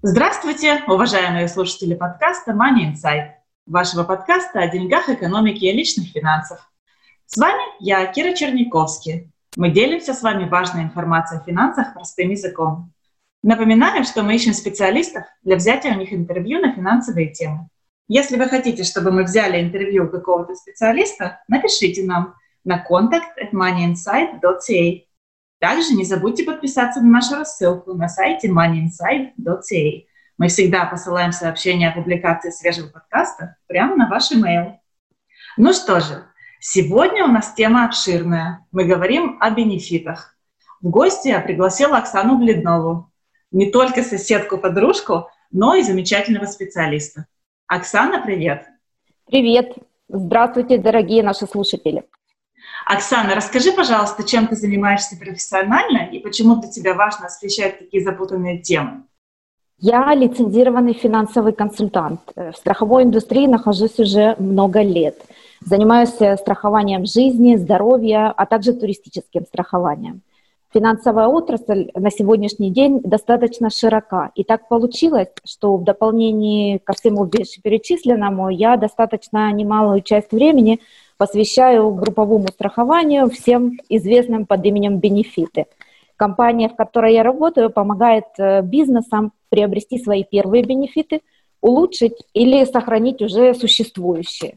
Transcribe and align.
Здравствуйте, 0.00 0.84
уважаемые 0.86 1.48
слушатели 1.48 1.92
подкаста 1.92 2.52
Money 2.52 2.92
Insight, 2.92 3.30
вашего 3.66 4.04
подкаста 4.04 4.60
о 4.60 4.68
деньгах, 4.68 5.08
экономике 5.08 5.66
и 5.66 5.72
личных 5.72 6.10
финансах. 6.10 6.70
С 7.26 7.36
вами 7.36 7.60
я, 7.80 8.06
Кира 8.06 8.32
Черниковский. 8.32 9.32
Мы 9.56 9.70
делимся 9.70 10.14
с 10.14 10.22
вами 10.22 10.48
важной 10.48 10.84
информацией 10.84 11.40
о 11.40 11.44
финансах 11.44 11.94
простым 11.94 12.30
языком. 12.30 12.92
Напоминаю, 13.42 14.04
что 14.04 14.22
мы 14.22 14.36
ищем 14.36 14.52
специалистов 14.52 15.24
для 15.42 15.56
взятия 15.56 15.92
у 15.92 15.98
них 15.98 16.12
интервью 16.12 16.60
на 16.60 16.72
финансовые 16.72 17.32
темы. 17.32 17.68
Если 18.06 18.36
вы 18.36 18.46
хотите, 18.46 18.84
чтобы 18.84 19.10
мы 19.10 19.24
взяли 19.24 19.60
интервью 19.60 20.04
у 20.04 20.08
какого-то 20.08 20.54
специалиста, 20.54 21.42
напишите 21.48 22.04
нам 22.04 22.36
на 22.62 22.86
contact 22.88 23.34
at 23.42 23.50
moneyinsight.ca 23.52 25.07
также 25.58 25.94
не 25.94 26.04
забудьте 26.04 26.44
подписаться 26.44 27.00
на 27.00 27.08
нашу 27.08 27.36
рассылку 27.36 27.94
на 27.94 28.08
сайте 28.08 28.48
moneyinsight.ca. 28.48 30.04
Мы 30.38 30.48
всегда 30.48 30.86
посылаем 30.86 31.32
сообщения 31.32 31.88
о 31.88 31.94
публикации 31.94 32.50
свежего 32.50 32.88
подкаста 32.88 33.56
прямо 33.66 33.96
на 33.96 34.08
ваш 34.08 34.30
email. 34.30 34.74
Ну 35.56 35.72
что 35.72 36.00
же, 36.00 36.24
сегодня 36.60 37.24
у 37.24 37.28
нас 37.28 37.54
тема 37.54 37.84
обширная. 37.84 38.66
Мы 38.70 38.84
говорим 38.84 39.36
о 39.40 39.50
бенефитах. 39.50 40.36
В 40.80 40.90
гости 40.90 41.28
я 41.28 41.40
пригласила 41.40 41.98
Оксану 41.98 42.38
Бледнову, 42.38 43.10
не 43.50 43.72
только 43.72 44.02
соседку-подружку, 44.02 45.28
но 45.50 45.74
и 45.74 45.82
замечательного 45.82 46.46
специалиста. 46.46 47.26
Оксана, 47.66 48.22
привет! 48.24 48.66
Привет! 49.26 49.74
Здравствуйте, 50.08 50.78
дорогие 50.78 51.22
наши 51.24 51.46
слушатели! 51.46 52.04
Оксана, 52.88 53.34
расскажи, 53.34 53.70
пожалуйста, 53.72 54.22
чем 54.24 54.46
ты 54.46 54.56
занимаешься 54.56 55.14
профессионально 55.18 56.08
и 56.10 56.18
почему 56.20 56.56
для 56.56 56.70
тебя 56.70 56.94
важно 56.94 57.26
освещать 57.26 57.78
такие 57.78 58.02
запутанные 58.02 58.60
темы? 58.60 59.02
Я 59.78 60.14
лицензированный 60.14 60.94
финансовый 60.94 61.52
консультант. 61.52 62.20
В 62.34 62.54
страховой 62.56 63.02
индустрии 63.02 63.46
нахожусь 63.46 63.98
уже 63.98 64.36
много 64.38 64.80
лет. 64.80 65.16
Занимаюсь 65.60 66.14
страхованием 66.40 67.04
жизни, 67.04 67.56
здоровья, 67.56 68.32
а 68.34 68.46
также 68.46 68.72
туристическим 68.72 69.44
страхованием. 69.44 70.22
Финансовая 70.72 71.28
отрасль 71.28 71.90
на 71.94 72.10
сегодняшний 72.10 72.70
день 72.70 73.00
достаточно 73.02 73.68
широка. 73.68 74.30
И 74.34 74.44
так 74.44 74.66
получилось, 74.66 75.28
что 75.44 75.76
в 75.76 75.84
дополнение 75.84 76.78
ко 76.78 76.94
всему 76.94 77.26
перечисленному 77.26 78.48
я 78.48 78.78
достаточно 78.78 79.52
немалую 79.52 80.00
часть 80.00 80.32
времени 80.32 80.80
посвящаю 81.18 81.90
групповому 81.90 82.48
страхованию 82.48 83.28
всем 83.28 83.78
известным 83.88 84.46
под 84.46 84.64
именем 84.64 84.98
бенефиты. 84.98 85.66
Компания, 86.16 86.68
в 86.68 86.76
которой 86.76 87.14
я 87.14 87.22
работаю, 87.22 87.70
помогает 87.70 88.24
э, 88.38 88.62
бизнесам 88.62 89.32
приобрести 89.50 89.98
свои 89.98 90.24
первые 90.24 90.64
бенефиты, 90.64 91.20
улучшить 91.60 92.16
или 92.34 92.64
сохранить 92.64 93.20
уже 93.20 93.52
существующие. 93.54 94.56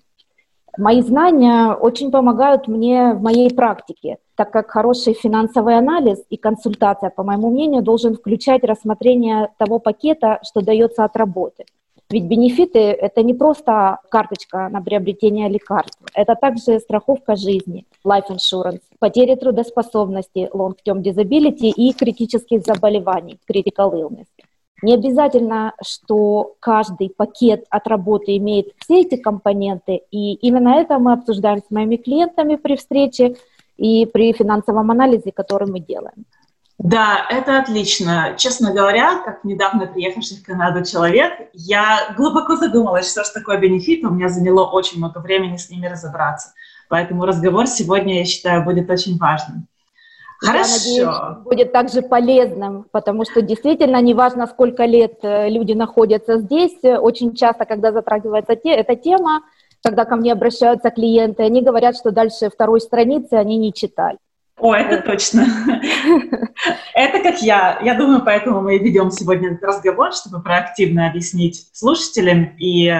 Мои 0.77 1.01
знания 1.01 1.73
очень 1.73 2.11
помогают 2.11 2.67
мне 2.67 3.13
в 3.13 3.21
моей 3.21 3.53
практике, 3.53 4.17
так 4.35 4.51
как 4.51 4.71
хороший 4.71 5.13
финансовый 5.13 5.77
анализ 5.77 6.23
и 6.29 6.37
консультация, 6.37 7.09
по 7.09 7.23
моему 7.23 7.49
мнению, 7.49 7.81
должен 7.81 8.15
включать 8.15 8.63
рассмотрение 8.63 9.49
того 9.57 9.79
пакета, 9.79 10.39
что 10.43 10.61
дается 10.61 11.03
от 11.03 11.17
работы– 11.17 11.65
ведь 12.11 12.25
бенефиты– 12.25 12.79
это 12.79 13.23
не 13.23 13.33
просто 13.33 13.99
карточка 14.09 14.69
на 14.69 14.81
приобретение 14.81 15.49
лекарств, 15.49 15.99
это 16.13 16.35
также 16.35 16.79
страховка 16.79 17.35
жизни, 17.35 17.85
life 18.05 18.29
insurance, 18.29 18.81
потери 18.99 19.35
трудоспособности, 19.35 20.49
long-term 20.53 21.01
disability 21.01 21.69
и 21.69 21.93
критических 21.93 22.63
заболеваний, 22.65 23.39
critical 23.49 23.93
illness. 23.93 24.27
Не 24.83 24.95
обязательно, 24.95 25.73
что 25.83 26.55
каждый 26.59 27.09
пакет 27.09 27.65
от 27.69 27.87
работы 27.87 28.35
имеет 28.37 28.73
все 28.79 29.01
эти 29.01 29.15
компоненты, 29.15 30.01
и 30.11 30.33
именно 30.33 30.79
это 30.79 30.97
мы 30.97 31.13
обсуждаем 31.13 31.59
с 31.59 31.69
моими 31.69 31.97
клиентами 31.97 32.55
при 32.55 32.75
встрече 32.75 33.35
и 33.77 34.05
при 34.05 34.33
финансовом 34.33 34.89
анализе, 34.91 35.31
который 35.31 35.69
мы 35.71 35.79
делаем. 35.79 36.25
Да, 36.83 37.27
это 37.29 37.59
отлично. 37.59 38.33
Честно 38.37 38.73
говоря, 38.73 39.21
как 39.23 39.43
недавно 39.43 39.85
приехавший 39.85 40.37
в 40.37 40.43
Канаду 40.43 40.83
человек, 40.83 41.49
я 41.53 42.13
глубоко 42.17 42.55
задумалась, 42.55 43.11
что 43.11 43.23
же 43.23 43.31
такое 43.31 43.57
бенефит. 43.57 44.03
У 44.03 44.09
меня 44.09 44.29
заняло 44.29 44.65
очень 44.65 44.97
много 44.97 45.19
времени 45.19 45.57
с 45.57 45.69
ними 45.69 45.85
разобраться. 45.85 46.53
Поэтому 46.89 47.25
разговор 47.25 47.67
сегодня, 47.67 48.17
я 48.17 48.25
считаю, 48.25 48.63
будет 48.63 48.89
очень 48.89 49.17
важным. 49.19 49.67
Хорошо. 50.39 50.73
Я 50.87 51.05
надеюсь, 51.05 51.43
будет 51.43 51.71
также 51.71 52.01
полезным, 52.01 52.87
потому 52.91 53.25
что 53.25 53.43
действительно 53.43 54.01
неважно, 54.01 54.47
сколько 54.47 54.85
лет 54.85 55.19
э, 55.21 55.49
люди 55.49 55.73
находятся 55.73 56.39
здесь, 56.39 56.79
очень 56.83 57.35
часто, 57.35 57.65
когда 57.65 57.91
затрагивается 57.91 58.55
те, 58.55 58.71
эта 58.71 58.95
тема, 58.95 59.43
когда 59.83 60.03
ко 60.05 60.15
мне 60.15 60.33
обращаются 60.33 60.89
клиенты, 60.89 61.43
они 61.43 61.61
говорят, 61.61 61.95
что 61.95 62.09
дальше 62.09 62.49
второй 62.49 62.81
страницы 62.81 63.33
они 63.33 63.57
не 63.57 63.71
читали. 63.71 64.17
О, 64.61 64.75
это 64.75 65.01
точно. 65.01 65.47
Это 66.93 67.19
как 67.23 67.41
я. 67.41 67.79
Я 67.81 67.95
думаю, 67.95 68.21
поэтому 68.23 68.61
мы 68.61 68.77
ведем 68.77 69.09
сегодня 69.09 69.49
этот 69.49 69.63
разговор, 69.63 70.13
чтобы 70.13 70.43
проактивно 70.43 71.07
объяснить 71.07 71.67
слушателям 71.73 72.55
и 72.59 72.93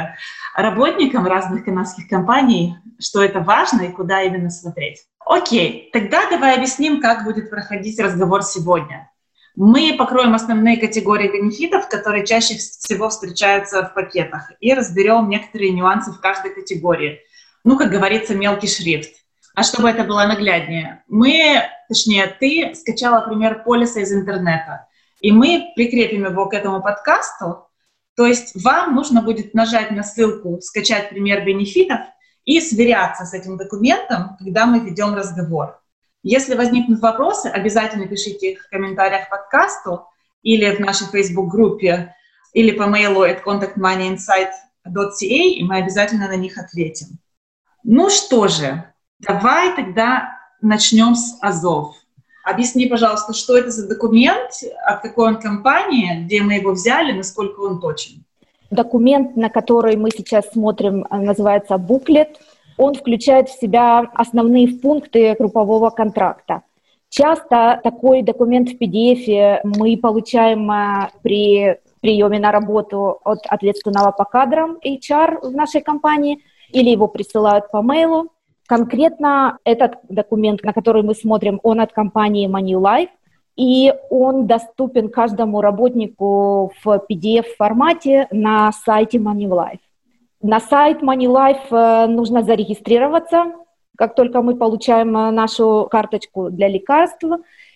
работникам 0.56 1.28
разных 1.28 1.64
канадских 1.64 2.08
компаний, 2.08 2.78
что 3.00 3.22
это 3.22 3.42
важно 3.42 3.84
и 3.84 3.92
куда 3.92 4.24
именно 4.24 4.50
смотреть. 4.50 5.04
Окей, 5.24 5.92
тогда 5.94 6.28
давай 6.32 6.56
объясним, 6.56 7.00
как 7.00 7.26
будет 7.26 7.52
проходить 7.52 8.00
разговор 8.00 8.42
сегодня. 8.42 9.12
Мы 9.56 9.94
покроем 10.00 10.34
основные 10.34 10.78
категории 10.78 11.32
бенефитов, 11.32 11.88
которые 11.90 12.26
чаще 12.26 12.56
всего 12.56 13.10
встречаются 13.10 13.84
в 13.84 13.94
пакетах, 13.94 14.52
и 14.62 14.74
разберем 14.74 15.30
некоторые 15.30 15.72
нюансы 15.72 16.12
в 16.12 16.20
каждой 16.22 16.56
категории. 16.56 17.20
Ну, 17.64 17.78
как 17.78 17.92
говорится, 17.92 18.34
мелкий 18.34 18.68
шрифт. 18.68 19.21
А 19.54 19.64
чтобы 19.64 19.90
это 19.90 20.04
было 20.04 20.26
нагляднее, 20.26 21.04
мы, 21.08 21.64
точнее, 21.90 22.28
ты 22.40 22.74
скачала 22.76 23.26
пример 23.28 23.64
полиса 23.64 24.00
из 24.00 24.14
интернета, 24.14 24.88
и 25.20 25.32
мы 25.32 25.72
прикрепим 25.76 26.26
его 26.26 26.48
к 26.48 26.54
этому 26.54 26.82
подкасту. 26.82 27.68
То 28.16 28.26
есть 28.26 28.54
вам 28.64 28.96
нужно 28.96 29.22
будет 29.22 29.54
нажать 29.54 29.92
на 29.92 30.04
ссылку 30.04 30.60
«Скачать 30.62 31.10
пример 31.10 31.46
бенефитов» 31.46 32.00
и 32.46 32.60
сверяться 32.60 33.26
с 33.26 33.34
этим 33.34 33.58
документом, 33.58 34.38
когда 34.40 34.66
мы 34.66 34.80
ведем 34.80 35.16
разговор. 35.16 35.80
Если 36.24 36.56
возникнут 36.56 37.02
вопросы, 37.02 37.48
обязательно 37.48 38.08
пишите 38.08 38.54
их 38.54 38.66
в 38.66 38.70
комментариях 38.70 39.28
к 39.28 39.30
подкасту 39.30 40.06
или 40.44 40.76
в 40.76 40.80
нашей 40.80 41.08
Facebook-группе, 41.08 42.16
или 42.54 42.72
по 42.72 42.88
мейлу 42.88 43.24
at 43.24 43.44
contactmoneyinsight.ca, 43.44 45.26
и 45.26 45.64
мы 45.64 45.78
обязательно 45.78 46.28
на 46.28 46.36
них 46.36 46.58
ответим. 46.58 47.20
Ну 47.84 48.10
что 48.10 48.48
же, 48.48 48.91
Давай 49.28 49.76
тогда 49.76 50.38
начнем 50.62 51.16
с 51.16 51.38
Азов. 51.42 51.96
Объясни, 52.44 52.88
пожалуйста, 52.88 53.34
что 53.34 53.56
это 53.56 53.70
за 53.70 53.88
документ, 53.88 54.52
от 54.86 55.02
какой 55.02 55.28
он 55.28 55.40
компании, 55.40 56.24
где 56.24 56.42
мы 56.42 56.54
его 56.54 56.72
взяли, 56.72 57.12
насколько 57.12 57.60
он 57.62 57.80
точен. 57.80 58.24
Документ, 58.72 59.36
на 59.36 59.50
который 59.50 59.96
мы 59.96 60.10
сейчас 60.12 60.50
смотрим, 60.52 61.06
называется 61.10 61.78
буклет. 61.78 62.40
Он 62.78 62.96
включает 62.96 63.50
в 63.50 63.60
себя 63.60 64.10
основные 64.14 64.68
пункты 64.70 65.36
группового 65.38 65.90
контракта. 65.92 66.64
Часто 67.10 67.80
такой 67.84 68.24
документ 68.24 68.70
в 68.70 68.82
PDF 68.82 69.60
мы 69.64 69.98
получаем 69.98 70.72
э, 70.72 71.10
при 71.22 71.78
приеме 72.00 72.40
на 72.40 72.54
работу 72.54 73.20
от 73.26 73.40
ответственного 73.48 74.12
по 74.12 74.24
кадрам 74.24 74.78
HR 74.84 75.50
в 75.50 75.52
нашей 75.52 75.82
компании 75.82 76.40
или 76.72 76.90
его 76.90 77.08
присылают 77.08 77.70
по 77.70 77.82
мейлу. 77.82 78.30
Конкретно 78.72 79.58
этот 79.66 79.96
документ, 80.08 80.64
на 80.64 80.72
который 80.72 81.04
мы 81.04 81.14
смотрим, 81.14 81.60
он 81.62 81.82
от 81.82 81.92
компании 81.92 82.48
Manulife, 82.48 83.10
и 83.58 83.94
он 84.10 84.48
доступен 84.48 85.10
каждому 85.10 85.60
работнику 85.60 86.72
в 86.82 87.02
PDF-формате 87.10 88.30
на 88.32 88.72
сайте 88.72 89.18
Manulife. 89.18 89.82
На 90.42 90.62
сайт 90.62 91.04
Manulife 91.04 91.68
э, 91.70 92.08
нужно 92.08 92.44
зарегистрироваться, 92.44 93.52
как 93.98 94.16
только 94.16 94.42
мы 94.42 94.56
получаем 94.56 95.18
э, 95.18 95.32
нашу 95.32 95.90
карточку 95.92 96.50
для 96.50 96.70
лекарств, 96.70 97.26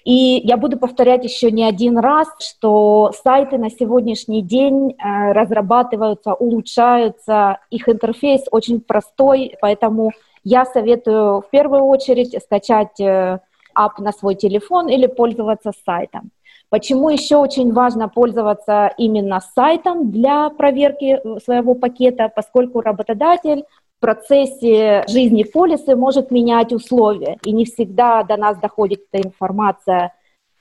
И 0.05 0.39
я 0.45 0.55
буду 0.55 0.77
повторять 0.77 1.25
еще 1.25 1.51
не 1.51 1.65
один 1.65 1.97
раз, 1.97 2.29
что 2.39 3.11
сайты 3.21 3.57
на 3.57 3.69
сегодняшний 3.69 4.41
день 4.41 4.91
э, 4.91 5.33
разрабатываются, 5.33 6.33
улучшаются, 6.33 7.57
их 7.69 7.89
интерфейс 7.89 8.43
очень 8.49 8.79
простой, 8.79 9.57
поэтому 9.59 10.11
я 10.45 10.63
советую 10.65 11.41
в 11.41 11.49
первую 11.49 11.83
очередь 11.85 12.39
скачать 12.41 12.99
э, 13.01 13.39
ап 13.73 13.99
на 13.99 14.11
свой 14.11 14.35
телефон 14.35 14.87
или 14.87 15.07
пользоваться 15.07 15.71
сайтом. 15.85 16.31
Почему 16.69 17.09
еще 17.09 17.37
очень 17.37 17.73
важно 17.73 18.07
пользоваться 18.09 18.93
именно 18.97 19.41
сайтом 19.55 20.11
для 20.11 20.51
проверки 20.51 21.19
э, 21.21 21.39
своего 21.43 21.73
пакета, 21.73 22.31
поскольку 22.33 22.81
работодатель 22.81 23.65
в 23.97 24.01
процессе 24.01 25.03
жизни 25.07 25.43
полисы 25.43 25.95
может 25.95 26.29
менять 26.29 26.71
условия, 26.71 27.37
и 27.43 27.51
не 27.51 27.65
всегда 27.65 28.21
до 28.23 28.37
нас 28.37 28.57
доходит 28.59 29.01
эта 29.11 29.27
информация 29.27 30.13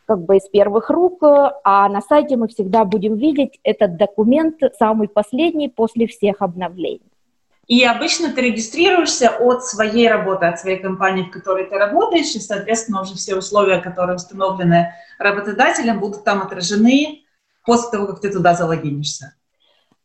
как 0.07 0.25
бы 0.25 0.37
из 0.37 0.49
первых 0.49 0.89
рук, 0.89 1.23
а 1.23 1.89
на 1.89 2.01
сайте 2.01 2.37
мы 2.37 2.49
всегда 2.49 2.85
будем 2.85 3.17
видеть 3.17 3.59
этот 3.63 3.97
документ 3.97 4.57
самый 4.79 5.09
последний 5.09 5.69
после 5.69 6.07
всех 6.07 6.41
обновлений. 6.41 7.14
И 7.67 7.85
обычно 7.85 8.33
ты 8.33 8.43
регистрируешься 8.43 9.31
от 9.31 9.65
своей 9.65 10.09
работы, 10.09 10.47
от 10.47 10.61
своей 10.61 10.79
компании, 10.79 11.25
в 11.25 11.31
которой 11.31 11.65
ты 11.65 11.77
работаешь, 11.77 12.35
и, 12.35 12.41
соответственно, 12.41 13.03
уже 13.03 13.15
все 13.15 13.37
условия, 13.37 13.81
которые 13.81 14.17
установлены 14.17 14.93
работодателем, 15.19 16.01
будут 16.01 16.25
там 16.25 16.43
отражены 16.43 17.25
после 17.65 17.91
того, 17.91 18.07
как 18.07 18.21
ты 18.21 18.31
туда 18.31 18.55
залогинишься. 18.55 19.35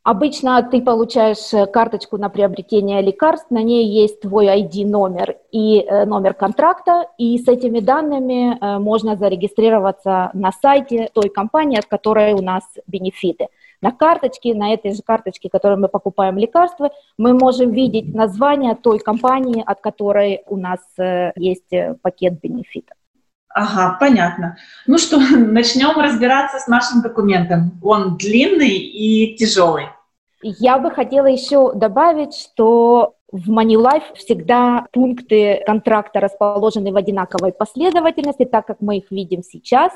Обычно 0.04 0.64
ты 0.64 0.82
получаешь 0.82 1.54
э, 1.54 1.68
карточку 1.68 2.18
на 2.18 2.30
приобретение 2.30 3.02
лекарств, 3.02 3.52
на 3.52 3.62
ней 3.62 3.86
есть 3.86 4.22
твой 4.22 4.48
ID-номер 4.48 5.36
и 5.52 5.82
э, 5.82 6.06
номер 6.06 6.34
контракта, 6.34 7.08
и 7.18 7.38
с 7.38 7.48
этими 7.48 7.80
данными 7.80 8.58
э, 8.60 8.80
можно 8.80 9.18
зарегистрироваться 9.18 10.32
на 10.34 10.52
сайте 10.54 11.10
той 11.14 11.30
компании, 11.30 11.78
от 11.78 11.86
которой 11.86 12.34
у 12.34 12.42
нас 12.42 12.64
бенефиты. 12.88 13.50
На 13.82 13.92
карточке, 13.92 14.54
на 14.54 14.74
этой 14.74 14.94
же 14.94 15.02
карточке, 15.02 15.50
которой 15.50 15.78
мы 15.78 15.88
покупаем 15.88 16.38
лекарства, 16.38 16.92
мы 17.18 17.34
можем 17.34 17.72
видеть 17.72 18.14
название 18.14 18.76
той 18.76 19.00
компании, 19.00 19.64
от 19.66 19.80
которой 19.80 20.44
у 20.48 20.58
нас 20.58 20.80
есть 21.36 21.70
пакет 22.02 22.42
бенефитов. 22.42 22.98
Ага, 23.50 23.98
понятно. 24.00 24.58
Ну 24.86 24.98
что, 24.98 25.20
начнем 25.38 26.00
разбираться 26.00 26.60
с 26.60 26.68
нашим 26.68 27.02
документом. 27.02 27.80
Он 27.84 28.18
длинный 28.18 28.78
и 28.78 29.36
тяжелый. 29.38 29.88
Я 30.42 30.78
бы 30.78 30.92
хотела 30.92 31.26
еще 31.26 31.74
добавить, 31.74 32.34
что 32.34 33.16
в 33.32 33.52
MoneyLife 33.52 34.16
всегда 34.16 34.86
пункты 34.92 35.62
контракта 35.66 36.20
расположены 36.20 36.92
в 36.92 36.96
одинаковой 36.96 37.52
последовательности, 37.52 38.46
так 38.46 38.66
как 38.66 38.78
мы 38.80 38.98
их 38.98 39.12
видим 39.12 39.44
сейчас. 39.44 39.92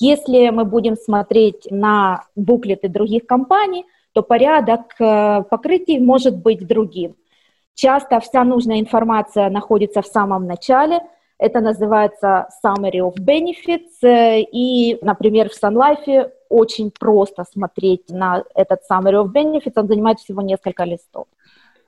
Если 0.00 0.50
мы 0.50 0.64
будем 0.64 0.96
смотреть 0.96 1.66
на 1.70 2.24
буклеты 2.36 2.88
других 2.88 3.26
компаний, 3.26 3.84
то 4.12 4.22
порядок 4.22 4.80
э, 5.00 5.42
покрытий 5.50 5.98
может 5.98 6.36
быть 6.36 6.66
другим. 6.66 7.16
Часто 7.74 8.20
вся 8.20 8.44
нужная 8.44 8.80
информация 8.80 9.50
находится 9.50 10.02
в 10.02 10.06
самом 10.06 10.46
начале. 10.46 11.00
Это 11.38 11.60
называется 11.60 12.48
Summary 12.64 13.00
of 13.00 13.14
Benefits. 13.18 14.02
Э, 14.02 14.40
и, 14.40 14.98
например, 15.02 15.50
в 15.50 15.62
Sun 15.62 15.74
Life 15.74 16.30
очень 16.48 16.90
просто 16.90 17.44
смотреть 17.50 18.08
на 18.08 18.42
этот 18.54 18.80
summary 18.90 19.22
of 19.22 19.32
benefits, 19.32 19.72
он 19.76 19.86
занимает 19.86 20.18
всего 20.18 20.42
несколько 20.42 20.84
листов. 20.84 21.26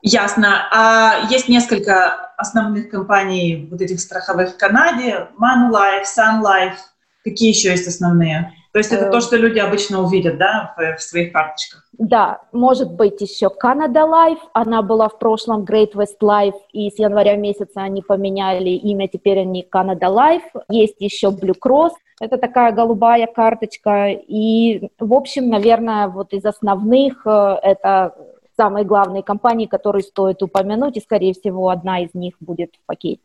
Ясно. 0.02 0.68
А 0.72 1.26
есть 1.30 1.48
несколько 1.48 2.32
основных 2.36 2.90
компаний 2.90 3.68
вот 3.70 3.80
этих 3.80 4.00
страховых 4.00 4.54
в 4.54 4.56
Канаде. 4.56 5.28
Manulife, 5.38 6.04
Sun 6.04 6.42
Life. 6.42 6.76
Какие 7.24 7.50
еще 7.50 7.70
есть 7.70 7.86
основные? 7.86 8.52
То 8.72 8.78
есть 8.78 8.92
это 8.92 9.10
то, 9.10 9.18
э, 9.18 9.20
что 9.20 9.36
люди 9.36 9.58
обычно 9.58 10.02
увидят, 10.02 10.38
да, 10.38 10.74
в, 10.76 10.96
в 10.96 11.02
своих 11.02 11.32
карточках? 11.32 11.88
Да, 11.98 12.40
может 12.52 12.92
быть 12.92 13.20
еще 13.20 13.46
Canada 13.46 14.08
Life, 14.08 14.40
она 14.52 14.82
была 14.82 15.08
в 15.08 15.18
прошлом 15.18 15.64
Great 15.64 15.92
West 15.94 16.20
Life, 16.22 16.54
и 16.72 16.90
с 16.90 16.98
января 16.98 17.36
месяца 17.36 17.82
они 17.82 18.00
поменяли 18.00 18.70
имя, 18.70 19.08
теперь 19.08 19.40
они 19.40 19.66
Canada 19.70 20.08
Life. 20.08 20.62
Есть 20.68 20.96
еще 21.00 21.28
Blue 21.28 21.56
Cross, 21.60 21.90
это 22.20 22.38
такая 22.38 22.72
голубая 22.72 23.26
карточка, 23.26 24.08
и, 24.08 24.88
в 24.98 25.14
общем, 25.14 25.48
наверное, 25.48 26.08
вот 26.08 26.32
из 26.32 26.44
основных 26.44 27.26
э, 27.26 27.56
это 27.62 28.14
самые 28.56 28.84
главные 28.84 29.22
компании, 29.22 29.66
которые 29.66 30.02
стоит 30.02 30.42
упомянуть, 30.42 30.96
и, 30.96 31.00
скорее 31.00 31.32
всего, 31.32 31.70
одна 31.70 32.04
из 32.04 32.14
них 32.14 32.34
будет 32.40 32.74
в 32.76 32.86
пакете. 32.86 33.22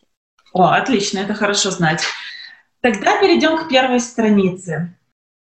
О, 0.54 0.70
отлично, 0.70 1.20
это 1.20 1.34
хорошо 1.34 1.72
знать. 1.72 2.02
Тогда 2.86 3.20
перейдем 3.20 3.58
к 3.58 3.68
первой 3.68 4.00
странице. 4.00 4.96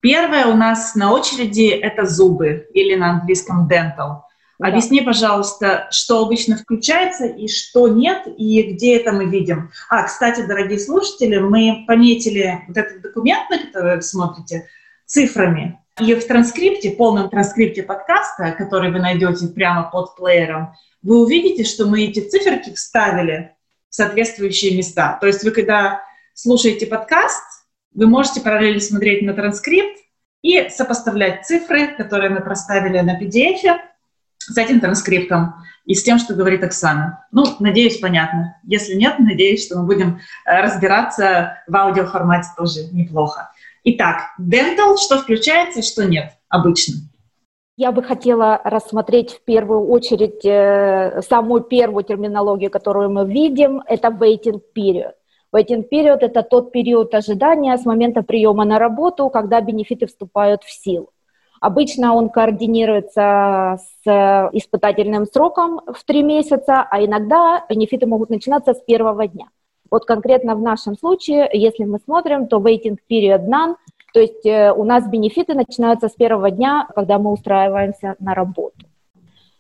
Первое 0.01 0.47
у 0.47 0.57
нас 0.57 0.95
на 0.95 1.13
очереди— 1.13 1.67
это 1.83 2.07
зубы, 2.07 2.67
или 2.73 2.95
на 2.95 3.11
английском 3.11 3.69
dental. 3.69 4.23
Да. 4.59 4.69
Объясни, 4.69 5.03
пожалуйста, 5.03 5.87
что 5.91 6.25
обычно 6.25 6.57
включается 6.57 7.27
и 7.27 7.47
что 7.47 7.89
нет, 7.89 8.23
и 8.39 8.63
где 8.63 8.97
это 8.97 9.13
мы 9.13 9.27
видим. 9.27 9.71
А, 9.91 10.05
кстати, 10.05 10.47
дорогие 10.47 10.79
слушатели, 10.79 11.37
мы 11.37 11.85
пометили 11.87 12.65
вот 12.69 12.79
этот 12.79 13.03
документ, 13.03 13.51
на 13.51 13.59
который 13.59 13.97
вы 13.97 14.03
смотрите, 14.03 14.67
цифрами. 15.05 15.79
И 16.01 16.15
в 16.15 16.27
транскрипте, 16.27 16.93
полном 16.93 17.29
транскрипте 17.29 17.83
подкаста, 17.83 18.53
который 18.53 18.91
вы 18.91 18.99
найдете 18.99 19.49
прямо 19.49 19.91
под 19.91 20.17
плеером, 20.17 20.73
вы 21.03 21.21
увидите, 21.21 21.65
что 21.65 21.85
мы 21.85 22.05
эти 22.05 22.21
циферки 22.21 22.73
вставили 22.73 23.55
в 23.91 23.95
соответствующие 23.95 24.75
места. 24.75 25.19
То 25.21 25.27
есть 25.27 25.45
вы, 25.45 25.51
когда 25.51 26.01
слушаете 26.37 26.87
подкаст, 26.87 27.43
вы 27.95 28.09
можете 28.09 28.43
параллельно 28.43 28.81
смотреть 28.81 29.23
на 29.23 29.33
транскрипт 29.33 29.99
и 30.43 30.69
сопоставлять 30.69 31.47
цифры, 31.47 31.97
которые 31.97 32.29
мы 32.29 32.43
проставили 32.43 33.01
на 33.01 33.19
PDF 33.19 33.79
с 34.37 34.57
этим 34.59 34.81
транскриптом 34.81 35.55
и 35.87 35.95
с 35.95 36.03
тем, 36.03 36.19
что 36.19 36.35
говорит 36.35 36.63
Оксана. 36.63 37.27
Ну, 37.33 37.47
надеюсь, 37.59 37.99
понятно. 37.99 38.61
Если 38.65 38.95
нет, 38.97 39.19
надеюсь, 39.19 39.65
что 39.65 39.79
мы 39.79 39.87
будем 39.87 40.21
э, 40.45 40.61
разбираться 40.61 41.63
в 41.67 41.75
аудиоформате 41.75 42.49
тоже 42.55 42.81
неплохо. 42.93 43.51
Итак, 43.85 44.35
dental, 44.39 44.99
что 44.99 45.19
включается, 45.19 45.81
что 45.81 46.05
нет 46.05 46.33
обычно? 46.51 46.97
Я 47.79 47.93
бы 47.93 48.03
хотела 48.03 48.61
рассмотреть 48.63 49.33
в 49.33 49.45
первую 49.45 49.89
очередь 49.89 50.45
э, 50.45 51.23
самую 51.27 51.63
первую 51.63 52.05
терминологию, 52.05 52.71
которую 52.71 53.11
мы 53.11 53.27
видим, 53.27 53.83
это 53.87 54.09
waiting 54.09 54.61
period. 54.77 55.15
Waiting 55.57 55.89
period– 55.91 56.19
это 56.21 56.43
тот 56.43 56.71
период 56.71 57.15
ожидания 57.15 57.79
с 57.79 57.87
момента 57.87 58.23
приема 58.23 58.65
на 58.67 58.79
работу, 58.79 59.31
когда 59.31 59.61
бенефиты 59.63 60.07
вступают 60.07 60.63
в 60.65 60.71
силу. 60.71 61.09
Обычно 61.61 62.15
он 62.15 62.29
координируется 62.29 63.79
с 64.05 64.51
испытательным 64.53 65.25
сроком 65.25 65.81
в 65.87 66.05
три 66.05 66.23
месяца, 66.23 66.87
а 66.91 67.03
иногда 67.03 67.65
бенефиты 67.71 68.07
могут 68.07 68.29
начинаться 68.29 68.75
с 68.75 68.81
первого 68.81 69.27
дня. 69.27 69.47
Вот 69.91 70.05
конкретно 70.05 70.55
в 70.57 70.61
нашем 70.61 70.99
случае, 70.99 71.49
если 71.53 71.85
мы 71.85 72.01
смотрим, 72.05 72.49
то 72.49 72.59
waiting 72.59 72.99
period 73.11 73.47
none, 73.49 73.77
то 74.13 74.21
есть 74.21 74.45
э, 74.45 74.73
у 74.73 74.85
нас 74.85 75.09
бенефиты 75.09 75.55
начинаются 75.55 76.09
с 76.09 76.13
первого 76.13 76.51
дня, 76.51 76.87
когда 76.95 77.19
мы 77.19 77.33
устраиваемся 77.33 78.17
на 78.19 78.35
работу. 78.35 78.87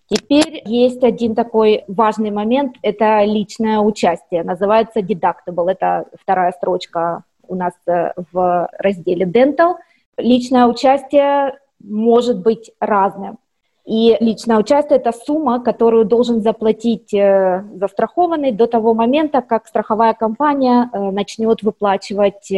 Теперь 0.08 0.62
есть 0.64 1.02
один 1.02 1.34
такой 1.34 1.82
важный 1.88 2.30
момент, 2.30 2.76
это 2.82 3.24
личное 3.24 3.80
участие, 3.80 4.44
называется 4.44 5.00
deductible, 5.00 5.68
это 5.68 6.06
вторая 6.20 6.52
строчка 6.52 7.24
у 7.48 7.56
нас 7.56 7.72
э, 7.86 8.12
в 8.32 8.68
разделе 8.78 9.26
dental. 9.26 9.76
Личное 10.16 10.66
участие 10.66 11.58
может 11.80 12.40
быть 12.40 12.70
разным. 12.80 13.38
И 13.84 14.16
личное 14.20 14.58
участие– 14.58 14.98
это 15.00 15.12
сумма, 15.12 15.60
которую 15.60 16.04
должен 16.04 16.40
заплатить 16.40 17.12
э, 17.12 17.64
застрахованный 17.74 18.52
до 18.52 18.66
того 18.66 18.94
момента, 18.94 19.42
как 19.42 19.66
страховая 19.66 20.14
компания 20.14 20.88
э, 20.92 21.10
начнет 21.10 21.62
выплачивать 21.62 22.50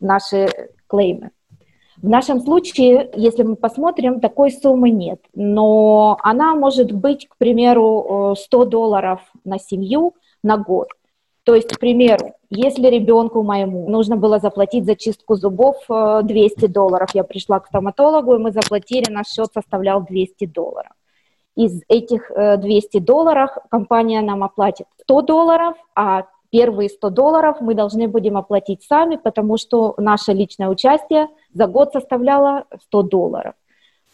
наши 0.00 0.48
клеймы. 0.86 1.30
В 2.00 2.08
нашем 2.08 2.40
случае, 2.40 3.10
если 3.16 3.42
мы 3.42 3.56
посмотрим, 3.56 4.20
такой 4.20 4.52
суммы 4.52 4.90
нет, 4.90 5.20
но 5.34 6.16
она 6.22 6.54
может 6.54 6.92
быть, 6.92 7.26
к 7.28 7.36
примеру, 7.36 8.36
100 8.38 8.62
э, 8.62 8.66
долларов 8.66 9.20
на 9.44 9.58
семью 9.58 10.14
на 10.44 10.58
год. 10.58 10.88
То 11.42 11.56
есть, 11.56 11.74
к 11.74 11.80
примеру, 11.80 12.34
если 12.50 12.86
ребенку 12.86 13.42
моему 13.42 13.88
нужно 13.88 14.16
было 14.16 14.38
заплатить 14.38 14.84
за 14.84 14.94
чистку 14.94 15.34
зубов 15.34 15.76
200 15.88 16.64
э, 16.64 16.68
долларов, 16.68 17.10
я 17.14 17.24
пришла 17.24 17.58
к 17.58 17.66
стоматологу, 17.66 18.36
и 18.36 18.38
мы 18.38 18.52
заплатили, 18.52 19.10
наш 19.10 19.26
счет 19.26 19.48
составлял 19.52 20.04
200 20.04 20.46
долларов. 20.46 20.92
Из 21.56 21.82
этих 21.88 22.30
200 22.30 22.96
э, 22.96 23.00
долларов 23.00 23.50
компания 23.70 24.20
нам 24.22 24.44
оплатит 24.44 24.86
100 25.02 25.22
долларов, 25.22 25.76
а 25.96 26.26
первые 26.50 26.88
100 26.88 27.10
долларов 27.10 27.56
мы 27.60 27.74
должны 27.74 28.08
будем 28.08 28.36
оплатить 28.36 28.82
сами, 28.82 29.16
потому 29.16 29.56
что 29.56 29.94
наше 29.98 30.32
личное 30.32 30.68
участие 30.68 31.28
за 31.52 31.66
год 31.66 31.92
составляло 31.92 32.64
100 32.86 33.02
долларов. 33.02 33.54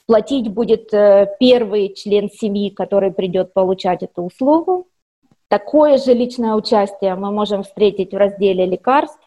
Платить 0.06 0.48
будет 0.48 0.92
э, 0.92 1.34
первый 1.40 1.94
член 1.94 2.30
семьи, 2.30 2.68
который 2.68 3.10
придет 3.10 3.54
получать 3.54 4.02
эту 4.02 4.22
услугу. 4.22 4.86
Такое 5.48 5.98
же 5.98 6.12
личное 6.12 6.54
участие 6.54 7.14
мы 7.14 7.30
можем 7.30 7.62
встретить 7.62 8.12
в 8.12 8.16
разделе 8.16 8.66
лекарств 8.66 9.20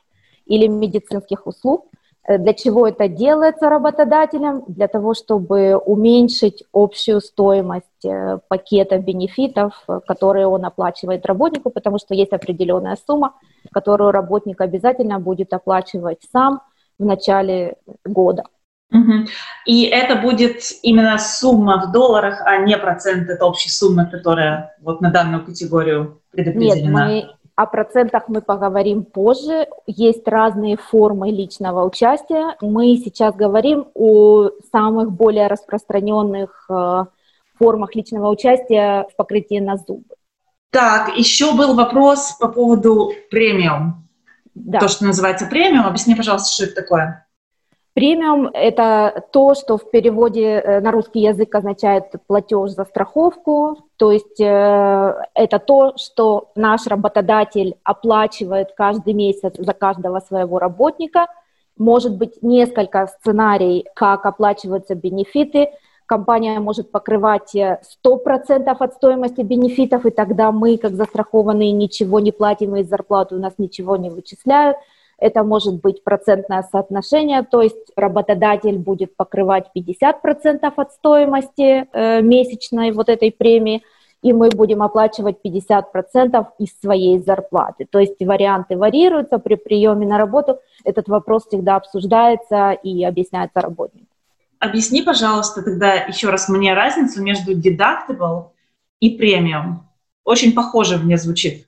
или 0.46 0.68
медицинских 0.68 1.48
услуг. 1.48 1.88
Э, 2.28 2.38
для 2.38 2.54
чего 2.54 2.88
это 2.88 3.08
делается 3.08 3.70
работодателем? 3.70 4.64
Для 4.68 4.88
того, 4.88 5.14
чтобы 5.14 5.78
уменьшить 5.78 6.64
общую 6.74 7.22
стоимость 7.22 8.06
э, 8.06 8.40
пакета 8.50 8.98
бенефитов, 9.00 9.74
э, 9.88 10.00
которые 10.06 10.48
он 10.48 10.66
оплачивает 10.66 11.26
работнику, 11.26 11.70
потому 11.70 11.98
что 12.00 12.14
есть 12.14 12.34
определенная 12.34 12.98
сумма, 13.08 13.34
которую 13.72 14.12
работник 14.12 14.62
обязательно 14.62 15.20
будет 15.20 15.54
оплачивать 15.54 16.20
сам 16.32 16.62
в 17.00 17.06
начале 17.06 17.78
года. 18.06 18.44
Угу. 18.92 19.28
И 19.66 19.84
это 19.84 20.16
будет 20.16 20.62
именно 20.82 21.18
сумма 21.18 21.86
в 21.86 21.92
долларах, 21.92 22.42
а 22.46 22.58
не 22.58 22.78
процент 22.78 23.30
от 23.30 23.42
общей 23.42 23.70
суммы, 23.70 24.06
которая 24.10 24.76
вот 24.82 25.02
на 25.02 25.12
данную 25.12 25.46
категорию 25.46 26.22
предопределена. 26.32 27.10
Нет, 27.10 27.26
мы 27.26 27.37
о 27.58 27.66
процентах 27.66 28.26
мы 28.28 28.42
поговорим 28.42 29.04
позже. 29.04 29.68
Есть 29.88 30.28
разные 30.28 30.78
формы 30.78 31.32
личного 31.32 31.84
участия. 31.84 32.56
Мы 32.62 32.98
сейчас 32.98 33.36
говорим 33.36 33.88
о 33.96 34.52
самых 34.72 35.12
более 35.12 35.48
распространенных 35.48 36.68
э, 36.70 37.06
формах 37.58 37.96
личного 37.96 38.30
участия 38.30 39.08
в 39.12 39.16
покрытии 39.16 39.60
на 39.60 39.78
зубы. 39.78 40.04
Так, 40.70 41.18
еще 41.18 41.56
был 41.56 41.74
вопрос 41.74 42.38
по 42.40 42.48
поводу 42.48 43.12
премиум. 43.32 44.08
Да. 44.54 44.80
То, 44.80 44.88
что 44.88 45.06
называется 45.06 45.48
премиум. 45.48 45.88
Объясни, 45.88 46.14
пожалуйста, 46.14 46.54
что 46.54 46.66
это 46.66 46.76
такое. 46.76 47.27
Премиум– 47.98 48.48
это 48.54 49.24
то, 49.32 49.56
что 49.56 49.78
в 49.78 49.90
переводе 49.90 50.44
э, 50.44 50.82
на 50.82 50.92
русский 50.92 51.22
язык 51.22 51.56
означает 51.56 52.04
платеж 52.28 52.70
за 52.70 52.86
страховку, 52.86 53.90
то 53.98 54.12
есть 54.12 54.40
э, 54.40 55.16
это 55.34 55.58
то, 55.58 55.98
что 55.98 56.52
наш 56.54 56.86
работодатель 56.86 57.74
оплачивает 57.84 58.74
каждый 58.78 59.14
месяц 59.14 59.56
за 59.58 59.74
каждого 59.74 60.20
своего 60.20 60.60
работника. 60.60 61.26
Может 61.76 62.16
быть 62.16 62.44
несколько 62.44 63.08
сценарий, 63.08 63.88
как 63.96 64.28
оплачиваются 64.28 64.94
бенефиты. 64.94 65.70
Компания 66.06 66.60
может 66.60 66.92
покрывать 66.92 67.56
100% 67.56 67.80
э, 68.06 68.76
от 68.78 68.94
стоимости 68.94 69.42
бенефитов, 69.42 70.06
и 70.06 70.12
тогда 70.12 70.52
мы, 70.52 70.78
как 70.78 70.94
застрахованные, 70.94 71.72
ничего 71.72 72.20
не 72.20 72.32
платим, 72.32 72.76
из 72.76 72.88
зарплаты 72.90 73.34
у 73.34 73.40
нас 73.40 73.56
ничего 73.58 73.98
не 73.98 74.12
вычисляют– 74.12 74.78
это 75.18 75.44
может 75.44 75.82
быть 75.82 76.04
процентное 76.04 76.64
соотношение, 76.72 77.44
то 77.44 77.62
есть 77.62 77.92
работодатель 77.96 78.78
будет 78.78 79.16
покрывать 79.16 79.66
50% 79.76 80.72
от 80.76 80.92
стоимости 80.94 81.88
э, 81.92 82.22
месячной 82.22 82.92
вот 82.92 83.10
этой 83.10 83.32
премии, 83.32 83.84
и 84.22 84.34
мы 84.34 84.50
будем 84.50 84.82
оплачивать 84.82 85.38
50% 85.44 86.46
из 86.60 86.80
своей 86.80 87.20
зарплаты. 87.20 87.88
То 87.90 88.00
есть 88.00 88.20
варианты 88.20 88.78
варьируются 88.78 89.38
при 89.40 89.56
приеме 89.56 90.08
на 90.08 90.18
работу. 90.18 90.60
Этот 90.84 91.08
вопрос 91.08 91.46
всегда 91.48 91.76
обсуждается 91.76 92.72
и 92.72 93.04
объясняется 93.04 93.62
работнику. 93.62 94.08
Объясни, 94.60 95.04
пожалуйста, 95.04 95.62
тогда 95.62 95.94
еще 95.94 96.30
раз 96.30 96.50
мне 96.50 96.74
разницу 96.74 97.22
между 97.22 97.56
deductible 97.56 98.48
и 99.00 99.12
премиум. 99.12 99.88
Очень 100.24 100.54
похоже 100.54 100.98
мне 100.98 101.18
звучит. 101.18 101.67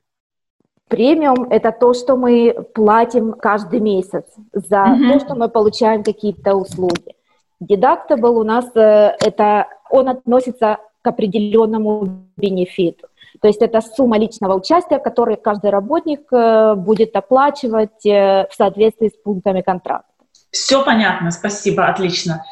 Премиум– 0.90 1.44
это 1.52 1.72
то, 1.72 1.94
что 1.94 2.18
мы 2.18 2.56
платим 2.74 3.34
каждый 3.34 3.80
месяц 3.80 4.26
за 4.54 4.78
mm-hmm. 4.78 5.14
то, 5.14 5.20
что 5.20 5.36
мы 5.36 5.48
получаем 5.48 6.04
какие-то 6.04 6.56
услуги. 6.56 7.16
Deductible 7.64 8.32
у 8.32 8.44
нас 8.44 8.66
э, 8.76 9.16
это 9.24 9.68
он 9.92 10.10
относится 10.10 10.80
к 11.02 11.08
определенному 11.08 12.26
бенефиту. 12.38 13.08
То 13.40 13.48
есть 13.48 13.62
это 13.62 13.82
сумма 13.82 14.18
личного 14.18 14.56
участия, 14.56 14.98
которую 14.98 15.38
каждый 15.38 15.70
работник 15.70 16.22
э, 16.34 16.74
будет 16.76 17.16
оплачивать 17.16 18.06
э, 18.06 18.48
в 18.50 18.56
соответствии 18.56 19.10
с 19.10 19.24
пунктами 19.24 19.62
контракта. 19.62 20.08
Все 20.50 20.84
понятно, 20.84 21.30
спасибо, 21.30 21.88
отлично. 21.88 22.44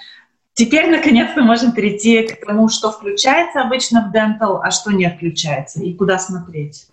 Теперь, 0.54 0.90
наконец-то, 0.92 1.42
можем 1.42 1.72
перейти 1.72 2.22
к 2.24 2.46
тому, 2.46 2.70
что 2.70 2.92
включается 2.92 3.62
обычно 3.62 4.12
в 4.12 4.16
Dental, 4.16 4.60
а 4.62 4.70
что 4.70 4.92
не 4.92 5.10
включается, 5.10 5.82
и 5.82 5.94
куда 5.94 6.20
смотреть. 6.20 6.88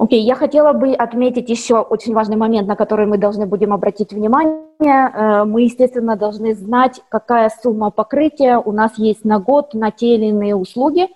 Окей, 0.00 0.22
okay, 0.22 0.26
я 0.28 0.34
хотела 0.34 0.72
бы 0.72 0.94
отметить 0.94 1.50
еще 1.50 1.80
очень 1.80 2.14
важный 2.14 2.36
момент, 2.36 2.66
на 2.66 2.74
который 2.74 3.04
мы 3.04 3.18
должны 3.18 3.44
будем 3.44 3.74
обратить 3.74 4.14
внимание. 4.14 4.62
Э, 4.80 5.44
мы, 5.44 5.60
естественно, 5.60 6.16
должны 6.16 6.54
знать, 6.54 7.02
какая 7.10 7.50
сумма 7.62 7.90
покрытия 7.90 8.56
у 8.56 8.72
нас 8.72 8.96
есть 8.96 9.26
на 9.26 9.38
год 9.38 9.74
на 9.74 9.90
те 9.90 10.14
или 10.14 10.28
иные 10.28 10.56
услуги. 10.56 11.08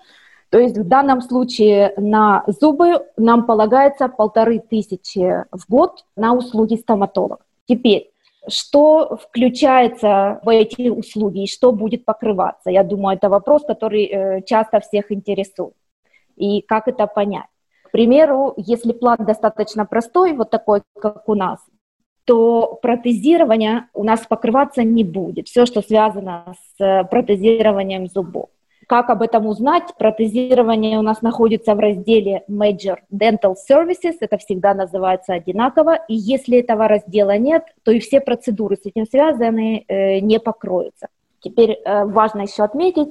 То 0.51 0.59
есть 0.59 0.77
в 0.77 0.87
данном 0.87 1.21
случае 1.21 1.95
на 1.97 2.43
зубы 2.45 3.01
нам 3.17 3.47
полагается 3.47 4.07
полторы 4.07 4.59
тысячи 4.59 5.43
в 5.51 5.67
год 5.67 6.05
на 6.15 6.35
услуги 6.35 6.75
стоматолога. 6.75 7.39
Теперь, 7.67 8.11
что 8.47 9.17
включается 9.19 10.39
в 10.43 10.49
эти 10.49 10.89
услуги 10.89 11.45
и 11.45 11.47
что 11.47 11.71
будет 11.71 12.05
покрываться? 12.05 12.69
Я 12.69 12.83
думаю, 12.83 13.17
это 13.17 13.29
вопрос, 13.29 13.63
который 13.65 14.05
э, 14.05 14.41
часто 14.43 14.79
всех 14.79 15.11
интересует. 15.11 15.73
И 16.35 16.61
как 16.61 16.87
это 16.87 17.07
понять? 17.07 17.47
Примеру, 17.95 18.53
если 18.57 18.91
план 18.91 19.19
достаточно 19.19 19.85
простой, 19.85 20.33
вот 20.33 20.49
такой, 20.49 20.81
как 20.99 21.29
у 21.29 21.33
нас, 21.35 21.59
то 22.25 22.77
протезирование 22.81 23.87
у 23.93 24.03
нас 24.03 24.27
покрываться 24.27 24.83
не 24.83 25.05
будет. 25.05 25.47
Все, 25.47 25.65
что 25.65 25.81
связано 25.81 26.55
с 26.57 26.83
э, 26.83 27.05
протезированием 27.05 28.07
зубов. 28.07 28.49
Как 28.87 29.09
об 29.09 29.21
этом 29.21 29.47
узнать? 29.47 29.95
Протезирование 29.97 30.99
у 30.99 31.03
нас 31.03 31.21
находится 31.21 31.73
в 31.73 31.79
разделе 31.79 32.43
Major 32.51 32.97
Dental 33.13 33.55
Services, 33.69 34.17
это 34.19 34.37
всегда 34.39 34.73
называется 34.73 35.33
одинаково, 35.33 35.95
и 36.09 36.15
если 36.15 36.59
этого 36.59 36.89
раздела 36.89 37.37
нет, 37.37 37.63
то 37.83 37.91
и 37.91 37.99
все 37.99 38.19
процедуры 38.19 38.75
с 38.75 38.85
этим 38.85 39.05
связаны 39.05 39.85
э, 39.87 40.19
не 40.19 40.41
покроются. 40.41 41.07
Теперь 41.39 41.71
э, 41.71 42.03
важно 42.03 42.41
еще 42.41 42.63
отметить, 42.63 43.07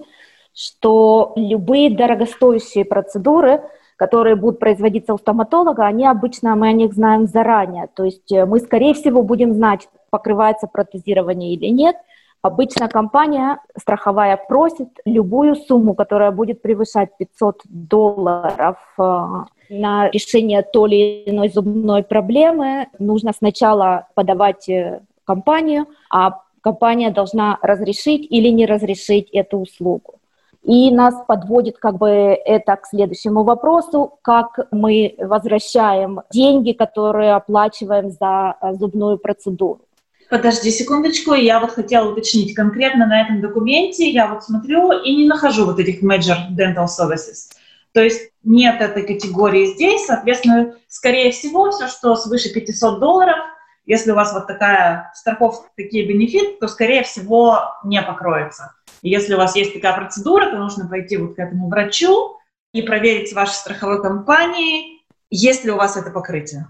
что 0.53 1.33
любые 1.37 1.89
дорогостоящие 1.89 2.85
процедуры– 2.85 3.63
которые 3.97 4.37
будут 4.37 4.59
производиться 4.59 5.15
у 5.15 5.19
стоматолога, 5.19 5.87
они 5.87 6.07
обычно, 6.07 6.57
мы 6.57 6.69
о 6.69 6.73
них 6.73 6.93
знаем 6.95 7.27
заранее. 7.27 7.89
То 7.95 8.05
есть 8.05 8.31
э, 8.33 8.45
мы, 8.45 8.59
скорее 8.59 8.95
всего, 8.95 9.23
будем 9.23 9.55
знать, 9.55 9.89
покрывается 10.11 10.67
протезирование 10.67 11.55
или 11.55 11.69
нет. 11.69 11.97
Обычно 12.43 12.89
компания 12.89 13.59
страховая 13.79 14.37
просит 14.37 14.89
любую 15.07 15.57
сумму, 15.57 15.95
которая 15.95 16.31
будет 16.31 16.61
превышать 16.61 17.17
500 17.19 17.63
долларов 17.65 18.77
э, 18.99 19.27
на 19.71 20.11
решение 20.11 20.63
той 20.63 20.91
или 20.91 21.31
иной 21.31 21.49
зубной 21.49 22.03
проблемы. 22.03 22.89
Нужно 22.99 23.33
сначала 23.33 24.09
подавать 24.15 24.69
э, 24.69 25.01
компанию, 25.25 25.87
а 26.11 26.43
компания 26.61 27.11
должна 27.11 27.59
разрешить 27.63 28.27
или 28.31 28.49
не 28.49 28.67
разрешить 28.67 29.31
эту 29.31 29.59
услугу. 29.59 30.21
И 30.65 30.91
нас 30.91 31.15
подводит 31.29 31.79
как 31.79 31.99
бы 31.99 32.09
это 32.09 32.77
к 32.77 32.87
следующему 32.87 33.45
вопросу, 33.45 34.19
как 34.23 34.59
мы 34.71 35.15
возвращаем 35.19 36.23
деньги, 36.33 36.73
которые 36.73 37.35
оплачиваем 37.35 38.11
за 38.11 38.57
э, 38.61 38.73
зубную 38.75 39.19
процедуру. 39.19 39.83
Подожди 40.31 40.71
секундочку, 40.71 41.35
я 41.35 41.61
вот 41.61 41.73
хотела 41.73 42.11
уточнить 42.11 42.55
конкретно 42.55 43.07
на 43.07 43.23
этом 43.23 43.43
документе, 43.43 44.09
я 44.09 44.27
вот 44.27 44.43
смотрю 44.43 44.91
и 44.91 45.15
не 45.15 45.27
нахожу 45.29 45.67
вот 45.67 45.79
этих 45.79 46.03
major 46.03 46.37
dental 46.57 46.87
services. 46.87 47.53
То 47.93 48.03
есть 48.03 48.33
нет 48.43 48.81
этой 48.81 49.07
категории 49.07 49.67
здесь, 49.67 50.07
соответственно, 50.07 50.75
скорее 50.89 51.31
всего, 51.31 51.71
все, 51.71 51.89
что 51.89 52.17
свыше 52.17 52.53
500 52.53 52.99
долларов, 52.99 53.37
если 53.85 54.13
у 54.13 54.15
вас 54.15 54.33
вот 54.33 54.47
такая 54.47 55.13
страховка, 55.15 55.69
такие 55.77 56.09
бенефиты, 56.09 56.57
то, 56.59 56.69
скорее 56.69 57.03
всего, 57.03 57.61
не 57.85 58.01
покроется. 58.01 58.73
И 59.05 59.11
если 59.11 59.35
у 59.35 59.37
вас 59.37 59.55
есть 59.55 59.75
такая 59.75 59.95
процедура, 59.95 60.51
то 60.51 60.57
нужно 60.57 60.89
пойти 60.89 61.19
вот 61.19 61.37
к 61.37 61.39
этому 61.39 61.69
врачу 61.69 62.39
и 62.73 62.81
проверить 62.81 63.29
с 63.29 63.35
вашей 63.35 63.53
страховой 63.53 64.03
компанией, 64.03 65.05
есть 65.31 65.63
ли 65.65 65.71
у 65.71 65.77
вас 65.77 65.99
это 65.99 66.11
покрытие. 66.11 66.69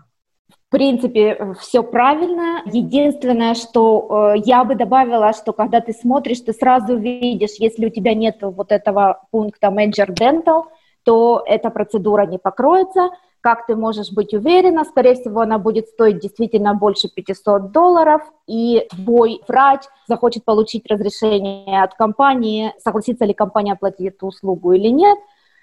В 0.48 0.70
принципе, 0.70 1.54
все 1.60 1.84
правильно. 1.84 2.62
Единственное, 2.66 3.54
что 3.54 4.34
э, 4.34 4.42
я 4.44 4.64
бы 4.64 4.74
добавила, 4.74 5.32
что 5.32 5.52
когда 5.52 5.80
ты 5.80 5.92
смотришь, 5.92 6.40
ты 6.40 6.52
сразу 6.52 6.96
видишь, 6.96 7.54
если 7.60 7.86
у 7.86 7.90
тебя 7.90 8.14
нет 8.14 8.38
вот 8.40 8.72
этого 8.72 9.22
пункта 9.30 9.68
Major 9.68 10.08
Dental, 10.08 10.64
то 11.04 11.44
эта 11.46 11.70
процедура 11.70 12.26
не 12.26 12.38
покроется. 12.38 13.10
Как 13.44 13.66
ты 13.66 13.76
можешь 13.76 14.10
быть 14.10 14.32
уверена? 14.32 14.84
Скорее 14.84 15.16
всего, 15.16 15.42
она 15.42 15.58
будет 15.58 15.88
стоить 15.88 16.18
действительно 16.18 16.72
больше 16.72 17.08
500 17.14 17.72
долларов, 17.72 18.22
и 18.46 18.88
твой 18.88 19.42
врач 19.46 19.82
захочет 20.08 20.46
получить 20.46 20.90
разрешение 20.90 21.82
от 21.82 21.94
компании, 21.94 22.72
согласится 22.82 23.26
ли 23.26 23.34
компания 23.34 23.74
оплатить 23.74 24.14
эту 24.14 24.28
услугу 24.28 24.72
или 24.72 24.88
нет. 24.88 25.18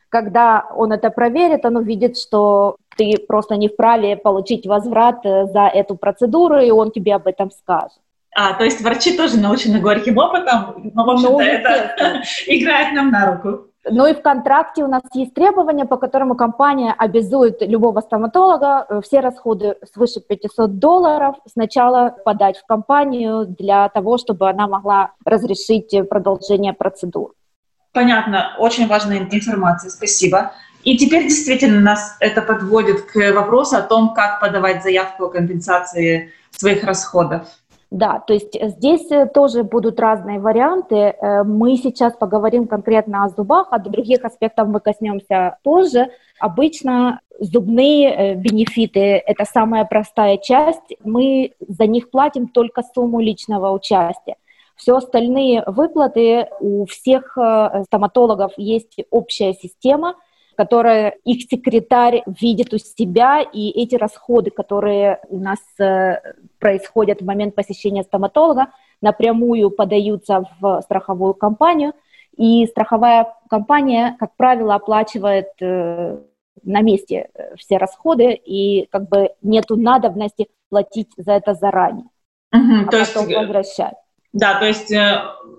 Когда 0.10 0.68
он 0.76 0.92
это 0.92 1.10
проверит, 1.10 1.66
он 1.66 1.78
увидит, 1.78 2.20
что 2.20 2.76
ты 2.98 3.16
просто 3.28 3.56
не 3.56 3.68
вправе 3.68 4.16
получить 4.16 4.68
возврат 4.68 5.26
э, 5.26 5.48
за 5.48 5.62
эту 5.62 5.96
процедуру, 5.96 6.60
и 6.60 6.70
он 6.70 6.92
тебе 6.92 7.16
об 7.16 7.26
этом 7.26 7.50
скажет. 7.50 7.98
А, 8.36 8.54
то 8.54 8.64
есть 8.64 8.82
врачи 8.82 9.18
тоже 9.18 9.40
научены 9.40 9.80
горьким 9.80 10.20
опытом, 10.20 10.92
но, 10.94 11.04
в 11.04 11.10
общем-то, 11.10 11.32
ну, 11.32 11.40
это 11.40 12.22
играет 12.46 12.94
нам 12.94 13.10
на 13.10 13.32
руку. 13.32 13.71
Ну 13.90 14.06
и 14.06 14.14
в 14.14 14.22
контракте 14.22 14.84
у 14.84 14.88
нас 14.88 15.02
есть 15.14 15.34
требования, 15.34 15.86
по 15.86 15.98
которому 15.98 16.36
компания 16.36 16.94
обязует 16.96 17.62
любого 17.62 18.02
стоматолога 18.02 18.86
э, 18.88 19.02
все 19.04 19.22
расходы 19.22 19.76
свыше 19.92 20.20
500 20.20 20.78
долларов 20.78 21.36
сначала 21.52 22.16
подать 22.24 22.58
в 22.58 22.66
компанию 22.68 23.48
для 23.48 23.90
того, 23.90 24.20
чтобы 24.20 24.50
она 24.50 24.68
могла 24.68 25.14
разрешить 25.26 25.96
продолжение 26.10 26.74
процедур. 26.74 27.34
Понятно, 27.92 28.56
очень 28.60 28.88
важная 28.88 29.18
информация, 29.18 29.90
спасибо. 29.90 30.54
И 30.84 30.98
теперь 30.98 31.24
действительно 31.24 31.80
нас 31.80 32.18
это 32.20 32.42
подводит 32.42 33.02
к 33.04 33.32
вопросу 33.34 33.78
о 33.78 33.82
том, 33.82 34.14
как 34.14 34.40
подавать 34.40 34.84
заявку 34.84 35.26
о 35.26 35.30
компенсации 35.30 36.32
своих 36.52 36.84
расходов. 36.84 37.48
Да, 37.92 38.24
то 38.26 38.34
есть 38.34 38.58
здесь 38.58 39.12
э, 39.12 39.26
тоже 39.26 39.64
будут 39.64 40.00
разные 40.00 40.40
варианты. 40.40 40.96
Э, 40.96 41.44
мы 41.44 41.76
сейчас 41.76 42.14
поговорим 42.14 42.66
конкретно 42.66 43.26
о 43.26 43.30
зубах, 43.30 43.68
а 43.72 43.80
других 43.80 44.24
аспектов 44.24 44.70
мы 44.70 44.80
коснемся 44.80 45.58
позже. 45.62 46.10
Обычно 46.40 47.20
зубные 47.38 48.10
э, 48.10 48.36
бенефиты– 48.36 49.00
это 49.28 49.44
самая 49.44 49.84
простая 49.84 50.38
часть. 50.38 50.96
Мы 51.04 51.52
за 51.68 51.86
них 51.86 52.10
платим 52.12 52.48
только 52.48 52.82
сумму 52.96 53.20
личного 53.20 53.72
участия. 53.74 54.38
Все 54.78 54.96
остальные 54.96 55.64
выплаты 55.68 56.48
у 56.62 56.86
всех 56.86 57.38
стоматологов 57.86 58.54
есть 58.56 59.00
общая 59.12 59.54
система– 59.54 60.16
которое 60.56 61.18
их 61.24 61.44
секретарь 61.50 62.24
видит 62.26 62.74
у 62.74 62.78
себя, 62.78 63.42
и 63.42 63.70
эти 63.70 63.96
расходы, 63.96 64.52
которые 64.52 65.22
у 65.30 65.40
нас 65.40 65.60
э, 65.80 66.22
происходят 66.60 67.22
в 67.22 67.26
момент 67.26 67.56
посещения 67.56 68.04
стоматолога, 68.04 68.68
напрямую 69.02 69.72
подаются 69.72 70.44
в 70.60 70.82
страховую 70.82 71.34
компанию, 71.34 71.94
и 72.38 72.66
страховая 72.68 73.34
компания, 73.50 74.16
как 74.20 74.36
правило, 74.36 74.76
оплачивает 74.76 75.50
э, 75.62 76.18
на 76.64 76.82
месте 76.82 77.30
э, 77.34 77.56
все 77.58 77.78
расходы, 77.78 78.34
и 78.34 78.88
как 78.92 79.10
бы 79.10 79.32
нету 79.42 79.78
надобности 79.78 80.48
платить 80.70 81.12
за 81.18 81.34
это 81.34 81.54
заранее, 81.54 82.08
угу, 82.54 82.88
а 82.88 82.92
то 82.92 83.06
потом 83.06 83.28
есть, 83.28 83.38
возвращать. 83.40 83.96
Да, 84.34 84.60
то 84.60 84.66
есть 84.66 84.94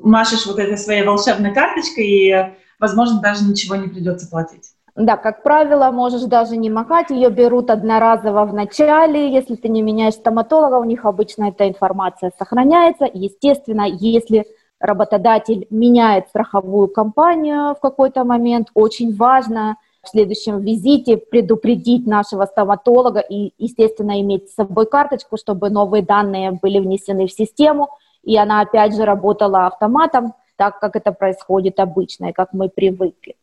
машешь 0.00 0.46
вот 0.46 0.58
этой 0.58 0.78
своей 0.78 1.02
волшебной 1.02 1.52
карточкой, 1.52 2.06
и, 2.06 2.54
возможно, 2.78 3.20
даже 3.20 3.44
ничего 3.44 3.76
не 3.76 3.88
придется 3.88 4.30
платить. 4.30 4.71
Да, 4.94 5.16
как 5.16 5.42
правило, 5.42 5.90
можешь 5.90 6.24
даже 6.24 6.58
не 6.58 6.68
махать, 6.68 7.08
ее 7.10 7.30
берут 7.30 7.70
одноразово 7.70 8.44
в 8.44 8.52
начале, 8.52 9.32
если 9.32 9.54
ты 9.54 9.70
не 9.70 9.80
меняешь 9.80 10.14
стоматолога, 10.14 10.74
у 10.74 10.84
них 10.84 11.06
обычно 11.06 11.44
эта 11.48 11.66
информация 11.66 12.30
сохраняется. 12.38 13.08
Естественно, 13.10 13.86
если 13.88 14.46
работодатель 14.78 15.66
меняет 15.70 16.28
страховую 16.28 16.88
компанию 16.88 17.74
в 17.74 17.80
какой-то 17.80 18.24
момент, 18.24 18.68
очень 18.74 19.16
важно 19.16 19.76
в 20.02 20.08
следующем 20.10 20.60
визите 20.60 21.16
предупредить 21.16 22.06
нашего 22.06 22.44
стоматолога 22.44 23.20
и, 23.20 23.54
естественно, 23.56 24.20
иметь 24.20 24.50
с 24.50 24.56
собой 24.56 24.84
карточку, 24.84 25.38
чтобы 25.38 25.70
новые 25.70 26.02
данные 26.02 26.50
были 26.50 26.78
внесены 26.78 27.28
в 27.28 27.32
систему, 27.32 27.88
и 28.24 28.36
она 28.36 28.60
опять 28.60 28.94
же 28.94 29.06
работала 29.06 29.66
автоматом, 29.66 30.34
так 30.56 30.80
как 30.80 30.96
это 30.96 31.12
происходит 31.12 31.80
обычно 31.80 32.26
и 32.26 32.32
как 32.32 32.52
мы 32.52 32.68
привыкли. 32.68 33.36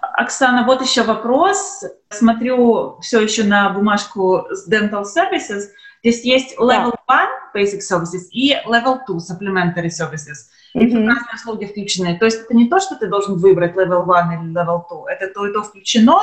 Оксана, 0.00 0.64
вот 0.64 0.82
еще 0.82 1.02
вопрос. 1.02 1.84
Смотрю 2.10 2.98
все 3.00 3.20
еще 3.20 3.44
на 3.44 3.70
бумажку 3.70 4.46
с 4.50 4.70
Dental 4.70 5.04
Services. 5.04 5.68
Здесь 6.02 6.24
есть 6.24 6.58
Level 6.58 6.94
да. 7.08 7.28
1 7.54 7.64
Basic 7.64 7.80
Services 7.80 8.28
и 8.30 8.54
Level 8.66 8.98
2 9.06 9.16
Supplementary 9.16 9.88
Services. 9.88 10.50
Mm-hmm. 10.76 10.88
И 10.88 11.06
разные 11.06 11.34
услуги 11.34 11.64
включены. 11.66 12.18
То 12.18 12.26
есть 12.26 12.42
это 12.42 12.54
не 12.54 12.68
то, 12.68 12.80
что 12.80 12.96
ты 12.96 13.06
должен 13.06 13.36
выбрать 13.36 13.74
Level 13.74 14.04
1 14.12 14.42
или 14.42 14.52
Level 14.52 14.82
2. 14.88 15.12
Это 15.12 15.32
то 15.32 15.46
и 15.46 15.52
то 15.52 15.62
включено, 15.62 16.20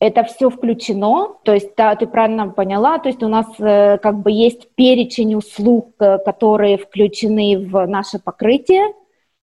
это 0.00 0.24
все 0.24 0.48
включено, 0.48 1.36
то 1.44 1.52
есть 1.52 1.76
да, 1.76 1.94
ты 1.94 2.06
правильно 2.06 2.48
поняла, 2.48 2.98
то 2.98 3.10
есть 3.10 3.22
у 3.22 3.28
нас 3.28 3.46
э, 3.58 3.98
как 3.98 4.20
бы 4.20 4.32
есть 4.32 4.74
перечень 4.74 5.34
услуг, 5.34 5.94
э, 6.00 6.16
которые 6.24 6.78
включены 6.78 7.68
в 7.68 7.86
наше 7.86 8.18
покрытие, 8.18 8.94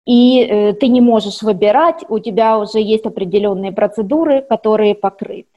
и 0.08 0.42
э, 0.42 0.74
ты 0.74 0.88
не 0.88 1.02
можешь 1.02 1.42
выбирать, 1.42 2.06
у 2.08 2.20
тебя 2.20 2.58
уже 2.58 2.80
есть 2.80 3.06
определенные 3.06 3.74
процедуры, 3.74 4.42
которые 4.42 4.96
покрыты. 4.96 5.50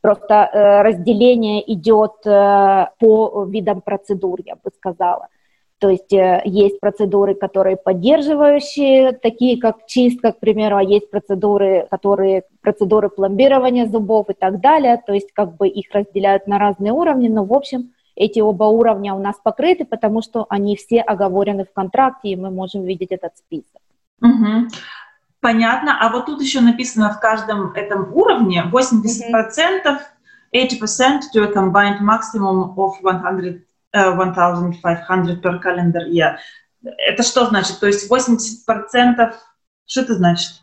Просто 0.00 0.34
э, 0.34 0.82
разделение 0.82 1.60
идет 1.72 2.24
э, 2.24 2.86
по 3.00 3.44
видам 3.44 3.80
процедур, 3.80 4.38
я 4.46 4.54
бы 4.54 4.70
сказала. 4.76 5.26
То 5.80 5.90
есть 5.90 6.12
э, 6.12 6.42
есть 6.44 6.78
процедуры, 6.78 7.34
которые 7.34 7.76
поддерживающие, 7.76 9.10
такие 9.12 9.60
как 9.60 9.86
чистка, 9.86 10.30
к 10.30 10.38
примеру, 10.38 10.76
а 10.76 10.82
есть 10.84 11.10
процедуры, 11.10 11.88
которые 11.90 12.44
процедуры 12.62 13.08
пломбирования 13.08 13.86
зубов 13.86 14.30
и 14.30 14.34
так 14.34 14.60
далее. 14.60 15.02
То 15.04 15.12
есть 15.12 15.32
как 15.32 15.56
бы 15.56 15.66
их 15.66 15.92
разделяют 15.92 16.46
на 16.46 16.60
разные 16.60 16.92
уровни, 16.92 17.26
но 17.26 17.44
в 17.44 17.52
общем 17.52 17.90
эти 18.14 18.38
оба 18.38 18.64
уровня 18.64 19.12
у 19.14 19.18
нас 19.18 19.34
покрыты, 19.42 19.84
потому 19.84 20.22
что 20.22 20.46
они 20.48 20.76
все 20.76 21.00
оговорены 21.00 21.64
в 21.64 21.72
контракте, 21.72 22.28
и 22.28 22.36
мы 22.36 22.50
можем 22.50 22.84
видеть 22.84 23.10
этот 23.10 23.36
список. 23.36 23.80
Угу. 24.20 24.68
Понятно. 25.40 25.98
А 26.00 26.10
вот 26.10 26.26
тут 26.26 26.42
еще 26.42 26.60
написано 26.60 27.12
в 27.12 27.20
каждом 27.20 27.72
этом 27.72 28.12
уровне 28.12 28.64
80%, 28.72 28.72
mm-hmm. 29.32 29.98
80% 30.54 31.20
to 31.32 31.44
a 31.44 31.52
combined 31.52 32.00
maximum 32.00 32.74
of 32.76 32.96
100, 32.98 33.60
uh, 33.94 34.16
1500 34.16 35.42
per 35.42 35.60
calendar 35.60 36.06
year. 36.08 36.36
Это 36.82 37.22
что 37.22 37.46
значит? 37.46 37.78
То 37.80 37.86
есть 37.86 38.10
80%, 38.10 39.34
что 39.86 40.00
это 40.00 40.14
значит? 40.14 40.62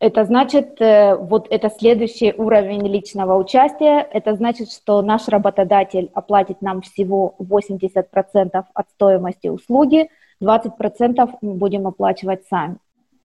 Это 0.00 0.24
значит, 0.24 0.80
э, 0.80 1.14
вот 1.14 1.46
это 1.48 1.70
следующий 1.70 2.34
уровень 2.36 2.88
личного 2.88 3.36
участия. 3.38 4.00
Это 4.00 4.34
значит, 4.34 4.72
что 4.72 5.00
наш 5.00 5.28
работодатель 5.28 6.10
оплатит 6.12 6.60
нам 6.60 6.80
всего 6.82 7.36
80% 7.38 8.64
от 8.74 8.90
стоимости 8.90 9.46
услуги, 9.46 10.08
20% 10.42 11.28
мы 11.40 11.54
будем 11.54 11.86
оплачивать 11.86 12.46
сами. 12.48 12.76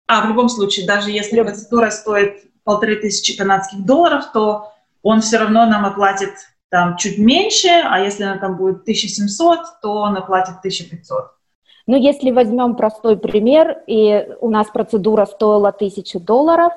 А 0.08 0.26
в 0.26 0.30
любом 0.30 0.50
случае, 0.50 0.88
даже 0.88 1.12
если 1.12 1.42
процедура 1.42 1.90
стоит 1.90 2.44
полторы 2.64 2.96
тысячи 2.96 3.38
канадских 3.38 3.86
долларов, 3.86 4.26
то 4.34 4.72
он 5.02 5.22
все 5.22 5.38
равно 5.38 5.66
нам 5.66 5.86
оплатит 5.86 6.32
там 6.70 6.98
чуть 6.98 7.18
меньше, 7.18 7.70
а 7.70 8.00
если 8.00 8.24
она 8.24 8.38
там 8.38 8.58
будет 8.58 8.82
1700, 8.82 9.82
то 9.82 9.94
он 9.94 10.18
оплатит 10.18 10.58
1500. 10.60 11.32
Ну, 11.88 11.96
если 11.96 12.32
возьмем 12.32 12.76
простой 12.76 13.18
пример, 13.18 13.84
и 13.88 14.28
у 14.42 14.50
нас 14.50 14.68
процедура 14.68 15.26
стоила 15.26 15.70
1000 15.70 16.20
долларов, 16.20 16.74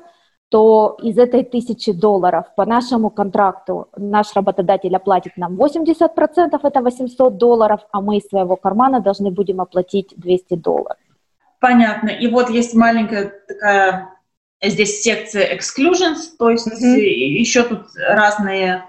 то 0.51 0.99
из 1.01 1.17
этой 1.17 1.45
тысячи 1.45 1.93
долларов 1.93 2.47
по 2.57 2.67
нашему 2.67 3.09
контракту 3.09 3.89
наш 3.97 4.35
работодатель 4.35 4.95
оплатит 4.95 5.37
нам 5.37 5.57
80%, 5.57 6.59
это 6.63 6.81
800 6.83 7.37
долларов, 7.37 7.81
а 7.93 8.01
мы 8.01 8.17
из 8.19 8.27
своего 8.29 8.57
кармана 8.57 9.01
должны 9.01 9.31
будем 9.31 9.61
оплатить 9.61 10.13
200 10.17 10.57
долларов. 10.57 10.99
Понятно. 11.61 12.09
И 12.09 12.27
вот 12.27 12.51
есть 12.51 12.75
маленькая 12.75 13.33
такая 13.47 14.09
здесь 14.61 15.03
секция 15.03 15.57
exclusions, 15.57 16.37
то 16.37 16.51
есть 16.51 16.67
mm-hmm. 16.67 16.99
еще 16.99 17.63
тут 17.63 17.87
разные 17.97 18.85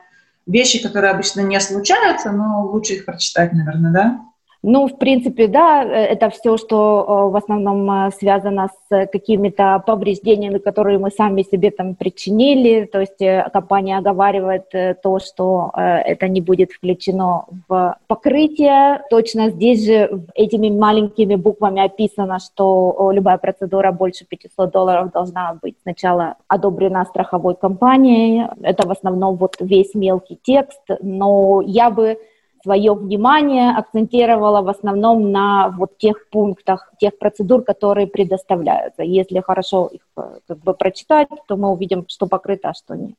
вещи, 0.47 0.81
которые 0.81 1.11
обычно 1.11 1.41
не 1.41 1.59
случаются, 1.59 2.31
но 2.31 2.65
лучше 2.65 2.93
их 2.93 3.05
прочитать, 3.05 3.53
наверное, 3.53 3.91
да? 3.91 4.19
Ну, 4.63 4.87
в 4.87 4.97
принципе, 4.99 5.47
да, 5.47 5.83
э, 5.83 5.87
это 5.87 6.29
все, 6.29 6.55
что 6.57 7.05
э, 7.07 7.31
в 7.31 7.35
основном 7.35 7.89
э, 7.89 8.11
связано 8.11 8.69
с 8.69 9.07
какими-то 9.07 9.81
повреждениями, 9.87 10.59
которые 10.59 10.99
мы 10.99 11.09
сами 11.09 11.41
себе 11.41 11.71
там 11.71 11.95
причинили. 11.95 12.85
То 12.85 12.99
есть 12.99 13.17
компания 13.53 13.97
оговаривает 13.97 14.69
то, 15.01 15.19
что 15.19 15.71
это 15.75 16.27
не 16.27 16.41
будет 16.41 16.71
включено 16.71 17.45
в 17.67 17.97
покрытие. 18.07 19.01
Точно 19.09 19.49
здесь 19.49 19.85
же 19.85 20.25
этими 20.35 20.69
маленькими 20.69 21.35
буквами 21.35 21.83
описано, 21.83 22.39
что 22.39 23.11
любая 23.13 23.37
процедура 23.37 23.91
больше 23.91 24.25
500 24.25 24.71
долларов 24.71 25.11
должна 25.11 25.57
быть 25.61 25.75
сначала 25.83 26.35
одобрена 26.47 27.05
страховой 27.05 27.55
компанией. 27.55 28.45
Это 28.61 28.87
в 28.87 28.91
основном 28.91 29.37
вот 29.37 29.55
весь 29.59 29.95
мелкий 29.95 30.37
текст, 30.43 30.81
но 31.01 31.61
я 31.65 31.89
бы 31.89 32.17
свое 32.63 32.93
внимание 32.93 33.71
акцентировала 33.71 34.61
в 34.61 34.69
основном 34.69 35.31
на 35.31 35.69
вот 35.69 35.97
тех 35.97 36.29
пунктах, 36.29 36.91
тех 36.99 37.17
процедур, 37.17 37.63
которые 37.63 38.07
предоставляются. 38.07 39.03
Если 39.03 39.41
хорошо 39.41 39.87
их 39.87 40.01
э, 40.17 40.39
как 40.47 40.59
бы 40.59 40.73
прочитать, 40.73 41.27
то 41.47 41.57
мы 41.57 41.69
увидим, 41.69 42.05
что 42.07 42.27
покрыто, 42.27 42.69
а 42.69 42.73
что 42.73 42.95
нет. 42.95 43.15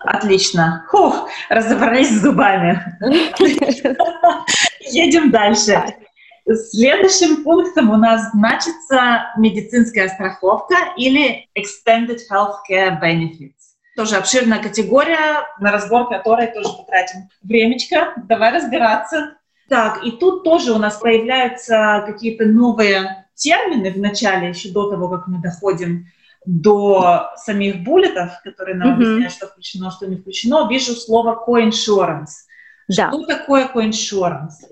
Отлично. 0.00 0.84
Фух, 0.90 1.28
разобрались 1.48 2.10
с 2.10 2.22
зубами. 2.22 2.80
Едем 4.80 5.30
дальше. 5.30 5.80
Следующим 6.44 7.44
пунктом 7.44 7.90
у 7.90 7.96
нас 7.96 8.32
значится 8.32 9.32
медицинская 9.38 10.08
страховка 10.08 10.74
или 10.96 11.46
Extended 11.56 12.18
Healthcare 12.30 13.00
Benefits. 13.00 13.61
Тоже 13.96 14.16
обширная 14.16 14.62
категория, 14.62 15.46
на 15.60 15.70
разбор 15.70 16.08
которой 16.08 16.46
тоже 16.46 16.68
потратим 16.76 17.28
времечко. 17.42 18.14
Давай 18.28 18.52
разбираться. 18.52 19.34
Так, 19.68 20.04
и 20.04 20.12
тут 20.12 20.44
тоже 20.44 20.72
у 20.72 20.78
нас 20.78 20.96
появляются 20.96 22.02
какие-то 22.06 22.46
новые 22.46 23.26
термины 23.34 23.90
в 23.90 23.98
начале, 23.98 24.48
еще 24.48 24.70
до 24.70 24.90
того, 24.90 25.08
как 25.08 25.26
мы 25.26 25.40
доходим 25.40 26.06
до 26.44 27.30
самих 27.36 27.82
буллетов, 27.84 28.30
которые 28.42 28.76
нам 28.76 28.88
mm-hmm. 28.88 28.94
объясняют, 28.94 29.32
что 29.32 29.46
включено, 29.46 29.90
что 29.90 30.06
не 30.06 30.16
включено, 30.16 30.68
вижу 30.68 30.92
слово 30.92 31.44
coinsurance. 31.46 32.46
Да. 32.88 33.08
Что 33.10 33.24
такое 33.24 33.68
coinsurance? 33.72 34.68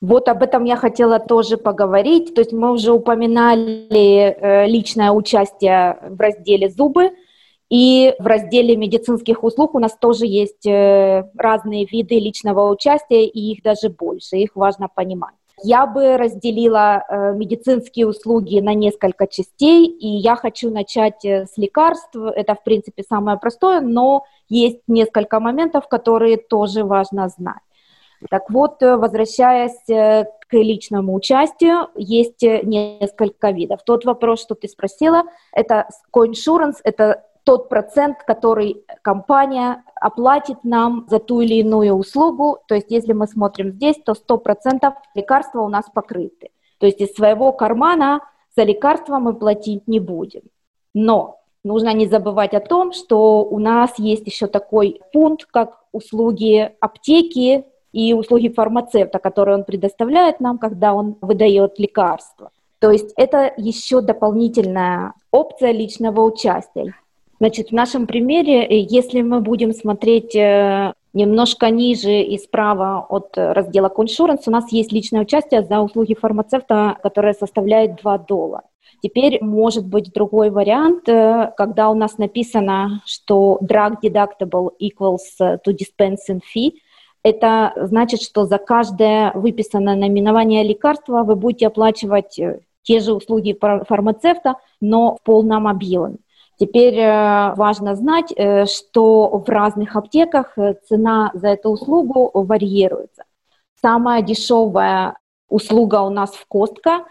Вот 0.00 0.28
об 0.28 0.42
этом 0.42 0.64
я 0.64 0.76
хотела 0.76 1.18
тоже 1.18 1.56
поговорить. 1.56 2.34
То 2.34 2.40
есть 2.40 2.52
мы 2.52 2.72
уже 2.72 2.92
упоминали 2.92 3.88
э, 3.90 4.66
личное 4.66 5.10
участие 5.10 5.98
в 6.08 6.20
разделе 6.20 6.68
«Зубы», 6.68 7.12
и 7.74 8.14
в 8.20 8.26
разделе 8.28 8.76
медицинских 8.76 9.42
услуг 9.42 9.74
у 9.74 9.80
нас 9.80 9.96
тоже 9.96 10.26
есть 10.26 10.64
э, 10.64 11.28
разные 11.36 11.86
виды 11.86 12.20
личного 12.20 12.70
участия, 12.70 13.26
и 13.26 13.50
их 13.50 13.64
даже 13.64 13.88
больше, 13.88 14.36
их 14.36 14.54
важно 14.54 14.86
понимать. 14.86 15.34
Я 15.60 15.84
бы 15.84 16.16
разделила 16.16 17.02
э, 17.02 17.32
медицинские 17.34 18.06
услуги 18.06 18.60
на 18.60 18.74
несколько 18.74 19.26
частей, 19.26 19.86
и 19.86 20.06
я 20.06 20.36
хочу 20.36 20.70
начать 20.70 21.24
э, 21.24 21.46
с 21.46 21.58
лекарств. 21.58 22.14
Это, 22.14 22.54
в 22.54 22.62
принципе, 22.62 23.02
самое 23.02 23.38
простое, 23.38 23.80
но 23.80 24.22
есть 24.48 24.78
несколько 24.86 25.40
моментов, 25.40 25.88
которые 25.88 26.36
тоже 26.36 26.84
важно 26.84 27.28
знать. 27.28 27.64
Так 28.30 28.50
вот, 28.50 28.80
возвращаясь 28.80 29.84
к 29.86 30.52
личному 30.52 31.12
участию, 31.12 31.88
есть 31.96 32.40
несколько 32.42 33.50
видов. 33.50 33.80
Тот 33.84 34.04
вопрос, 34.04 34.40
что 34.40 34.54
ты 34.54 34.68
спросила, 34.68 35.24
это 35.52 35.88
coinsurance, 36.14 36.76
это 36.84 37.24
тот 37.44 37.68
процент, 37.68 38.18
который 38.26 38.84
компания 39.02 39.84
оплатит 39.96 40.64
нам 40.64 41.06
за 41.08 41.18
ту 41.18 41.40
или 41.40 41.54
иную 41.54 41.94
услугу. 41.94 42.58
То 42.66 42.74
есть 42.74 42.90
если 42.90 43.12
мы 43.12 43.26
смотрим 43.26 43.72
здесь, 43.72 43.96
то 44.04 44.12
100% 44.12 44.92
лекарства 45.14 45.60
у 45.60 45.68
нас 45.68 45.84
покрыты. 45.92 46.50
То 46.78 46.86
есть 46.86 47.00
из 47.00 47.14
своего 47.14 47.52
кармана 47.52 48.20
за 48.56 48.64
лекарства 48.64 49.18
мы 49.18 49.34
платить 49.34 49.86
не 49.86 50.00
будем. 50.00 50.42
Но 50.94 51.40
нужно 51.62 51.92
не 51.92 52.06
забывать 52.06 52.54
о 52.54 52.60
том, 52.60 52.92
что 52.92 53.44
у 53.44 53.58
нас 53.58 53.98
есть 53.98 54.26
еще 54.26 54.46
такой 54.46 55.00
пункт, 55.12 55.46
как 55.50 55.84
услуги 55.92 56.72
аптеки 56.80 57.64
и 57.92 58.14
услуги 58.14 58.48
фармацевта, 58.48 59.18
которые 59.18 59.56
он 59.56 59.64
предоставляет 59.64 60.40
нам, 60.40 60.58
когда 60.58 60.94
он 60.94 61.16
выдает 61.20 61.78
лекарства. 61.78 62.50
То 62.78 62.90
есть 62.90 63.12
это 63.16 63.52
еще 63.56 64.00
дополнительная 64.00 65.14
опция 65.30 65.72
личного 65.72 66.20
участия. 66.22 66.94
Значит, 67.44 67.68
в 67.68 67.72
нашем 67.72 68.06
примере, 68.06 68.64
э, 68.64 68.86
если 68.88 69.20
мы 69.20 69.42
будем 69.42 69.74
смотреть 69.74 70.34
э, 70.34 70.94
немножко 71.12 71.68
ниже 71.68 72.22
и 72.22 72.38
справа 72.38 73.04
от 73.06 73.36
раздела 73.36 73.92
Consurance, 73.94 74.44
у 74.46 74.50
нас 74.50 74.72
есть 74.72 74.92
личное 74.92 75.20
участие 75.20 75.62
за 75.62 75.80
услуги 75.80 76.14
фармацевта, 76.14 76.96
которое 77.02 77.34
составляет 77.34 77.96
2 77.96 78.16
доллара. 78.16 78.62
Теперь 79.02 79.44
может 79.44 79.86
быть 79.86 80.10
другой 80.14 80.48
вариант, 80.48 81.06
э, 81.06 81.52
когда 81.54 81.90
у 81.90 81.94
нас 81.94 82.16
написано, 82.16 83.02
что 83.04 83.58
drug 83.60 83.96
deductible 84.02 84.70
equals 84.80 85.38
to 85.38 85.76
dispensing 85.76 86.40
fee. 86.40 86.72
Это 87.22 87.74
значит, 87.76 88.22
что 88.22 88.46
за 88.46 88.56
каждое 88.56 89.32
выписанное 89.34 89.96
наименование 89.96 90.62
лекарства 90.62 91.24
вы 91.24 91.36
будете 91.36 91.66
оплачивать 91.66 92.40
те 92.84 93.00
же 93.00 93.12
услуги 93.12 93.54
фармацевта, 93.60 94.54
но 94.80 95.16
в 95.16 95.22
полном 95.22 95.68
объеме. 95.68 96.16
Теперь 96.56 96.94
э, 96.94 97.54
важно 97.56 97.96
знать, 97.96 98.32
э, 98.36 98.66
что 98.66 99.42
в 99.44 99.48
разных 99.48 99.96
аптеках 99.96 100.56
э, 100.56 100.74
цена 100.88 101.32
за 101.34 101.48
эту 101.48 101.70
услугу 101.70 102.30
варьируется. 102.32 103.24
Самая 103.80 104.22
дешевая 104.22 105.18
услуга 105.48 106.02
у 106.02 106.10
нас 106.10 106.32
в 106.32 106.46
Костка. 106.46 107.04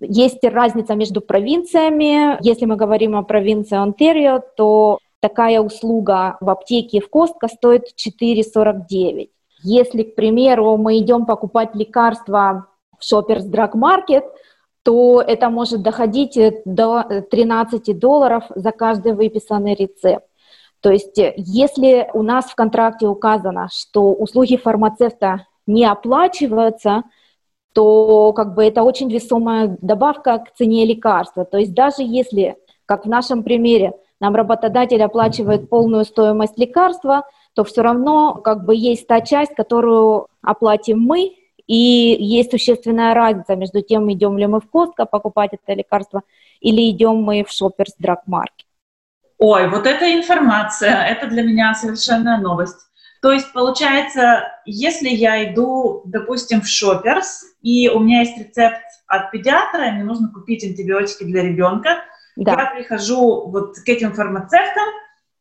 Есть 0.00 0.42
разница 0.44 0.94
между 0.94 1.20
провинциями. 1.20 2.42
Если 2.42 2.64
мы 2.64 2.76
говорим 2.76 3.16
о 3.16 3.22
провинции 3.22 3.76
Онтарио, 3.76 4.42
то 4.56 4.98
такая 5.20 5.60
услуга 5.60 6.38
в 6.40 6.48
аптеке 6.48 7.00
в 7.00 7.10
Костка 7.10 7.48
стоит 7.48 7.88
4,49. 7.96 9.28
Если, 9.62 10.02
к 10.04 10.14
примеру, 10.14 10.76
мы 10.78 10.98
идем 10.98 11.26
покупать 11.26 11.74
лекарства 11.74 12.66
в 12.98 13.02
Shoppers 13.02 13.50
Drug 13.50 13.72
Market– 13.72 14.24
то 14.86 15.20
это 15.20 15.50
может 15.50 15.82
доходить 15.82 16.36
э, 16.36 16.62
до 16.64 17.02
13 17.28 17.88
э, 17.88 17.92
долларов 17.92 18.44
за 18.54 18.70
каждый 18.70 19.14
выписанный 19.14 19.74
рецепт. 19.74 20.26
То 20.80 20.92
есть 20.92 21.18
э, 21.18 21.34
если 21.36 22.08
у 22.14 22.22
нас 22.22 22.44
в 22.44 22.54
контракте 22.54 23.08
указано, 23.08 23.68
что 23.72 24.12
услуги 24.12 24.56
фармацевта 24.56 25.44
не 25.66 25.84
оплачиваются, 25.84 27.02
то 27.74 28.32
как 28.32 28.54
бы 28.54 28.64
это 28.64 28.84
очень 28.84 29.10
весомая 29.10 29.76
добавка 29.80 30.38
к 30.38 30.54
цене 30.54 30.86
лекарства. 30.86 31.44
То 31.44 31.58
есть 31.58 31.74
даже 31.74 32.04
если, 32.04 32.56
как 32.86 33.06
в 33.06 33.08
нашем 33.08 33.42
примере, 33.42 33.92
нам 34.20 34.36
работодатель 34.36 35.02
оплачивает 35.02 35.68
полную 35.68 36.04
стоимость 36.04 36.56
лекарства, 36.58 37.24
то 37.54 37.64
все 37.64 37.82
равно 37.82 38.34
как 38.34 38.64
бы 38.64 38.76
есть 38.76 39.08
та 39.08 39.20
часть, 39.20 39.56
которую 39.56 40.28
оплатим 40.42 41.00
мы, 41.00 41.32
и 41.66 42.16
есть 42.18 42.50
существенная 42.50 43.14
разница 43.14 43.56
между 43.56 43.82
тем, 43.82 44.12
идем 44.12 44.38
ли 44.38 44.46
мы 44.46 44.60
в 44.60 44.70
Костко 44.70 45.04
покупать 45.04 45.50
это 45.52 45.74
лекарство 45.74 46.22
или 46.60 46.90
идем 46.90 47.22
мы 47.22 47.44
в 47.44 47.50
Shoppers 47.50 47.94
Drug 48.00 48.18
Market. 48.28 48.64
Ой, 49.38 49.68
вот 49.68 49.86
эта 49.86 50.14
информация, 50.14 51.04
это 51.04 51.26
для 51.26 51.42
меня 51.42 51.74
совершенная 51.74 52.38
новость. 52.38 52.78
То 53.20 53.32
есть, 53.32 53.52
получается, 53.52 54.44
если 54.64 55.08
я 55.08 55.52
иду, 55.52 56.02
допустим, 56.06 56.62
в 56.62 56.66
Shoppers, 56.66 57.42
и 57.60 57.88
у 57.88 57.98
меня 57.98 58.20
есть 58.20 58.38
рецепт 58.38 58.82
от 59.06 59.30
педиатра, 59.30 59.90
мне 59.90 60.04
нужно 60.04 60.28
купить 60.28 60.64
антибиотики 60.64 61.24
для 61.24 61.42
ребенка, 61.42 62.04
да. 62.36 62.52
я 62.52 62.74
прихожу 62.74 63.48
вот 63.50 63.76
к 63.78 63.88
этим 63.88 64.12
фармацевтам, 64.12 64.86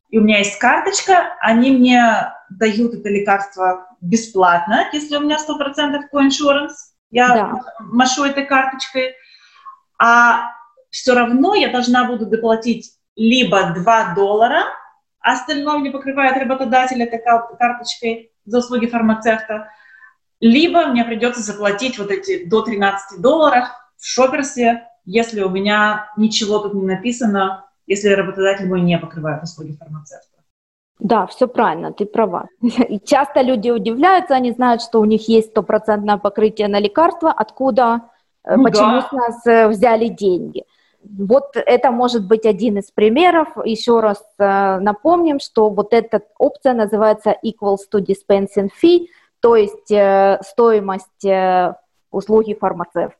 и 0.09 0.17
у 0.17 0.21
меня 0.21 0.39
есть 0.39 0.57
карточка, 0.59 1.35
они 1.41 1.71
мне 1.71 2.31
дают 2.49 2.93
это 2.93 3.09
лекарство 3.09 3.87
бесплатно, 4.05 4.87
если 4.93 5.17
у 5.17 5.21
меня 5.21 5.37
100% 5.37 5.99
коиншуранс, 6.11 6.93
я 7.11 7.27
да. 7.27 7.61
машу 7.79 8.23
этой 8.23 8.45
карточкой, 8.45 9.15
а 9.97 10.51
все 10.89 11.13
равно 11.13 11.55
я 11.55 11.69
должна 11.69 12.05
буду 12.05 12.25
доплатить 12.25 12.93
либо 13.15 13.73
2 13.73 14.13
доллара, 14.15 14.63
а 15.19 15.33
остальное 15.33 15.77
мне 15.77 15.91
покрывает 15.91 16.37
работодатель 16.37 17.01
этой 17.01 17.19
карточкой 17.19 18.31
за 18.45 18.59
услуги 18.59 18.87
фармацевта, 18.87 19.69
либо 20.39 20.85
мне 20.87 21.03
придется 21.03 21.41
заплатить 21.41 21.97
вот 21.97 22.11
эти 22.11 22.45
до 22.45 22.61
13 22.61 23.21
долларов 23.21 23.67
в 23.97 24.05
шоперсе, 24.05 24.87
если 25.05 25.41
у 25.41 25.49
меня 25.49 26.11
ничего 26.17 26.59
тут 26.59 26.73
не 26.73 26.83
написано, 26.83 27.65
если 27.87 28.09
работодатель 28.09 28.67
мой 28.67 28.81
не 28.81 28.97
покрывает 28.97 29.43
услуги 29.43 29.75
фармацевта. 29.77 30.34
Да, 30.99 31.25
все 31.27 31.47
правильно, 31.47 31.91
ты 31.91 32.05
права. 32.05 32.47
И 32.61 32.99
часто 32.99 33.41
люди 33.41 33.69
удивляются, 33.69 34.35
они 34.35 34.51
знают, 34.51 34.81
что 34.81 34.99
у 34.99 35.05
них 35.05 35.27
есть 35.27 35.49
стопроцентное 35.49 36.17
покрытие 36.17 36.67
на 36.67 36.79
лекарства, 36.79 37.31
откуда, 37.31 38.01
э, 38.43 38.55
ну, 38.55 38.63
почему 38.63 39.01
да. 39.01 39.07
с 39.07 39.11
нас 39.11 39.47
э, 39.47 39.67
взяли 39.67 40.07
деньги. 40.07 40.63
Вот 41.03 41.51
это 41.55 41.91
может 41.91 42.25
быть 42.25 42.45
один 42.45 42.79
из 42.79 42.89
примеров. 42.91 43.49
Еще 43.63 43.99
раз 43.99 44.23
э, 44.39 44.79
напомним, 44.79 45.39
что 45.39 45.69
вот 45.69 45.93
эта 45.93 46.21
опция 46.39 46.73
называется 46.73 47.35
equals 47.45 47.81
to 47.93 47.99
dispensing 47.99 48.69
fee, 48.81 49.07
то 49.41 49.55
есть 49.55 49.93
стоимость 50.41 51.23
услуги 52.09 52.55
фармацевта. 52.55 53.17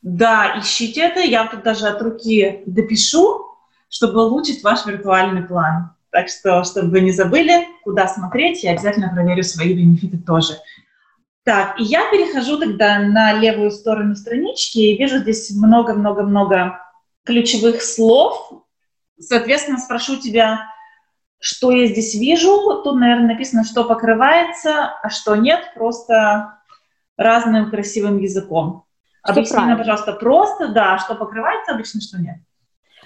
Да, 0.00 0.58
ищите 0.58 1.02
это, 1.02 1.20
я 1.20 1.46
тут 1.46 1.62
даже 1.62 1.86
от 1.88 2.00
руки 2.00 2.62
допишу, 2.64 3.44
чтобы 3.90 4.24
улучшить 4.24 4.64
ваш 4.64 4.86
виртуальный 4.86 5.42
план. 5.42 5.90
Так 6.12 6.28
что, 6.28 6.62
чтобы 6.62 6.90
вы 6.90 7.00
не 7.00 7.10
забыли, 7.10 7.66
куда 7.84 8.06
смотреть, 8.06 8.62
я 8.62 8.72
обязательно 8.72 9.08
проверю 9.08 9.42
свои 9.42 9.72
бенефиты 9.72 10.18
тоже. 10.18 10.58
Так, 11.42 11.80
и 11.80 11.84
я 11.84 12.10
перехожу 12.10 12.58
тогда 12.58 12.98
на 12.98 13.32
левую 13.32 13.70
сторону 13.70 14.14
странички 14.14 14.78
и 14.78 14.98
вижу 14.98 15.18
здесь 15.18 15.50
много-много-много 15.50 16.78
ключевых 17.24 17.82
слов. 17.82 18.62
Соответственно, 19.18 19.78
спрошу 19.78 20.18
тебя, 20.18 20.68
что 21.40 21.72
я 21.72 21.86
здесь 21.86 22.14
вижу. 22.14 22.82
Тут, 22.84 22.96
наверное, 22.96 23.28
написано, 23.28 23.64
что 23.64 23.84
покрывается, 23.84 24.92
а 25.02 25.08
что 25.08 25.34
нет, 25.34 25.72
просто 25.74 26.58
разным 27.16 27.70
красивым 27.70 28.18
языком. 28.18 28.84
Объясни 29.22 29.58
мне, 29.60 29.76
пожалуйста, 29.76 30.12
просто, 30.12 30.68
да, 30.68 30.98
что 30.98 31.14
покрывается, 31.14 31.72
обычно 31.72 32.02
что 32.02 32.20
нет 32.20 32.36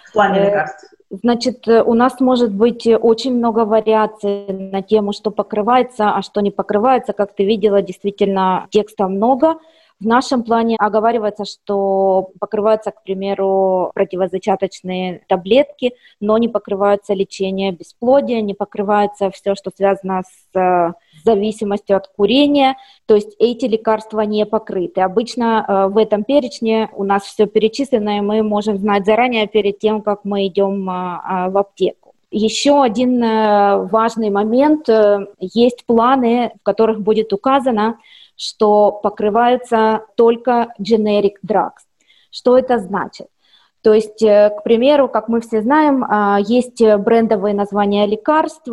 в 0.07 0.13
плане 0.13 0.45
лекарств. 0.45 0.93
Значит, 1.11 1.69
э, 1.69 1.83
у 1.83 1.95
нас 1.95 2.19
может 2.21 2.53
быть 2.53 2.87
э, 2.87 2.97
очень 2.97 3.37
много 3.37 3.65
вариаций 3.65 4.47
на 4.49 4.83
тему, 4.83 5.13
что 5.13 5.31
покрывается, 5.31 6.17
а 6.17 6.23
что 6.23 6.41
не 6.41 6.51
покрывается. 6.51 7.13
Как 7.13 7.35
ты 7.35 7.45
видела, 7.45 7.81
действительно 7.81 8.67
текста 8.71 9.07
много. 9.07 9.59
В 9.99 10.07
нашем 10.07 10.43
плане 10.43 10.77
оговаривается, 10.79 11.47
что 11.47 12.29
покрываются, 12.39 12.91
к 12.91 13.03
примеру, 13.03 13.93
противозачаточные 13.95 15.23
таблетки, 15.27 15.95
но 16.21 16.37
не 16.37 16.49
покрываются 16.49 17.15
лечение 17.15 17.73
бесплодия, 17.73 18.43
не 18.43 18.53
покрывается 18.53 19.31
все, 19.31 19.55
что 19.55 19.71
связано 19.75 20.23
с 20.23 20.59
э, 20.59 20.93
зависимостью 21.25 21.97
от 21.97 22.09
курения, 22.09 22.77
то 23.07 23.15
есть 23.15 23.35
эти 23.39 23.65
лекарства 23.65 24.21
не 24.21 24.45
покрыты. 24.45 25.01
Обычно 25.01 25.65
э, 25.67 25.87
в 25.91 25.97
этом 25.97 26.25
перечне 26.25 26.91
у 26.93 27.03
нас 27.03 27.23
все 27.23 27.47
перечислено, 27.47 28.19
и 28.19 28.21
мы 28.21 28.43
можем 28.43 28.77
знать 28.77 29.07
заранее 29.07 29.47
перед 29.47 29.79
тем, 29.79 30.03
как 30.03 30.27
мы 30.27 30.47
идем 30.47 30.91
э, 30.91 31.49
в 31.49 31.57
аптеку. 31.57 32.13
Еще 32.31 32.83
один 32.83 33.21
важный 33.21 34.31
момент. 34.31 34.89
Есть 35.39 35.87
планы, 35.87 36.53
в 36.61 36.63
которых 36.65 37.01
будет 37.01 37.33
указано, 37.33 37.99
что 38.37 38.93
покрываются 38.93 40.05
только 40.17 40.75
generic 40.81 41.35
drugs. 41.47 41.85
Что 42.31 42.59
это 42.59 42.79
значит? 42.79 43.29
То 43.83 43.95
есть, 43.95 44.23
э, 44.23 44.51
к 44.51 44.63
примеру, 44.63 45.09
как 45.09 45.29
мы 45.29 45.41
все 45.41 45.63
знаем, 45.63 46.05
а, 46.09 46.39
есть 46.41 46.83
брендовые 46.83 47.55
названия 47.55 48.07
лекарств, 48.07 48.69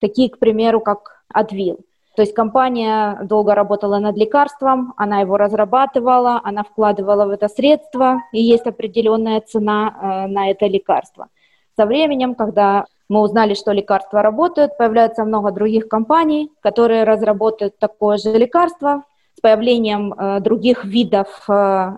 такие, 0.00 0.30
к 0.30 0.38
примеру, 0.38 0.80
как 0.80 1.24
Advil. 1.34 1.78
То 2.14 2.22
есть 2.22 2.34
компания 2.34 3.18
долго 3.24 3.54
работала 3.54 3.98
над 3.98 4.16
лекарством, 4.18 4.92
она 4.98 5.20
его 5.20 5.38
разрабатывала, 5.38 6.40
она 6.44 6.62
вкладывала 6.62 7.24
в 7.24 7.30
это 7.30 7.48
средство, 7.48 8.18
и 8.32 8.42
есть 8.42 8.66
определенная 8.66 9.40
цена 9.40 10.26
э, 10.26 10.26
на 10.26 10.50
это 10.50 10.66
лекарство. 10.66 11.28
Со 11.74 11.86
временем, 11.86 12.34
когда 12.34 12.84
мы 13.12 13.20
узнали, 13.20 13.52
что 13.52 13.72
лекарства 13.72 14.22
работают, 14.22 14.78
появляется 14.78 15.24
много 15.24 15.50
других 15.50 15.86
компаний, 15.86 16.50
которые 16.62 17.04
разработают 17.04 17.78
такое 17.78 18.16
же 18.16 18.32
лекарство. 18.32 19.04
С 19.36 19.40
появлением 19.42 20.14
э, 20.14 20.40
других 20.40 20.86
видов 20.86 21.28
э, 21.46 21.90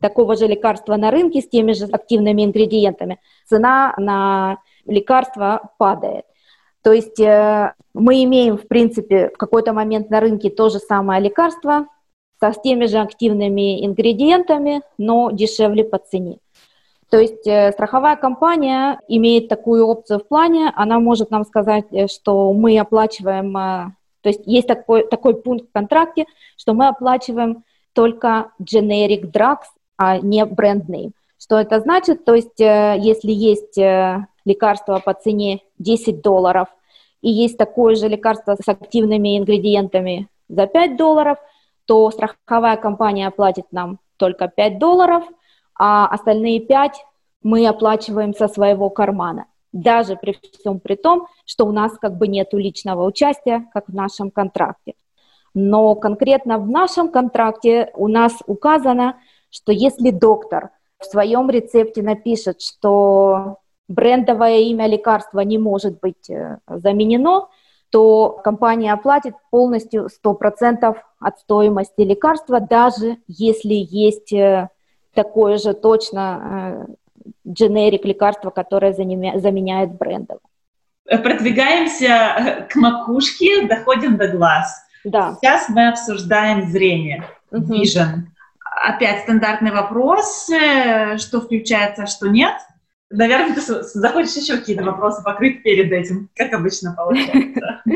такого 0.00 0.34
же 0.34 0.48
лекарства 0.48 0.96
на 0.96 1.12
рынке 1.12 1.42
с 1.42 1.48
теми 1.48 1.74
же 1.74 1.84
активными 1.84 2.44
ингредиентами, 2.44 3.20
цена 3.46 3.94
на 3.98 4.58
лекарство 4.84 5.70
падает. 5.78 6.24
То 6.82 6.92
есть 6.92 7.20
э, 7.20 7.72
мы 7.94 8.24
имеем, 8.24 8.58
в 8.58 8.66
принципе, 8.66 9.28
в 9.28 9.36
какой-то 9.36 9.72
момент 9.72 10.10
на 10.10 10.18
рынке 10.18 10.50
то 10.50 10.70
же 10.70 10.80
самое 10.80 11.22
лекарство 11.22 11.86
со 12.40 12.52
теми 12.52 12.86
же 12.86 12.98
активными 12.98 13.86
ингредиентами, 13.86 14.82
но 14.98 15.30
дешевле 15.30 15.84
по 15.84 15.98
цене. 15.98 16.38
То 17.10 17.18
есть 17.18 17.46
э, 17.46 17.72
страховая 17.72 18.16
компания 18.16 19.00
имеет 19.08 19.48
такую 19.48 19.86
опцию 19.86 20.20
в 20.20 20.28
плане, 20.28 20.72
она 20.76 21.00
может 21.00 21.30
нам 21.30 21.44
сказать, 21.44 21.86
э, 21.90 22.06
что 22.06 22.52
мы 22.52 22.78
оплачиваем, 22.78 23.56
э, 23.56 23.92
то 24.20 24.28
есть 24.28 24.42
есть 24.44 24.68
такой, 24.68 25.06
такой 25.06 25.40
пункт 25.40 25.68
в 25.68 25.72
контракте, 25.72 26.26
что 26.58 26.74
мы 26.74 26.88
оплачиваем 26.88 27.64
только 27.94 28.50
generic 28.60 29.30
drugs, 29.32 29.68
а 29.96 30.18
не 30.18 30.44
бренд 30.44 30.88
name. 30.88 31.12
Что 31.40 31.58
это 31.58 31.80
значит? 31.80 32.24
То 32.24 32.34
есть 32.34 32.58
если 32.58 33.30
есть 33.30 33.76
лекарство 34.44 35.00
по 35.04 35.14
цене 35.14 35.60
10 35.78 36.20
долларов 36.20 36.68
и 37.22 37.30
есть 37.30 37.56
такое 37.56 37.94
же 37.94 38.08
лекарство 38.08 38.56
с 38.60 38.68
активными 38.68 39.38
ингредиентами 39.38 40.28
за 40.48 40.66
5 40.66 40.96
долларов, 40.96 41.38
то 41.86 42.10
страховая 42.10 42.76
компания 42.76 43.30
платит 43.30 43.66
нам 43.70 43.98
только 44.16 44.48
5 44.48 44.78
долларов– 44.78 45.24
а 45.78 46.06
остальные 46.06 46.60
пять 46.60 47.04
мы 47.42 47.66
оплачиваем 47.66 48.34
со 48.34 48.48
своего 48.48 48.90
кармана. 48.90 49.46
Даже 49.72 50.16
при 50.16 50.36
всем 50.58 50.80
при 50.80 50.96
том, 50.96 51.28
что 51.44 51.64
у 51.66 51.72
нас 51.72 51.92
как 51.98 52.16
бы 52.16 52.26
нет 52.26 52.52
личного 52.52 53.04
участия, 53.04 53.68
как 53.72 53.88
в 53.88 53.94
нашем 53.94 54.30
контракте. 54.30 54.94
Но 55.54 55.94
конкретно 55.94 56.58
в 56.58 56.68
нашем 56.68 57.10
контракте 57.10 57.90
у 57.94 58.08
нас 58.08 58.34
указано, 58.46 59.18
что 59.50 59.72
если 59.72 60.10
доктор 60.10 60.70
в 60.98 61.04
своем 61.04 61.48
рецепте 61.48 62.02
напишет, 62.02 62.60
что 62.60 63.58
брендовое 63.88 64.58
имя 64.58 64.86
лекарства 64.86 65.40
не 65.40 65.58
может 65.58 66.00
быть 66.00 66.28
э, 66.28 66.58
заменено, 66.66 67.48
то 67.90 68.40
компания 68.44 68.92
оплатит 68.92 69.34
полностью 69.50 70.08
100% 70.24 70.94
от 71.20 71.38
стоимости 71.38 72.02
лекарства, 72.02 72.60
даже 72.60 73.16
если 73.26 73.74
есть 73.74 74.32
э, 74.32 74.68
такое 75.14 75.58
же 75.58 75.74
точно 75.74 76.86
дженерик 77.46 78.04
э, 78.04 78.08
лекарство, 78.08 78.50
которое 78.50 78.92
заменяет 78.92 79.94
брендовое. 79.94 80.40
Продвигаемся 81.04 82.06
э, 82.06 82.62
к 82.68 82.76
макушке, 82.76 83.66
доходим 83.66 84.16
до 84.16 84.28
глаз. 84.28 84.82
Да. 85.04 85.36
Сейчас 85.40 85.68
мы 85.68 85.88
обсуждаем 85.88 86.70
зрение, 86.70 87.24
угу. 87.50 87.74
vision. 87.74 88.24
Опять 88.86 89.22
стандартный 89.22 89.72
вопрос, 89.72 90.48
э, 90.50 91.16
что 91.18 91.40
включается, 91.40 92.06
что 92.06 92.28
нет– 92.28 92.54
Наверное, 93.10 93.54
ты 93.54 93.60
захочешь 93.60 94.36
еще 94.36 94.58
какие-то 94.58 94.84
вопросы 94.84 95.22
покрыть 95.24 95.62
перед 95.62 95.90
этим, 95.90 96.28
как 96.34 96.52
обычно 96.52 96.94
получается. 96.96 97.82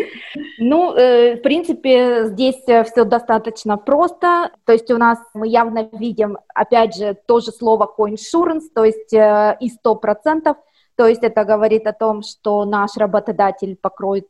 Ну, 0.65 0.95
э, 0.95 1.37
в 1.37 1.43
принципе, 1.43 2.27
здесь 2.27 2.63
э, 2.69 2.85
все 2.85 3.05
достаточно 3.05 3.77
просто. 3.77 4.53
То 4.65 4.73
есть 4.73 4.91
у 4.93 4.97
нас 4.97 5.19
мы 5.35 5.49
явно 5.49 5.89
видим, 5.93 6.39
опять 6.55 6.95
же, 6.95 7.17
тоже 7.27 7.51
слово 7.51 7.93
co-insurance, 7.99 8.69
то 8.73 8.85
есть 8.85 9.13
э, 9.13 9.57
и 9.61 9.71
100%. 9.71 10.55
То 10.95 11.07
есть 11.07 11.25
это 11.25 11.45
говорит 11.45 11.87
о 11.89 11.93
том, 11.93 12.23
что 12.23 12.65
наш 12.65 12.97
работодатель 12.97 13.77
покроет 13.77 14.29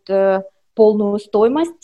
полную 0.75 1.18
стоимость 1.18 1.83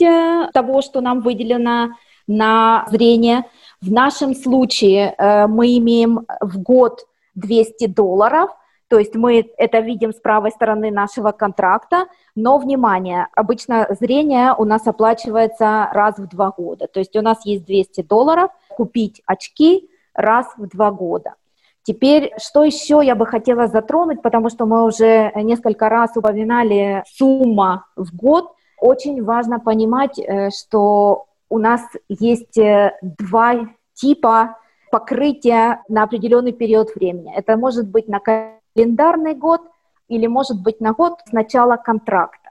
того, 0.54 0.80
что 0.80 1.00
нам 1.02 1.20
выделено 1.20 1.90
на 2.26 2.86
зрение. 2.90 3.44
В 3.82 3.92
нашем 3.92 4.34
случае 4.34 5.14
мы 5.18 5.76
имеем 5.76 6.26
в 6.40 6.58
год 6.62 7.06
200 7.34 7.86
долларов– 7.88 8.50
то 8.88 8.98
есть 8.98 9.14
мы 9.14 9.50
это 9.58 9.80
видим 9.80 10.12
с 10.12 10.16
правой 10.16 10.50
стороны 10.50 10.90
нашего 10.90 11.32
контракта, 11.32 12.06
но, 12.34 12.58
внимание, 12.58 13.28
обычно 13.34 13.86
зрение 14.00 14.54
у 14.56 14.64
нас 14.64 14.86
оплачивается 14.86 15.88
раз 15.92 16.18
в 16.18 16.26
два 16.28 16.50
года. 16.50 16.86
То 16.86 16.98
есть 16.98 17.14
у 17.14 17.20
нас 17.20 17.44
есть 17.44 17.66
200 17.66 18.02
долларов, 18.02 18.50
купить 18.70 19.22
очки 19.26 19.90
раз 20.14 20.46
в 20.56 20.66
два 20.68 20.90
года. 20.90 21.34
Теперь, 21.82 22.32
что 22.38 22.64
еще 22.64 23.00
я 23.02 23.14
бы 23.14 23.26
хотела 23.26 23.66
затронуть, 23.66 24.22
потому 24.22 24.50
что 24.50 24.66
мы 24.66 24.84
уже 24.84 25.32
несколько 25.34 25.88
раз 25.88 26.16
упоминали 26.16 27.02
сумма 27.06 27.86
в 27.96 28.14
год. 28.14 28.52
Очень 28.78 29.22
важно 29.24 29.58
понимать, 29.60 30.18
э, 30.18 30.50
что 30.50 31.26
у 31.48 31.58
нас 31.58 31.80
есть 32.08 32.58
э, 32.58 32.92
два 33.02 33.68
типа 33.94 34.56
покрытия 34.90 35.82
на 35.88 36.02
определенный 36.02 36.52
период 36.52 36.94
времени. 36.94 37.34
Это 37.34 37.56
может 37.56 37.88
быть 37.88 38.08
на 38.08 38.20
календарный 38.74 39.34
год 39.34 39.62
или, 40.08 40.26
может 40.26 40.62
быть, 40.62 40.80
на 40.80 40.92
год 40.92 41.14
с 41.26 41.32
начала 41.32 41.76
контракта. 41.76 42.50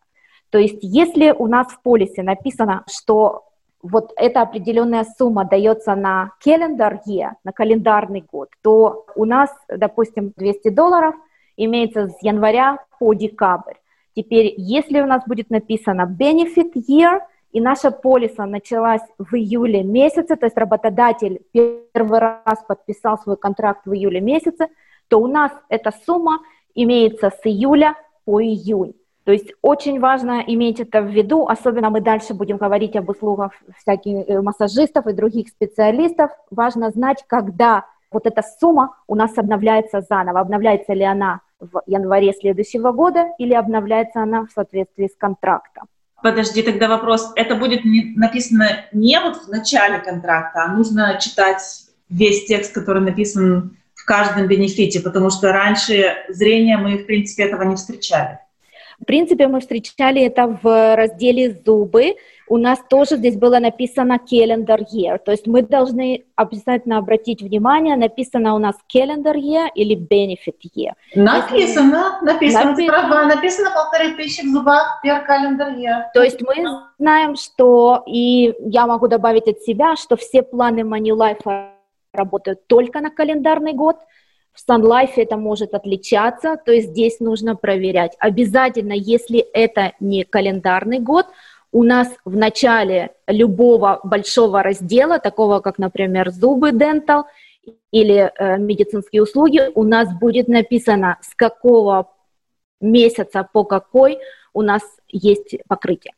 То 0.49 0.57
есть 0.57 0.79
если 0.81 1.31
у 1.31 1.47
нас 1.47 1.67
в 1.67 1.81
полисе 1.81 2.23
написано, 2.23 2.83
что 2.89 3.43
вот 3.81 4.11
эта 4.15 4.41
определенная 4.41 5.05
сумма 5.17 5.45
дается 5.45 5.95
на 5.95 6.31
calendar 6.45 6.99
year, 7.07 7.31
на 7.43 7.51
календарный 7.51 8.25
год, 8.31 8.49
то 8.61 9.05
у 9.15 9.25
нас, 9.25 9.49
допустим, 9.69 10.33
200 10.35 10.69
долларов 10.69 11.15
имеется 11.57 12.09
с 12.09 12.21
января 12.21 12.79
по 12.99 13.13
декабрь. 13.13 13.75
Теперь, 14.15 14.53
если 14.57 15.01
у 15.01 15.05
нас 15.05 15.23
будет 15.27 15.49
написано 15.49 16.03
benefit 16.19 16.73
year, 16.89 17.21
и 17.51 17.61
наша 17.61 17.91
полиса 17.91 18.45
началась 18.45 19.01
в 19.17 19.33
июле 19.35 19.83
месяце, 19.83 20.35
то 20.35 20.45
есть 20.45 20.57
работодатель 20.57 21.41
первый 21.51 22.19
раз 22.19 22.63
подписал 22.67 23.17
свой 23.19 23.37
контракт 23.37 23.85
в 23.85 23.93
июле 23.93 24.19
месяце, 24.19 24.67
то 25.07 25.19
у 25.19 25.27
нас 25.27 25.51
эта 25.69 25.91
сумма 26.05 26.39
имеется 26.73 27.29
с 27.29 27.45
июля 27.45 27.95
по 28.25 28.41
июнь. 28.41 28.93
То 29.23 29.33
есть 29.33 29.51
очень 29.61 29.99
важно 29.99 30.41
иметь 30.47 30.79
это 30.79 31.01
в 31.01 31.07
виду, 31.07 31.47
особенно 31.47 31.89
мы 31.89 31.99
дальше 31.99 32.33
будем 32.33 32.57
говорить 32.57 32.95
об 32.95 33.09
услугах 33.09 33.51
всяких 33.77 34.29
э, 34.29 34.41
массажистов 34.41 35.05
и 35.05 35.13
других 35.13 35.49
специалистов. 35.49 36.31
Важно 36.49 36.91
знать, 36.91 37.25
когда 37.27 37.85
вот 38.09 38.25
эта 38.25 38.41
сумма 38.41 38.95
у 39.05 39.15
нас 39.15 39.37
обновляется 39.37 39.99
заново. 39.99 40.39
Обновляется 40.39 40.93
ли 40.93 41.03
она 41.03 41.41
в 41.59 41.81
январе 41.87 42.33
следующего 42.33 42.91
года 42.91 43.29
или 43.37 43.53
обновляется 43.53 44.21
она 44.21 44.45
в 44.45 44.51
соответствии 44.51 45.07
с 45.07 45.17
контрактом. 45.17 45.87
Подожди, 46.21 46.61
тогда 46.61 46.87
вопрос. 46.87 47.31
Это 47.35 47.55
будет 47.55 47.81
написано 47.83 48.85
не 48.91 49.19
вот 49.19 49.37
в 49.37 49.49
начале 49.49 49.99
контракта, 49.99 50.63
а 50.63 50.73
нужно 50.73 51.17
читать 51.19 51.61
весь 52.09 52.45
текст, 52.45 52.73
который 52.73 53.01
написан 53.01 53.77
каждом 54.07 54.47
бенефите, 54.47 55.01
потому 55.01 55.29
что 55.29 55.51
раньше 55.51 56.15
зрение 56.29 56.77
мы, 56.77 56.97
в 56.97 57.05
принципе, 57.05 57.43
этого 57.43 57.63
не 57.63 57.75
встречали. 57.75 58.39
В 58.99 59.05
принципе, 59.05 59.47
мы 59.47 59.59
встречали 59.59 60.23
это 60.23 60.57
в 60.63 60.95
разделе 60.95 61.61
«Зубы». 61.63 62.15
У 62.49 62.57
нас 62.57 62.79
тоже 62.89 63.17
здесь 63.17 63.35
было 63.35 63.59
написано 63.59 64.19
calendar 64.31 64.79
year, 64.95 65.19
то 65.23 65.31
есть 65.31 65.47
мы 65.47 65.61
должны 65.61 66.23
обязательно 66.37 66.97
обратить 66.97 67.41
внимание, 67.41 67.97
написано 67.97 68.55
у 68.55 68.57
нас 68.57 68.75
calendar 68.95 69.35
year 69.35 69.67
или 69.75 69.97
benefit 69.97 70.55
year. 70.73 70.93
Написано, 71.13 72.19
написано, 72.21 72.71
написано, 72.71 72.87
права, 72.87 73.25
написано 73.25 73.69
полторы 73.75 74.15
тысячи 74.15 74.45
в 74.45 74.49
зубах 74.53 75.01
per 75.05 75.27
calendar 75.27 75.75
year. 75.75 76.03
То 76.13 76.23
есть 76.23 76.41
мы 76.41 76.55
знаем, 76.97 77.35
что, 77.35 78.03
и 78.07 78.55
я 78.61 78.87
могу 78.87 79.09
добавить 79.09 79.49
от 79.49 79.59
себя, 79.63 79.97
что 79.97 80.15
все 80.15 80.41
планы 80.41 80.79
Money 80.79 81.13
Life 81.13 81.43
работают 82.17 82.67
только 82.67 82.99
на 82.99 83.09
календарный 83.09 83.73
год, 83.73 83.97
в 84.53 84.69
Life 84.69 85.13
это 85.17 85.37
может 85.37 85.73
отличаться, 85.73 86.57
то 86.57 86.71
есть 86.71 86.89
здесь 86.89 87.19
нужно 87.19 87.55
проверять. 87.55 88.15
Обязательно, 88.19 88.93
если 88.93 89.39
это 89.39 89.93
не 89.99 90.23
календарный 90.23 90.99
год, 90.99 91.27
у 91.71 91.83
нас 91.83 92.07
в 92.25 92.35
начале 92.35 93.11
любого 93.27 93.99
большого 94.03 94.63
раздела, 94.63 95.19
такого 95.19 95.59
как, 95.59 95.77
например, 95.77 96.31
зубы, 96.31 96.71
dental 96.71 97.25
или 97.91 98.31
э, 98.35 98.57
медицинские 98.57 99.21
услуги, 99.21 99.61
у 99.75 99.83
нас 99.83 100.11
будет 100.17 100.47
написано, 100.47 101.17
с 101.21 101.35
какого 101.35 102.11
месяца 102.81 103.47
по 103.51 103.63
какой 103.63 104.17
у 104.53 104.61
нас 104.61 104.81
есть 105.07 105.57
покрытие. 105.67 106.13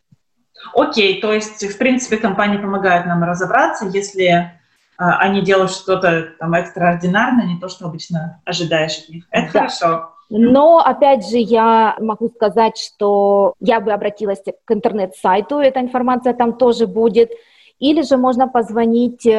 Окей, 0.73 1.21
то 1.21 1.33
есть, 1.33 1.63
в 1.63 1.77
принципе, 1.77 2.17
компания 2.17 2.59
помогает 2.59 3.05
нам 3.05 3.23
разобраться, 3.23 3.85
если 3.85 4.58
а, 4.99 5.17
они 5.19 5.41
делают 5.41 5.71
что-то 5.71 6.33
там 6.39 6.53
экстраординарное, 6.53 7.45
не 7.45 7.57
то, 7.57 7.69
что 7.69 7.85
обычно 7.85 8.41
ожидаешь 8.43 8.99
от 8.99 9.09
них. 9.09 9.23
Это 9.31 9.53
да. 9.53 9.59
хорошо. 9.59 10.09
Но, 10.29 10.79
опять 10.79 11.27
же, 11.27 11.37
я 11.37 11.95
могу 11.99 12.27
сказать, 12.29 12.77
что 12.77 13.53
я 13.61 13.79
бы 13.79 13.93
обратилась 13.93 14.43
к 14.43 14.71
интернет-сайту, 14.71 15.57
эта 15.57 15.79
информация 15.79 16.33
там 16.33 16.53
тоже 16.53 16.85
будет. 16.85 17.31
Или 17.79 18.01
же 18.01 18.17
можно 18.17 18.49
позвонить 18.49 19.25
э, 19.25 19.31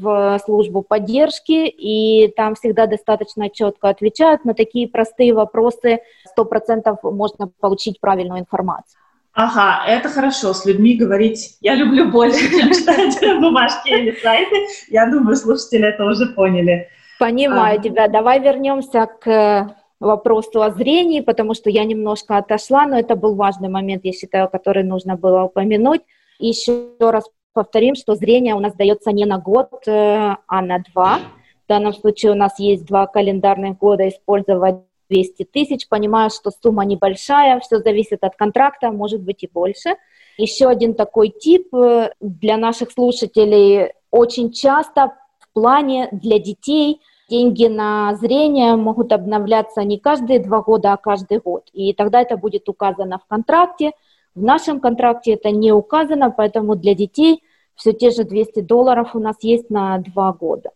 в 0.00 0.38
службу 0.44 0.82
поддержки, 0.82 1.66
и 1.66 2.28
там 2.36 2.54
всегда 2.54 2.86
достаточно 2.86 3.48
четко 3.48 3.88
отвечают 3.88 4.44
на 4.44 4.52
такие 4.52 4.86
простые 4.86 5.32
вопросы. 5.32 6.00
Сто 6.26 6.44
процентов 6.44 6.98
можно 7.02 7.50
получить 7.58 7.98
правильную 7.98 8.40
информацию. 8.40 8.99
Ага, 9.32 9.84
это 9.86 10.08
хорошо, 10.08 10.52
с 10.52 10.66
людьми 10.66 10.96
говорить 10.96 11.56
я 11.60 11.74
люблю 11.74 12.10
больше, 12.10 12.50
чем 12.50 12.72
читать 12.72 13.40
бумажки 13.40 13.88
или 13.88 14.12
сайты. 14.20 14.56
Я 14.88 15.06
думаю, 15.06 15.36
слушатели 15.36 15.86
это 15.86 16.04
уже 16.04 16.26
поняли. 16.26 16.88
Понимаю 17.18 17.78
а. 17.78 17.82
тебя. 17.82 18.08
Давай 18.08 18.40
вернемся 18.40 19.06
к 19.06 19.76
вопросу 20.00 20.62
о 20.62 20.70
зрении, 20.70 21.20
потому 21.20 21.54
что 21.54 21.70
я 21.70 21.84
немножко 21.84 22.38
отошла, 22.38 22.86
но 22.86 22.98
это 22.98 23.14
был 23.14 23.34
важный 23.34 23.68
момент, 23.68 24.04
я 24.04 24.12
считаю, 24.12 24.48
который 24.48 24.82
нужно 24.82 25.16
было 25.16 25.44
упомянуть. 25.44 26.00
Еще 26.38 26.88
раз 26.98 27.24
повторим, 27.52 27.94
что 27.94 28.14
зрение 28.14 28.54
у 28.54 28.60
нас 28.60 28.74
дается 28.74 29.12
не 29.12 29.26
на 29.26 29.38
год, 29.38 29.70
э, 29.86 30.36
а 30.46 30.62
на 30.62 30.78
два. 30.92 31.18
В 31.64 31.68
данном 31.68 31.92
случае 31.92 32.32
у 32.32 32.34
нас 32.34 32.58
есть 32.58 32.86
два 32.86 33.06
календарных 33.06 33.78
года 33.78 34.08
использовать 34.08 34.76
200 35.10 35.44
тысяч, 35.44 35.88
понимаю, 35.88 36.30
что 36.30 36.50
сумма 36.50 36.84
небольшая, 36.84 37.60
все 37.60 37.78
зависит 37.80 38.24
от 38.24 38.36
контракта, 38.36 38.90
может 38.90 39.20
быть 39.20 39.42
и 39.42 39.50
больше. 39.52 39.96
Еще 40.38 40.68
один 40.68 40.94
такой 40.94 41.28
тип 41.28 41.74
э, 41.74 42.12
для 42.20 42.56
наших 42.56 42.92
слушателей 42.92 43.92
очень 44.10 44.52
часто 44.52 45.12
в 45.38 45.52
плане 45.52 46.08
для 46.12 46.38
детей 46.38 47.00
деньги 47.28 47.66
на 47.66 48.14
зрение 48.16 48.76
могут 48.76 49.12
обновляться 49.12 49.82
не 49.84 49.98
каждые 49.98 50.40
два 50.40 50.62
года, 50.62 50.92
а 50.92 50.96
каждый 50.96 51.38
год. 51.38 51.68
И 51.72 51.92
тогда 51.92 52.20
это 52.20 52.36
будет 52.36 52.68
указано 52.68 53.18
в 53.18 53.26
контракте. 53.26 53.92
В 54.34 54.42
нашем 54.42 54.80
контракте 54.80 55.34
это 55.34 55.50
не 55.50 55.72
указано, 55.72 56.30
поэтому 56.30 56.76
для 56.76 56.94
детей 56.94 57.42
все 57.74 57.92
те 57.92 58.10
же 58.10 58.24
200 58.24 58.60
долларов 58.60 59.14
у 59.14 59.18
нас 59.18 59.36
есть 59.42 59.70
на 59.70 59.98
два 59.98 60.32
года. 60.32 60.70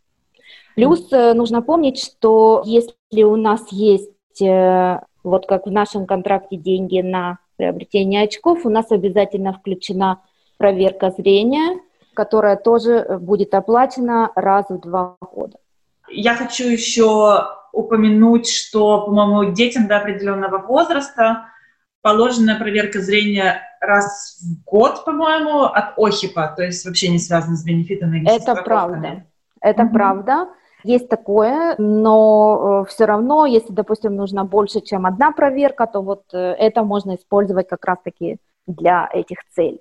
Плюс 0.77 1.13
э, 1.13 1.35
нужно 1.35 1.63
помнить, 1.63 2.01
что 2.01 2.63
если 2.65 3.23
у 3.23 3.37
нас 3.37 3.71
есть 3.71 4.11
Э, 4.43 5.01
вот 5.23 5.47
как 5.47 5.67
в 5.67 5.71
нашем 5.71 6.07
контракте 6.07 6.57
деньги 6.57 7.01
на 7.01 7.39
приобретение 7.57 8.25
очков, 8.25 8.65
у 8.65 8.71
нас 8.71 8.91
обязательно 8.91 9.53
включена 9.53 10.21
проверка 10.59 11.11
зрения, 11.11 11.81
которая 12.15 12.57
тоже 12.57 13.19
будет 13.21 13.55
оплачена 13.55 14.31
раз 14.35 14.67
в 14.69 14.81
два 14.81 15.17
года. 15.21 15.59
Я 16.11 16.35
хочу 16.35 16.65
еще 16.65 17.45
упомянуть, 17.73 18.49
что, 18.49 19.03
по-моему, 19.03 19.53
детям 19.53 19.89
до 19.89 19.97
определенного 19.97 20.59
возраста 20.59 21.47
положена 22.03 22.57
проверка 22.57 23.01
зрения 23.01 23.63
раз 23.81 24.39
в 24.43 24.65
год, 24.65 25.05
по-моему, 25.05 25.63
от 25.63 25.99
ОХИПа, 25.99 26.53
то 26.57 26.63
есть 26.63 26.85
вообще 26.85 27.09
не 27.09 27.19
связано 27.19 27.57
с 27.57 27.65
бенефитами. 27.65 28.25
Это 28.29 28.55
правда. 28.57 29.25
Это 29.61 29.83
mm-hmm. 29.83 29.93
правда. 29.93 30.49
Есть 30.85 31.09
такое, 31.09 31.75
но 31.79 32.85
э, 32.87 32.91
все 32.91 33.07
равно, 33.07 33.47
если, 33.47 33.73
допустим, 33.73 34.15
нужно 34.15 34.45
больше, 34.45 34.83
чем 34.83 35.07
одна 35.07 35.33
проверка, 35.33 35.87
то 35.87 36.03
вот 36.03 36.25
э, 36.35 36.39
это 36.39 36.83
можно 36.83 37.15
использовать 37.15 37.69
как 37.69 37.85
раз-таки 37.87 38.37
для 38.67 39.09
этих 39.13 39.39
целей. 39.55 39.81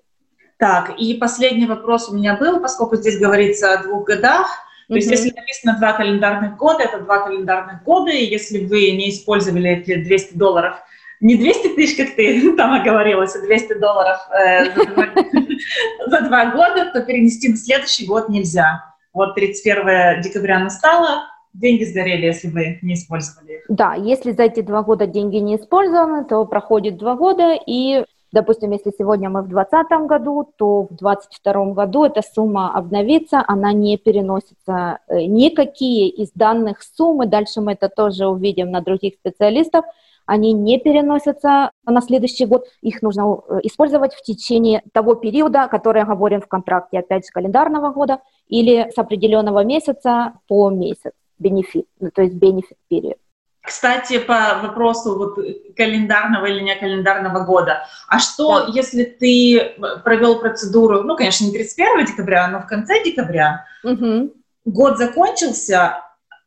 Так, 0.57 0.93
и 0.97 1.15
последний 1.15 1.65
вопрос 1.65 2.09
у 2.09 2.15
меня 2.15 2.37
был, 2.37 2.61
поскольку 2.61 2.95
здесь 2.95 3.19
говорится 3.19 3.73
о 3.73 3.83
двух 3.83 4.05
годах. 4.05 4.47
То 4.87 4.93
mm-hmm. 4.93 4.97
есть, 4.97 5.11
если 5.11 5.31
написано 5.35 5.77
два 5.77 5.91
календарных 5.91 6.55
года, 6.55 6.83
это 6.83 6.99
два 6.99 7.25
календарных 7.25 7.83
года, 7.83 8.11
и 8.11 8.23
если 8.23 8.65
вы 8.65 8.91
не 8.91 9.09
использовали 9.09 9.71
эти 9.71 9.95
200 9.95 10.37
долларов, 10.37 10.75
не 11.19 11.35
200 11.35 11.75
тысяч, 11.75 11.97
как 11.97 12.15
ты 12.15 12.55
там 12.57 12.73
оговорилась, 12.73 13.35
а 13.35 13.41
200 13.41 13.73
долларов 13.73 14.19
э, 14.31 14.65
за 16.07 16.21
два 16.21 16.45
года, 16.51 16.91
то 16.93 17.01
перенести 17.01 17.49
на 17.49 17.57
следующий 17.57 18.05
год 18.05 18.29
нельзя. 18.29 18.92
Вот 19.13 19.35
31 19.35 20.21
декабря 20.21 20.59
настало, 20.59 21.25
деньги 21.53 21.83
сгорели, 21.83 22.25
если 22.25 22.49
вы 22.49 22.79
не 22.81 22.95
использовали 22.95 23.53
их. 23.53 23.65
Да, 23.69 23.93
если 23.93 24.31
за 24.31 24.43
эти 24.43 24.61
два 24.61 24.81
года 24.81 25.05
деньги 25.05 25.37
не 25.37 25.57
использованы, 25.57 26.25
то 26.25 26.43
проходит 26.45 26.97
два 26.97 27.15
года, 27.15 27.57
и, 27.65 28.05
допустим, 28.31 28.71
если 28.71 28.91
сегодня 28.97 29.29
мы 29.29 29.43
в 29.43 29.49
2020 29.49 30.07
году, 30.07 30.51
то 30.57 30.83
в 30.83 30.95
2022 30.95 31.65
году 31.73 32.05
эта 32.05 32.21
сумма 32.21 32.75
обновится, 32.75 33.43
она 33.47 33.71
не 33.71 33.97
переносится. 33.97 34.99
Э, 35.07 35.21
никакие 35.21 36.09
из 36.09 36.31
данных 36.33 36.81
суммы, 36.81 37.27
дальше 37.27 37.61
мы 37.61 37.73
это 37.73 37.89
тоже 37.89 38.27
увидим 38.27 38.71
на 38.71 38.81
других 38.81 39.13
специалистов, 39.13 39.85
они 40.25 40.53
не 40.53 40.79
переносятся 40.79 41.71
на 41.85 42.01
следующий 42.01 42.45
год, 42.45 42.65
их 42.81 43.01
нужно 43.01 43.41
э, 43.49 43.59
использовать 43.63 44.13
в 44.13 44.21
течение 44.21 44.81
того 44.93 45.15
периода, 45.15 45.67
который 45.67 46.01
оговорен 46.01 46.41
в 46.41 46.47
контракте, 46.47 46.99
опять 46.99 47.25
же, 47.25 47.31
календарного 47.31 47.91
года 47.91 48.19
или 48.47 48.89
с 48.93 48.97
определенного 48.97 49.63
месяца 49.63 50.33
по 50.47 50.69
месяц, 50.69 51.11
бенефит, 51.39 51.87
ну, 51.99 52.09
то 52.11 52.21
есть 52.21 52.35
benefit 52.35 52.77
period. 52.91 53.17
Кстати, 53.63 54.19
по 54.19 54.59
вопросу 54.61 55.17
вот 55.17 55.39
календарного 55.77 56.47
или 56.47 56.59
не 56.59 56.75
календарного 56.75 57.45
года. 57.45 57.85
А 58.09 58.19
что, 58.19 58.65
да. 58.65 58.71
если 58.73 59.05
ты 59.05 59.75
провел 60.03 60.39
процедуру, 60.39 61.03
ну, 61.03 61.15
конечно, 61.15 61.45
не 61.45 61.53
31 61.53 62.05
декабря, 62.05 62.49
но 62.49 62.59
в 62.59 62.67
конце 62.67 63.01
декабря, 63.05 63.65
угу. 63.83 64.33
год 64.65 64.97
закончился, 64.97 66.01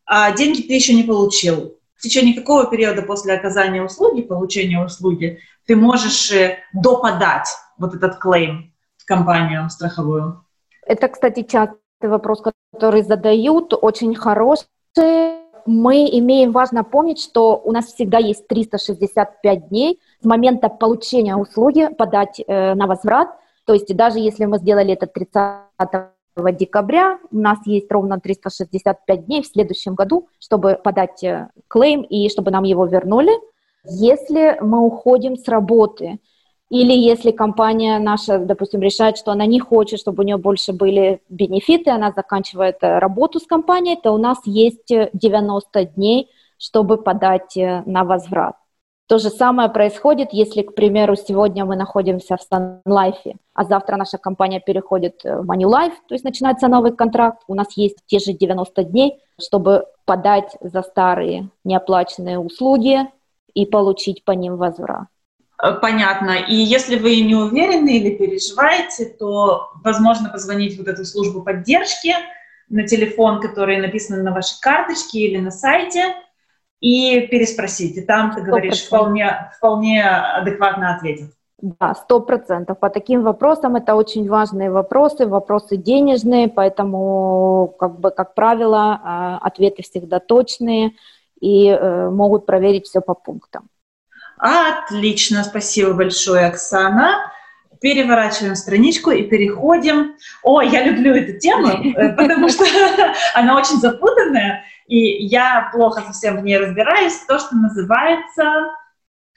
а 0.04 0.30
деньги 0.32 0.60
ты 0.60 0.74
еще 0.74 0.92
не 0.92 1.04
получил? 1.04 1.78
Течение 2.06 2.34
какого 2.34 2.66
периода 2.66 3.02
после 3.02 3.34
оказания 3.34 3.82
услуги, 3.82 4.22
получения 4.22 4.82
услуги, 4.82 5.40
ты 5.66 5.76
можешь 5.76 6.32
э, 6.32 6.58
доподать 6.72 7.48
вот 7.78 7.94
этот 7.94 8.18
клейм 8.18 8.72
в 8.96 9.04
компанию 9.04 9.68
страховую? 9.70 10.44
Это, 10.86 11.08
кстати, 11.08 11.42
частый 11.42 11.78
вопрос, 12.02 12.42
который 12.72 13.02
задают, 13.02 13.74
очень 13.80 14.14
хороший. 14.14 14.66
Мы 15.66 16.08
имеем, 16.12 16.52
важно 16.52 16.84
помнить, 16.84 17.20
что 17.20 17.60
у 17.64 17.72
нас 17.72 17.86
всегда 17.86 18.18
есть 18.18 18.46
365 18.46 19.68
дней 19.68 20.00
с 20.20 20.24
момента 20.24 20.68
получения 20.68 21.36
услуги 21.36 21.88
подать 21.88 22.40
э, 22.46 22.74
на 22.74 22.86
возврат. 22.86 23.28
То 23.64 23.74
есть 23.74 23.94
даже 23.96 24.20
если 24.20 24.44
мы 24.44 24.58
сделали 24.58 24.92
это 24.92 25.08
30 25.08 26.15
декабря. 26.52 27.18
У 27.30 27.38
нас 27.38 27.58
есть 27.66 27.90
ровно 27.90 28.20
365 28.20 29.26
дней 29.26 29.42
в 29.42 29.46
следующем 29.46 29.94
году, 29.94 30.28
чтобы 30.38 30.78
подать 30.82 31.22
э, 31.24 31.48
клейм 31.68 32.02
и 32.02 32.28
чтобы 32.28 32.50
нам 32.50 32.64
его 32.64 32.86
вернули. 32.86 33.32
Если 33.84 34.58
мы 34.60 34.80
уходим 34.80 35.36
с 35.36 35.48
работы, 35.48 36.18
или 36.68 36.92
если 36.92 37.30
компания 37.30 37.98
наша, 37.98 38.38
допустим, 38.38 38.80
решает, 38.80 39.16
что 39.16 39.30
она 39.30 39.46
не 39.46 39.60
хочет, 39.60 40.00
чтобы 40.00 40.22
у 40.22 40.26
нее 40.26 40.36
больше 40.36 40.72
были 40.72 41.22
бенефиты, 41.28 41.90
она 41.90 42.12
заканчивает 42.12 42.78
э, 42.82 42.98
работу 42.98 43.40
с 43.40 43.46
компанией, 43.46 43.98
то 44.02 44.12
у 44.12 44.18
нас 44.18 44.38
есть 44.44 44.88
90 44.88 45.84
дней, 45.84 46.28
чтобы 46.58 46.98
подать 46.98 47.56
э, 47.56 47.82
на 47.86 48.04
возврат. 48.04 48.56
То 49.08 49.18
же 49.18 49.30
самое 49.30 49.68
происходит, 49.68 50.32
если, 50.32 50.62
к 50.62 50.74
примеру, 50.74 51.14
сегодня 51.14 51.64
мы 51.64 51.76
находимся 51.76 52.36
в 52.36 52.40
Sun 52.40 52.80
Life, 52.88 53.36
а 53.54 53.64
завтра 53.64 53.96
наша 53.96 54.18
компания 54.18 54.60
переходит 54.60 55.20
в 55.22 55.48
Manulife, 55.48 55.94
то 56.08 56.14
есть 56.14 56.24
начинается 56.24 56.66
новый 56.66 56.92
контракт. 56.92 57.42
У 57.46 57.54
нас 57.54 57.68
есть 57.76 57.98
те 58.06 58.18
же 58.18 58.32
90 58.32 58.82
дней, 58.82 59.20
чтобы 59.40 59.86
подать 60.06 60.56
за 60.60 60.82
старые 60.82 61.50
неоплаченные 61.62 62.40
услуги 62.40 62.98
и 63.54 63.64
получить 63.64 64.24
по 64.24 64.32
ним 64.32 64.56
возврат. 64.56 65.06
Э, 65.62 65.72
понятно. 65.72 66.32
И 66.32 66.54
если 66.54 66.98
вы 66.98 67.20
не 67.20 67.36
уверены 67.36 67.98
или 67.98 68.16
переживаете, 68.16 69.06
то 69.06 69.70
возможно 69.84 70.30
позвонить 70.30 70.76
вот 70.78 70.88
эту 70.88 71.04
службу 71.04 71.42
поддержки 71.42 72.14
на 72.68 72.86
телефон, 72.86 73.40
который 73.40 73.78
написан 73.80 74.24
на 74.24 74.32
вашей 74.32 74.60
карточке 74.60 75.20
или 75.20 75.38
на 75.38 75.52
сайте, 75.52 76.14
и 76.80 77.26
переспросить. 77.28 77.96
И 77.96 78.02
там, 78.02 78.34
ты 78.34 78.42
говоришь, 78.42 78.84
вполне, 78.84 79.50
вполне 79.56 80.04
адекватно 80.04 80.94
ответят. 80.94 81.30
Да, 81.58 81.94
сто 81.94 82.20
процентов. 82.20 82.78
По 82.78 82.90
таким 82.90 83.22
вопросам 83.22 83.76
это 83.76 83.94
очень 83.94 84.28
важные 84.28 84.70
вопросы, 84.70 85.26
вопросы 85.26 85.76
денежные, 85.78 86.48
поэтому, 86.48 87.74
как 87.78 87.98
бы, 87.98 88.10
как 88.10 88.34
правило, 88.34 89.00
а, 89.02 89.38
ответы 89.38 89.82
всегда 89.82 90.20
точные 90.20 90.92
и 91.40 91.68
э, 91.68 92.10
могут 92.10 92.46
проверить 92.46 92.86
все 92.86 93.00
по 93.00 93.14
пунктам. 93.14 93.68
Отлично, 94.38 95.44
спасибо 95.44 95.92
большое, 95.92 96.46
Оксана. 96.46 97.30
Переворачиваем 97.80 98.56
страничку 98.56 99.10
и 99.10 99.22
переходим. 99.22 100.16
О, 100.42 100.60
я 100.62 100.84
люблю 100.84 101.14
эту 101.14 101.38
тему, 101.38 101.68
э, 101.96 102.12
потому 102.14 102.48
что 102.48 102.64
она 103.34 103.56
очень 103.56 103.78
запутанная, 103.78 104.64
и 104.86 105.24
я 105.26 105.70
плохо 105.72 106.02
совсем 106.02 106.38
в 106.38 106.44
ней 106.44 106.58
разбираюсь. 106.58 107.18
То, 107.26 107.38
что 107.38 107.56
называется 107.56 108.70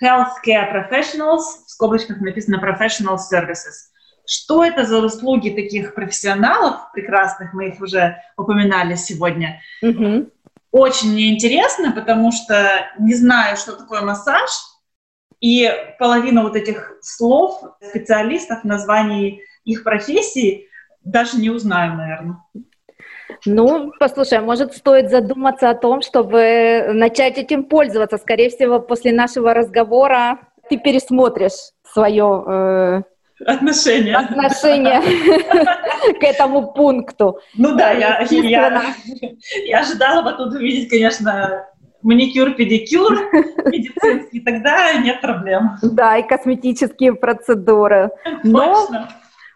Healthcare 0.04 0.72
Professionals, 0.74 1.42
в 1.66 1.72
скобочках 1.72 2.22
написано 2.22 2.58
Professional 2.58 3.18
Services. 3.18 3.90
Что 4.26 4.64
это 4.64 4.86
за 4.86 5.00
услуги 5.00 5.50
таких 5.50 5.96
профессионалов 5.96 6.92
прекрасных, 6.94 7.54
мы 7.54 7.70
их 7.70 7.82
уже 7.82 8.18
упоминали 8.38 8.96
сегодня. 8.96 9.60
Mm-hmm. 9.84 10.32
Очень 10.72 11.14
мне 11.14 11.34
интересно, 11.34 11.92
потому 11.92 12.32
что 12.32 12.86
не 13.00 13.16
знаю, 13.16 13.58
что 13.58 13.76
такое 13.76 14.02
массаж, 14.02 14.50
и 15.42 15.72
половина 15.98 16.44
вот 16.44 16.56
этих 16.56 16.98
слов 17.02 17.62
специалистов, 17.82 18.64
названий 18.64 19.42
их 19.64 19.84
профессий 19.84 20.68
даже 21.04 21.38
не 21.38 21.50
узнаю, 21.50 21.96
наверное. 21.96 22.38
Ну, 23.46 23.92
послушай, 24.00 24.40
а 24.40 24.42
может 24.42 24.74
стоит 24.76 25.10
задуматься 25.10 25.70
о 25.70 25.76
том, 25.76 26.02
чтобы 26.02 26.90
начать 26.94 27.38
этим 27.38 27.64
пользоваться. 27.64 28.18
Скорее 28.18 28.50
всего, 28.50 28.80
после 28.80 29.14
нашего 29.14 29.54
разговора 29.54 30.40
ты 30.70 30.78
пересмотришь 30.78 31.72
свое 31.84 32.44
э, 32.48 33.02
отношение, 33.46 34.16
отношение 34.16 35.02
к 36.20 36.24
этому 36.24 36.74
пункту. 36.74 37.40
Ну 37.56 37.76
да, 37.76 37.92
я, 37.92 38.28
я, 38.30 38.96
я 39.66 39.80
ожидала 39.80 40.22
бы 40.22 40.34
тут 40.34 40.56
увидеть, 40.56 40.90
конечно, 40.90 41.66
маникюр, 42.02 42.52
педикюр 42.52 43.14
медицинский, 43.66 44.40
тогда 44.42 44.94
нет 44.94 45.22
проблем. 45.22 45.72
Да, 45.82 46.18
и 46.18 46.28
косметические 46.28 47.14
процедуры. 47.14 48.12
Но 48.44 48.88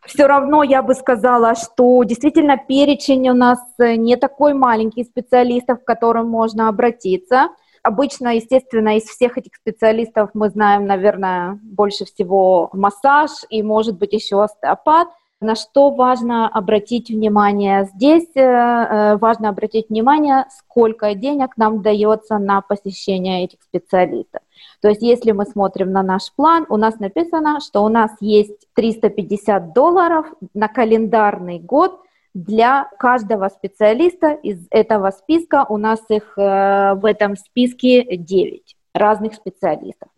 все 0.06 0.28
равно 0.28 0.64
я 0.64 0.82
бы 0.82 0.94
сказала, 0.94 1.56
что 1.56 2.04
действительно 2.04 2.58
перечень 2.58 3.30
у 3.30 3.34
нас 3.34 3.60
не 3.80 4.18
такой 4.18 4.54
маленький 4.54 5.04
специалистов, 5.04 5.82
к 5.82 5.88
которым 5.88 6.30
можно 6.30 6.68
обратиться. 6.68 7.50
Обычно, 7.84 8.36
естественно, 8.36 8.98
из 8.98 9.04
всех 9.04 9.38
этих 9.38 9.56
специалистов 9.56 10.30
мы 10.34 10.50
знаем, 10.50 10.86
наверное, 10.86 11.60
больше 11.62 12.06
всего 12.06 12.70
массаж 12.72 13.30
и, 13.50 13.62
может 13.62 13.98
быть, 13.98 14.14
еще 14.14 14.44
остеопат– 14.44 15.08
на 15.44 15.56
что 15.56 15.92
важно 15.92 16.48
обратить 16.48 17.10
внимание? 17.10 17.86
Здесь 17.94 18.30
э, 18.36 18.42
э, 18.42 19.18
важно 19.18 19.50
обратить 19.50 19.90
внимание, 19.90 20.46
сколько 20.50 21.14
денег 21.14 21.58
нам 21.58 21.82
дается 21.82 22.40
на 22.40 22.62
посещение 22.62 23.46
этих 23.46 23.62
специалистов. 23.62 24.42
То 24.82 24.90
есть 24.90 25.02
если 25.02 25.32
мы 25.32 25.46
смотрим 25.46 25.92
на 25.92 26.04
наш 26.04 26.34
план, 26.36 26.66
у 26.70 26.78
нас 26.78 27.00
написано, 27.00 27.60
что 27.60 27.84
у 27.84 27.90
нас 27.90 28.12
есть 28.20 28.68
350 28.74 29.74
долларов 29.74 30.26
на 30.54 30.68
календарный 30.68 31.60
год 31.60 32.00
для 32.34 32.90
каждого 32.98 33.50
специалиста 33.50 34.32
из 34.32 34.66
этого 34.72 35.12
списка. 35.12 35.66
У 35.70 35.78
нас 35.78 36.00
их 36.10 36.34
э, 36.38 36.94
в 36.96 37.06
этом 37.06 37.36
списке 37.36 38.18
9 38.18 38.76
разных 38.94 39.36
специалистов. 39.36 40.10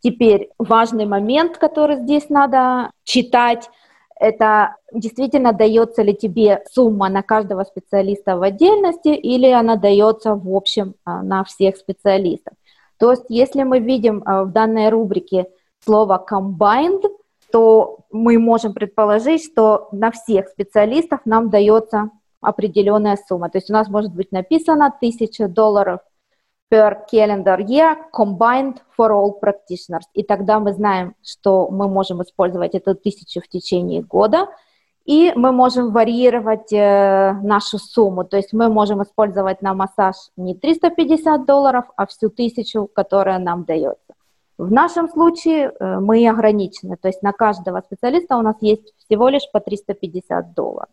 Теперь 0.00 0.50
важный 0.58 1.04
момент, 1.04 1.58
который 1.58 1.96
здесь 1.96 2.30
надо 2.30 2.90
читать, 3.04 3.68
это 4.20 4.76
действительно 4.92 5.54
дается 5.54 6.02
ли 6.02 6.14
тебе 6.14 6.62
сумма 6.70 7.08
на 7.08 7.22
каждого 7.22 7.64
специалиста 7.64 8.36
в 8.36 8.42
отдельности 8.42 9.08
или 9.08 9.46
она 9.50 9.76
дается 9.76 10.34
в 10.34 10.54
общем 10.54 10.94
а, 11.04 11.22
на 11.22 11.42
всех 11.42 11.78
специалистов. 11.78 12.52
То 12.98 13.12
есть 13.12 13.24
если 13.30 13.62
мы 13.62 13.80
видим 13.80 14.22
а, 14.26 14.44
в 14.44 14.52
данной 14.52 14.90
рубрике 14.90 15.46
слово 15.82 16.24
combined, 16.30 17.02
то 17.50 18.00
мы 18.12 18.38
можем 18.38 18.74
предположить, 18.74 19.42
что 19.42 19.88
на 19.90 20.10
всех 20.10 20.48
специалистов 20.48 21.20
нам 21.24 21.48
дается 21.48 22.10
определенная 22.42 23.18
сумма. 23.26 23.48
То 23.48 23.56
есть 23.56 23.70
у 23.70 23.72
нас 23.72 23.88
может 23.88 24.14
быть 24.14 24.32
написано 24.32 24.86
1000 24.86 25.48
долларов 25.48 26.00
per 26.70 27.04
calendar 27.10 27.58
year 27.60 27.96
combined 28.12 28.80
for 28.96 29.10
all 29.10 29.38
practitioners. 29.40 30.06
И 30.14 30.22
тогда 30.22 30.60
мы 30.60 30.72
знаем, 30.72 31.14
что 31.22 31.68
мы 31.68 31.88
можем 31.88 32.22
использовать 32.22 32.74
эту 32.74 32.94
тысячу 32.94 33.40
в 33.40 33.48
течение 33.48 34.02
года, 34.02 34.48
и 35.04 35.32
мы 35.34 35.50
можем 35.50 35.90
варьировать 35.92 36.72
э, 36.72 37.32
нашу 37.42 37.78
сумму. 37.78 38.24
То 38.24 38.36
есть 38.36 38.52
мы 38.52 38.68
можем 38.68 39.02
использовать 39.02 39.62
на 39.62 39.74
массаж 39.74 40.14
не 40.36 40.54
350 40.54 41.44
долларов, 41.44 41.86
а 41.96 42.06
всю 42.06 42.30
тысячу, 42.30 42.86
которая 42.86 43.38
нам 43.38 43.64
дается. 43.64 44.14
В 44.56 44.70
нашем 44.70 45.08
случае 45.08 45.72
э, 45.80 45.98
мы 46.00 46.28
ограничены, 46.28 46.96
то 46.96 47.08
есть 47.08 47.22
на 47.22 47.32
каждого 47.32 47.80
специалиста 47.80 48.36
у 48.36 48.42
нас 48.42 48.56
есть 48.60 48.94
всего 48.98 49.28
лишь 49.28 49.50
по 49.52 49.58
350 49.58 50.54
долларов. 50.54 50.90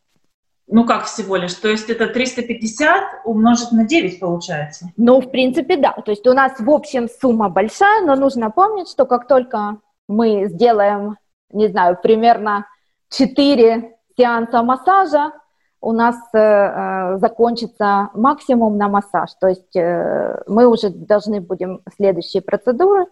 Ну 0.68 0.86
как 0.86 1.06
всего 1.06 1.38
лишь? 1.38 1.54
То 1.54 1.70
есть 1.70 1.90
это 1.90 2.08
350 2.08 3.26
умножить 3.26 3.72
на 3.72 3.86
9 3.86 4.20
получается? 4.20 4.88
Ну, 4.98 5.22
в 5.22 5.32
принципе, 5.32 5.78
да. 5.78 5.94
То 5.94 6.12
есть 6.12 6.28
у 6.28 6.34
нас 6.34 6.60
в 6.60 6.70
общем 6.70 7.08
сумма 7.22 7.50
большая, 7.50 8.06
но 8.06 8.16
нужно 8.16 8.52
помнить, 8.52 8.90
что 8.90 9.06
как 9.06 9.28
только 9.28 9.78
мы 10.10 10.48
сделаем, 10.50 11.18
не 11.52 11.68
знаю, 11.70 11.98
примерно 12.02 12.68
4 13.10 13.96
сеанса 14.18 14.62
массажа, 14.62 15.32
у 15.80 15.94
нас 15.94 16.18
э, 16.34 16.38
э, 16.38 17.18
закончится 17.20 18.10
максимум 18.14 18.78
на 18.78 18.90
массаж. 18.90 19.30
То 19.40 19.48
есть 19.48 19.76
э, 19.76 20.42
мы 20.48 20.68
уже 20.68 20.90
должны 20.90 21.40
будем 21.40 21.82
следующие 21.96 22.42
процедуры 22.42 23.06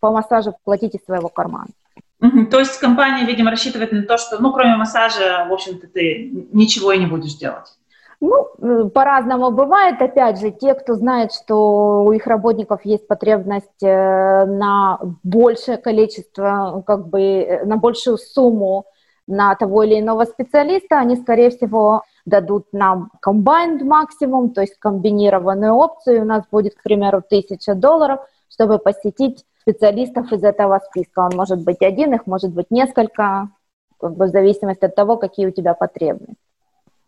по 0.00 0.10
массажу 0.10 0.54
платить 0.64 0.94
из 0.94 1.04
своего 1.04 1.28
кармана. 1.28 1.68
Угу. 2.20 2.46
То 2.46 2.58
есть 2.58 2.78
компания, 2.78 3.26
видимо, 3.26 3.50
рассчитывает 3.50 3.92
на 3.92 4.02
то, 4.02 4.16
что, 4.16 4.40
ну, 4.40 4.52
кроме 4.52 4.76
массажа, 4.76 5.46
в 5.48 5.52
общем-то, 5.52 5.86
ты 5.86 6.30
ничего 6.52 6.92
и 6.92 6.98
не 6.98 7.06
будешь 7.06 7.34
делать. 7.34 7.76
Ну, 8.20 8.48
э, 8.58 8.88
по-разному 8.88 9.50
бывает. 9.50 10.00
Опять 10.00 10.40
же, 10.40 10.50
те, 10.50 10.74
кто 10.74 10.94
знает, 10.94 11.32
что 11.32 12.04
у 12.04 12.12
их 12.12 12.26
работников 12.26 12.84
есть 12.84 13.06
потребность 13.06 13.82
э, 13.82 14.46
на 14.46 14.98
большее 15.22 15.76
количество, 15.76 16.82
как 16.86 17.08
бы, 17.08 17.20
э, 17.20 17.64
на 17.66 17.76
большую 17.76 18.16
сумму 18.16 18.86
на 19.26 19.54
того 19.56 19.82
или 19.82 20.00
иного 20.00 20.24
специалиста, 20.24 20.98
они, 20.98 21.16
скорее 21.16 21.50
всего, 21.50 22.04
дадут 22.24 22.68
нам 22.72 23.10
combined 23.26 23.84
максимум, 23.84 24.50
то 24.50 24.62
есть 24.62 24.78
комбинированную 24.78 25.74
опцию. 25.74 26.22
У 26.22 26.24
нас 26.24 26.44
будет, 26.50 26.74
к 26.76 26.82
примеру, 26.82 27.18
1000 27.18 27.74
долларов, 27.74 28.20
чтобы 28.48 28.78
посетить 28.78 29.44
специалистов 29.66 30.32
из 30.32 30.44
этого 30.44 30.80
списка. 30.90 31.20
Он 31.20 31.36
может 31.36 31.60
быть 31.60 31.82
один, 31.82 32.14
их 32.14 32.26
может 32.26 32.52
быть 32.52 32.70
несколько, 32.70 33.48
как 34.00 34.16
бы 34.16 34.26
в 34.26 34.30
зависимости 34.30 34.84
от 34.84 34.94
того, 34.94 35.16
какие 35.16 35.46
у 35.46 35.50
тебя 35.50 35.74
потребности. 35.74 36.36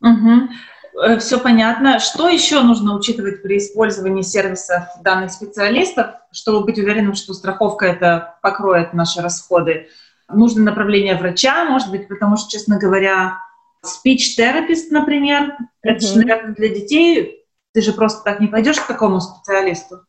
Угу. 0.00 1.18
Все 1.20 1.38
понятно. 1.38 2.00
Что 2.00 2.28
еще 2.28 2.62
нужно 2.62 2.96
учитывать 2.96 3.42
при 3.42 3.59
использовании 3.59 4.22
сервисов 4.22 4.82
данных 5.02 5.30
специалистов, 5.30 6.06
чтобы 6.32 6.64
быть 6.64 6.78
уверенным, 6.78 7.14
что 7.14 7.32
страховка 7.32 7.86
это 7.86 8.34
покроет 8.42 8.92
наши 8.92 9.20
расходы? 9.20 9.88
Нужно 10.28 10.64
направление 10.64 11.16
врача, 11.16 11.64
может 11.64 11.90
быть, 11.90 12.09
потому 12.09 12.36
что, 12.36 12.50
честно 12.50 12.78
говоря, 12.78 13.38
speech-терапист, 13.84 14.90
например, 14.90 15.42
mm-hmm. 15.42 15.64
это 15.82 16.06
же, 16.06 16.18
наверное, 16.18 16.54
для 16.54 16.68
детей. 16.68 17.44
Ты 17.72 17.82
же 17.82 17.92
просто 17.92 18.24
так 18.24 18.40
не 18.40 18.48
пойдешь 18.48 18.80
к 18.80 18.86
такому 18.86 19.20
специалисту. 19.20 20.00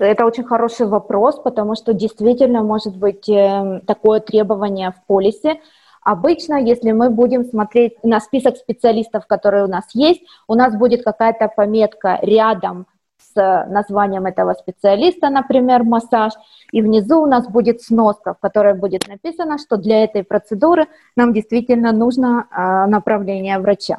Это 0.00 0.24
очень 0.24 0.44
хороший 0.44 0.86
вопрос, 0.86 1.38
потому 1.38 1.74
что 1.74 1.92
действительно 1.92 2.62
может 2.62 2.96
быть 2.96 3.28
эм, 3.28 3.82
такое 3.82 4.20
требование 4.20 4.92
в 4.92 5.06
полисе. 5.06 5.60
Обычно, 6.02 6.54
если 6.54 6.92
мы 6.92 7.10
будем 7.10 7.44
смотреть 7.44 8.02
на 8.02 8.20
список 8.20 8.56
специалистов, 8.56 9.26
которые 9.26 9.64
у 9.64 9.68
нас 9.68 9.84
есть, 9.92 10.22
у 10.48 10.54
нас 10.54 10.74
будет 10.74 11.04
какая-то 11.04 11.48
пометка 11.54 12.18
рядом 12.22 12.86
с 13.18 13.66
названием 13.68 14.24
этого 14.24 14.54
специалиста, 14.54 15.28
например, 15.28 15.84
массаж, 15.84 16.32
и 16.72 16.80
внизу 16.80 17.20
у 17.20 17.26
нас 17.26 17.46
будет 17.46 17.82
сноска, 17.82 18.32
в 18.32 18.38
которой 18.38 18.74
будет 18.74 19.06
написано, 19.06 19.58
что 19.58 19.76
для 19.76 20.04
этой 20.04 20.24
процедуры 20.24 20.86
нам 21.16 21.34
действительно 21.34 21.92
нужно 21.92 22.48
а, 22.50 22.86
направление 22.86 23.58
врача. 23.58 23.98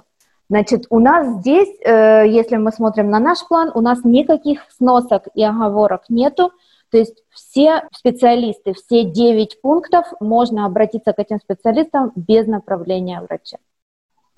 Значит, 0.51 0.85
у 0.89 0.99
нас 0.99 1.39
здесь, 1.39 1.69
э, 1.79 2.25
если 2.27 2.57
мы 2.57 2.73
смотрим 2.73 3.09
на 3.09 3.19
наш 3.19 3.37
план, 3.47 3.71
у 3.73 3.79
нас 3.79 4.03
никаких 4.03 4.59
сносок 4.75 5.23
и 5.33 5.41
оговорок 5.45 6.01
нету, 6.09 6.51
То 6.91 6.97
есть 6.97 7.23
все 7.29 7.83
специалисты, 7.93 8.73
все 8.73 9.05
9 9.05 9.61
пунктов 9.61 10.07
можно 10.19 10.65
обратиться 10.65 11.13
к 11.13 11.19
этим 11.19 11.39
специалистам 11.39 12.11
без 12.17 12.47
направления 12.47 13.21
врача. 13.21 13.59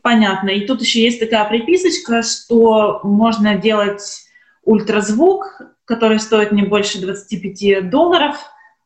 Понятно. 0.03 0.51
И 0.51 0.67
тут 0.67 0.81
еще 0.81 1.01
есть 1.01 1.19
такая 1.19 1.49
приписочка, 1.49 2.21
что 2.21 2.99
можно 3.01 3.55
делать 3.55 4.27
ультразвук, 4.63 5.61
который 5.85 6.19
стоит 6.19 6.51
не 6.51 6.61
больше 6.61 7.01
25 7.01 7.89
долларов 7.89 8.35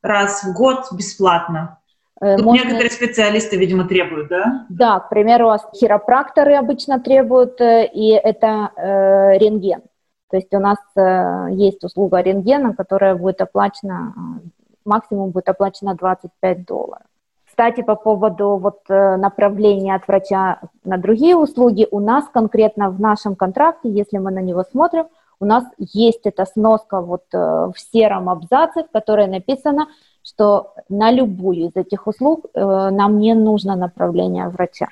раз 0.01 0.45
в 0.45 0.53
год 0.53 0.85
бесплатно. 0.93 1.77
Э, 2.19 2.37
Тут 2.37 2.45
можно... 2.45 2.63
некоторые 2.63 2.91
специалисты, 2.91 3.57
видимо, 3.57 3.85
требуют, 3.85 4.29
да? 4.29 4.65
Да, 4.69 4.99
к 4.99 5.09
примеру, 5.09 5.51
хиропракторы 5.75 6.55
обычно 6.55 6.99
требуют, 6.99 7.61
э, 7.61 7.85
и 7.85 8.09
это 8.11 8.71
э, 8.75 9.37
рентген. 9.37 9.81
То 10.29 10.37
есть 10.37 10.53
у 10.53 10.59
нас 10.59 10.77
э, 10.95 11.47
есть 11.51 11.83
услуга 11.83 12.21
рентгена, 12.21 12.73
которая 12.73 13.15
будет 13.15 13.39
оплачена, 13.41 14.13
э, 14.15 14.47
максимум 14.83 15.29
будет 15.29 15.47
оплачена 15.49 15.93
25 15.95 16.65
долларов. 16.65 17.03
Кстати, 17.45 17.81
по 17.81 17.95
поводу 17.95 18.57
вот 18.57 18.81
направления 18.87 19.95
от 19.95 20.07
врача 20.07 20.59
на 20.83 20.97
другие 20.99 21.35
услуги, 21.35 21.87
у 21.89 21.99
нас 21.99 22.25
конкретно 22.31 22.91
в 22.91 23.01
нашем 23.01 23.35
контракте, 23.35 23.89
если 23.89 24.19
мы 24.19 24.29
на 24.29 24.41
него 24.41 24.63
смотрим, 24.63 25.07
у 25.39 25.45
нас 25.45 25.63
есть 25.79 26.27
эта 26.27 26.45
сноска 26.45 27.01
вот 27.01 27.23
в 27.31 27.73
сером 27.91 28.29
абзаце, 28.29 28.83
в 28.83 28.91
которой 28.91 29.25
написано, 29.25 29.87
что 30.27 30.73
на 30.89 31.11
любую 31.11 31.69
из 31.69 31.75
этих 31.75 32.05
услуг 32.05 32.47
нам 32.53 33.19
не 33.19 33.33
нужно 33.33 33.75
направление 33.75 34.49
врача. 34.49 34.87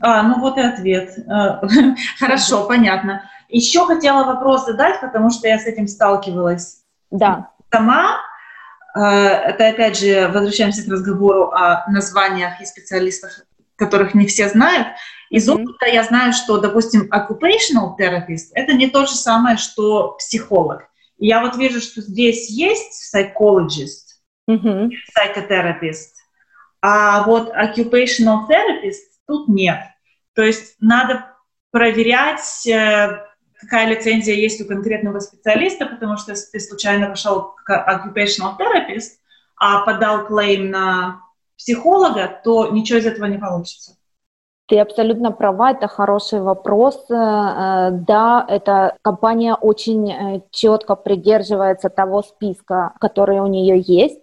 А, 0.00 0.22
ну 0.22 0.40
вот 0.40 0.58
и 0.58 0.60
ответ. 0.60 1.16
Хорошо, 2.18 2.66
понятно. 2.66 3.22
Еще 3.48 3.86
хотела 3.86 4.24
вопрос 4.24 4.66
задать, 4.66 5.00
потому 5.00 5.30
что 5.30 5.48
я 5.48 5.58
с 5.58 5.64
этим 5.64 5.88
сталкивалась 5.88 6.82
да. 7.10 7.50
сама. 7.72 8.20
Э, 8.94 9.00
это 9.00 9.68
опять 9.68 9.98
же 9.98 10.28
возвращаемся 10.28 10.84
к 10.84 10.92
разговору 10.92 11.50
о 11.50 11.90
названиях 11.90 12.60
и 12.60 12.66
специалистах, 12.66 13.46
которых 13.76 14.14
не 14.14 14.26
все 14.26 14.48
знают. 14.48 14.88
Из 15.30 15.48
опыта 15.48 15.86
я 15.86 16.04
знаю, 16.04 16.32
что, 16.32 16.58
допустим, 16.58 17.08
occupational 17.12 17.96
therapist— 17.98 18.48
это 18.54 18.74
не 18.74 18.88
то 18.88 19.06
же 19.06 19.14
самое, 19.14 19.56
что 19.56 20.12
психолог. 20.18 20.84
И 21.18 21.26
я 21.26 21.42
вот 21.42 21.56
вижу, 21.56 21.80
что 21.80 22.00
здесь 22.00 22.50
есть 22.50 23.14
psychologist, 23.14 24.07
mm-hmm. 24.48 24.90
psychotherapist, 25.16 26.14
а 26.80 27.24
вот 27.24 27.52
occupational 27.54 28.48
therapist 28.48 29.02
тут 29.26 29.48
нет. 29.48 29.78
То 30.34 30.42
есть 30.42 30.76
надо 30.80 31.34
проверять 31.70 32.66
э, 32.66 33.28
какая 33.60 33.88
лицензия 33.88 34.34
есть 34.34 34.60
у 34.60 34.66
конкретного 34.66 35.20
специалиста, 35.20 35.86
потому 35.86 36.16
что 36.16 36.32
если 36.32 36.50
ты 36.52 36.60
случайно 36.60 37.08
пошел 37.08 37.54
к 37.64 37.70
occupational 37.70 38.56
therapist, 38.58 39.18
а 39.56 39.84
подал 39.84 40.26
клейм 40.26 40.70
на 40.70 41.20
психолога, 41.56 42.40
то 42.44 42.68
ничего 42.68 43.00
из 43.00 43.06
этого 43.06 43.26
не 43.26 43.38
получится. 43.38 43.96
Ты 44.68 44.78
абсолютно 44.78 45.32
права, 45.32 45.72
это 45.72 45.88
хороший 45.88 46.40
вопрос. 46.40 47.06
Э, 47.10 47.90
да, 47.90 48.44
эта 48.48 48.96
компания 49.02 49.54
очень 49.54 50.10
э, 50.10 50.42
четко 50.50 50.94
придерживается 50.94 51.88
того 51.88 52.22
списка, 52.22 52.92
который 53.00 53.40
у 53.40 53.46
нее 53.46 53.80
есть. 53.80 54.20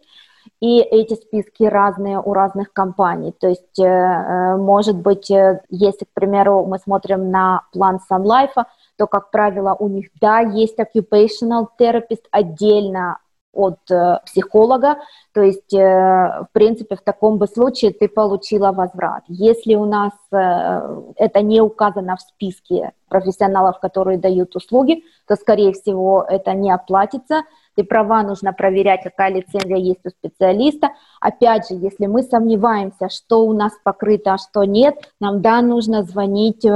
И 0.62 0.80
эти 0.80 1.16
списки 1.16 1.64
разные 1.64 2.20
у 2.20 2.34
разных 2.34 2.72
компаний. 2.72 3.34
То 3.40 3.50
есть, 3.50 3.80
э, 3.80 4.56
может 4.58 4.96
быть, 4.96 5.30
если, 5.30 6.06
к 6.06 6.14
примеру, 6.14 6.66
мы 6.66 6.80
смотрим 6.80 7.30
на 7.30 7.64
план 7.72 8.00
Sun 8.10 8.24
Life, 8.24 8.64
то, 8.98 9.08
как 9.08 9.32
правило, 9.32 9.76
у 9.78 9.88
них, 9.90 10.08
да, 10.22 10.40
есть 10.40 10.80
occupational 10.80 11.68
therapist 11.80 12.24
отдельно 12.32 13.18
от 13.56 13.80
э, 13.90 14.20
психолога, 14.26 14.98
то 15.34 15.42
есть, 15.42 15.74
э, 15.74 15.80
в 15.80 16.48
принципе, 16.52 16.96
в 16.96 17.02
таком 17.02 17.38
бы 17.38 17.48
случае 17.48 17.92
ты 17.92 18.08
получила 18.08 18.72
возврат. 18.72 19.24
Если 19.28 19.76
у 19.76 19.86
нас 19.86 20.12
э, 20.32 21.02
это 21.16 21.42
не 21.42 21.62
указано 21.62 22.18
в 22.18 22.22
списке 22.22 22.92
профессионалов, 23.08 23.80
которые 23.80 24.18
дают 24.18 24.56
услуги, 24.56 25.04
то, 25.28 25.36
скорее 25.36 25.74
всего, 25.74 26.26
это 26.28 26.54
не 26.54 26.72
оплатится. 26.72 27.44
Ты 27.76 27.84
права, 27.84 28.24
нужно 28.24 28.54
проверять, 28.54 29.04
какая 29.04 29.32
лицензия 29.32 29.78
есть 29.78 30.06
у 30.06 30.10
специалиста. 30.10 30.90
Опять 31.20 31.70
же, 31.70 31.76
если 31.76 32.06
мы 32.06 32.24
сомневаемся, 32.24 33.10
что 33.10 33.46
у 33.46 33.54
нас 33.54 33.74
покрыто, 33.84 34.34
а 34.34 34.38
что 34.38 34.64
нет, 34.64 34.96
нам, 35.20 35.42
да, 35.42 35.62
нужно 35.62 36.04
звонить 36.04 36.66
э, 36.66 36.70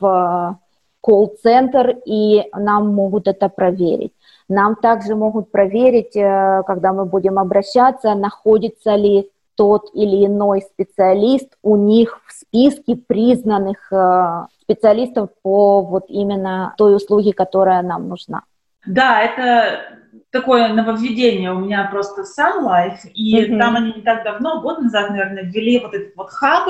в 0.00 0.58
колл-центр, 1.06 1.96
и 2.04 2.44
нам 2.52 2.92
могут 2.92 3.28
это 3.28 3.48
проверить. 3.48 4.12
Нам 4.48 4.74
также 4.74 5.14
могут 5.14 5.52
проверить, 5.52 6.16
э, 6.16 6.62
когда 6.66 6.92
мы 6.92 7.04
будем 7.04 7.38
обращаться, 7.38 8.14
находится 8.14 8.96
ли 8.96 9.30
тот 9.54 9.90
или 9.94 10.26
иной 10.26 10.62
специалист 10.62 11.48
у 11.62 11.76
них 11.76 12.20
в 12.26 12.32
списке 12.32 12.96
признанных 12.96 13.92
э, 13.92 14.46
специалистов 14.62 15.30
по 15.42 15.80
вот 15.80 16.04
именно 16.08 16.74
той 16.76 16.96
услуге, 16.96 17.32
которая 17.32 17.82
нам 17.82 18.08
нужна. 18.08 18.42
Да, 18.84 19.22
это 19.22 19.78
такое 20.30 20.72
нововведение 20.72 21.52
у 21.52 21.60
меня 21.60 21.88
просто 21.90 22.22
Sun 22.22 22.64
Life, 22.64 23.08
и 23.14 23.44
mm-hmm. 23.44 23.58
там 23.58 23.76
они 23.76 23.92
не 23.92 24.02
так 24.02 24.24
давно, 24.24 24.60
год 24.60 24.80
назад, 24.80 25.10
наверное, 25.10 25.44
ввели 25.44 25.78
вот 25.78 25.94
этот 25.94 26.16
вот 26.16 26.30
хаб, 26.30 26.68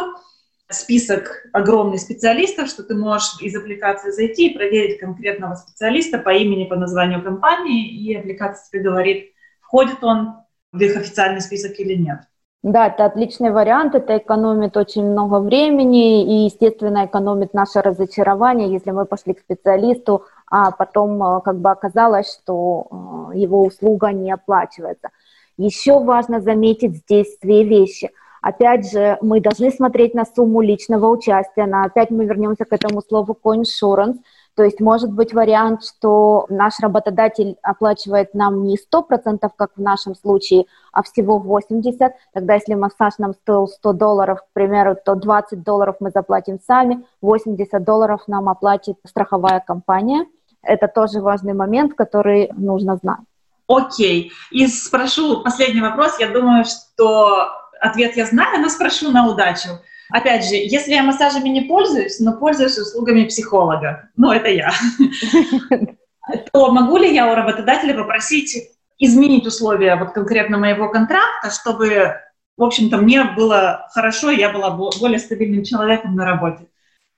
список 0.69 1.47
огромный 1.53 1.99
специалистов, 1.99 2.69
что 2.69 2.83
ты 2.83 2.95
можешь 2.95 3.41
из 3.41 3.57
аппликации 3.57 4.11
зайти 4.11 4.49
и 4.49 4.55
проверить 4.55 4.99
конкретного 4.99 5.55
специалиста 5.55 6.19
по 6.19 6.31
имени, 6.31 6.65
по 6.65 6.77
названию 6.77 7.23
компании, 7.23 7.89
и 7.89 8.15
аппликация 8.17 8.69
тебе 8.71 8.83
говорит, 8.83 9.33
входит 9.61 10.03
он 10.03 10.35
в 10.73 10.81
их 10.81 10.97
официальный 10.97 11.41
список 11.41 11.79
или 11.79 11.95
нет. 11.95 12.21
Да, 12.63 12.89
это 12.89 13.05
отличный 13.05 13.53
вариант, 13.53 13.95
это 13.95 14.19
экономит 14.19 14.77
очень 14.77 15.05
много 15.05 15.39
времени 15.39 16.25
и, 16.25 16.45
естественно, 16.47 17.07
экономит 17.07 17.55
наше 17.55 17.81
разочарование, 17.81 18.73
если 18.73 18.91
мы 18.91 19.05
пошли 19.05 19.35
к 19.35 19.41
специалисту, 19.41 20.25
а 20.51 20.73
потом 20.73 21.23
э, 21.23 21.41
как 21.43 21.61
бы 21.61 21.71
оказалось, 21.71 22.33
что 22.33 23.31
э, 23.33 23.39
его 23.39 23.63
услуга 23.63 24.11
не 24.11 24.33
оплачивается. 24.33 25.11
Еще 25.57 26.01
важно 26.01 26.41
заметить 26.41 26.97
здесь 26.97 27.39
две 27.41 27.63
вещи– 27.63 28.11
Опять 28.47 28.93
же, 28.93 29.19
мы 29.23 29.41
должны 29.41 29.73
смотреть 29.73 30.15
на 30.15 30.25
сумму 30.25 30.61
личного 30.61 31.09
участия. 31.09 31.67
На, 31.67 31.83
опять 31.83 32.13
мы 32.13 32.27
вернемся 32.27 32.65
к 32.65 32.73
этому 32.73 33.03
слову 33.03 33.37
co-insurance. 33.45 34.19
То 34.55 34.63
есть 34.63 34.79
может 34.79 35.11
быть 35.11 35.35
вариант, 35.35 35.83
что 35.85 36.47
наш 36.49 36.79
работодатель 36.79 37.57
оплачивает 37.61 38.35
нам 38.35 38.63
не 38.63 38.77
100%, 38.77 39.51
как 39.57 39.71
в 39.75 39.81
нашем 39.81 40.15
случае, 40.15 40.67
а 40.93 41.03
всего 41.03 41.43
80%. 41.45 42.13
Тогда 42.33 42.55
если 42.55 42.75
массаж 42.75 43.15
нам 43.19 43.35
стоил 43.35 43.67
100 43.67 43.93
долларов, 43.95 44.39
к 44.39 44.53
примеру, 44.53 44.97
то 45.05 45.17
20 45.17 45.65
долларов 45.65 45.97
мы 45.99 46.11
заплатим 46.11 46.61
сами, 46.65 47.05
80 47.23 47.83
долларов 47.83 48.21
нам 48.29 48.49
оплатит 48.49 48.97
страховая 49.05 49.59
компания. 49.59 50.25
Это 50.63 50.87
тоже 50.87 51.21
важный 51.21 51.55
момент, 51.55 51.95
который 51.95 52.53
нужно 52.57 52.95
знать. 52.95 53.27
Окей. 53.67 54.31
И 54.53 54.69
спрошу 54.69 55.43
последний 55.43 55.81
вопрос. 55.81 56.21
Я 56.21 56.29
думаю, 56.29 56.65
что 56.65 57.49
ответ 57.87 58.17
я 58.17 58.27
знаю, 58.27 58.61
но 58.61 58.69
спрошу 58.69 59.11
на 59.11 59.29
удачу. 59.29 59.69
Опять 60.11 60.45
же, 60.45 60.55
если 60.55 60.93
я 60.93 61.03
массажами 61.03 61.49
не 61.49 61.63
пользуюсь, 61.63 62.21
но 62.21 62.33
пользуюсь 62.35 62.79
услугами 62.79 63.25
психолога, 63.25 64.11
ну, 64.17 64.31
это 64.31 64.49
я, 64.49 64.73
то 66.53 66.71
могу 66.71 66.97
ли 66.97 67.13
я 67.13 67.31
у 67.31 67.35
работодателя 67.35 67.95
попросить 67.95 68.71
изменить 68.99 69.47
условия 69.47 69.97
вот 69.97 70.11
конкретно 70.11 70.59
моего 70.59 70.89
контракта, 70.89 71.51
чтобы, 71.51 72.15
в 72.57 72.63
общем-то, 72.63 72.99
мне 72.99 73.25
было 73.25 73.87
хорошо, 73.91 74.31
я 74.31 74.51
была 74.51 74.71
более 74.71 75.19
стабильным 75.19 75.65
человеком 75.65 76.15
на 76.15 76.25
работе? 76.25 76.67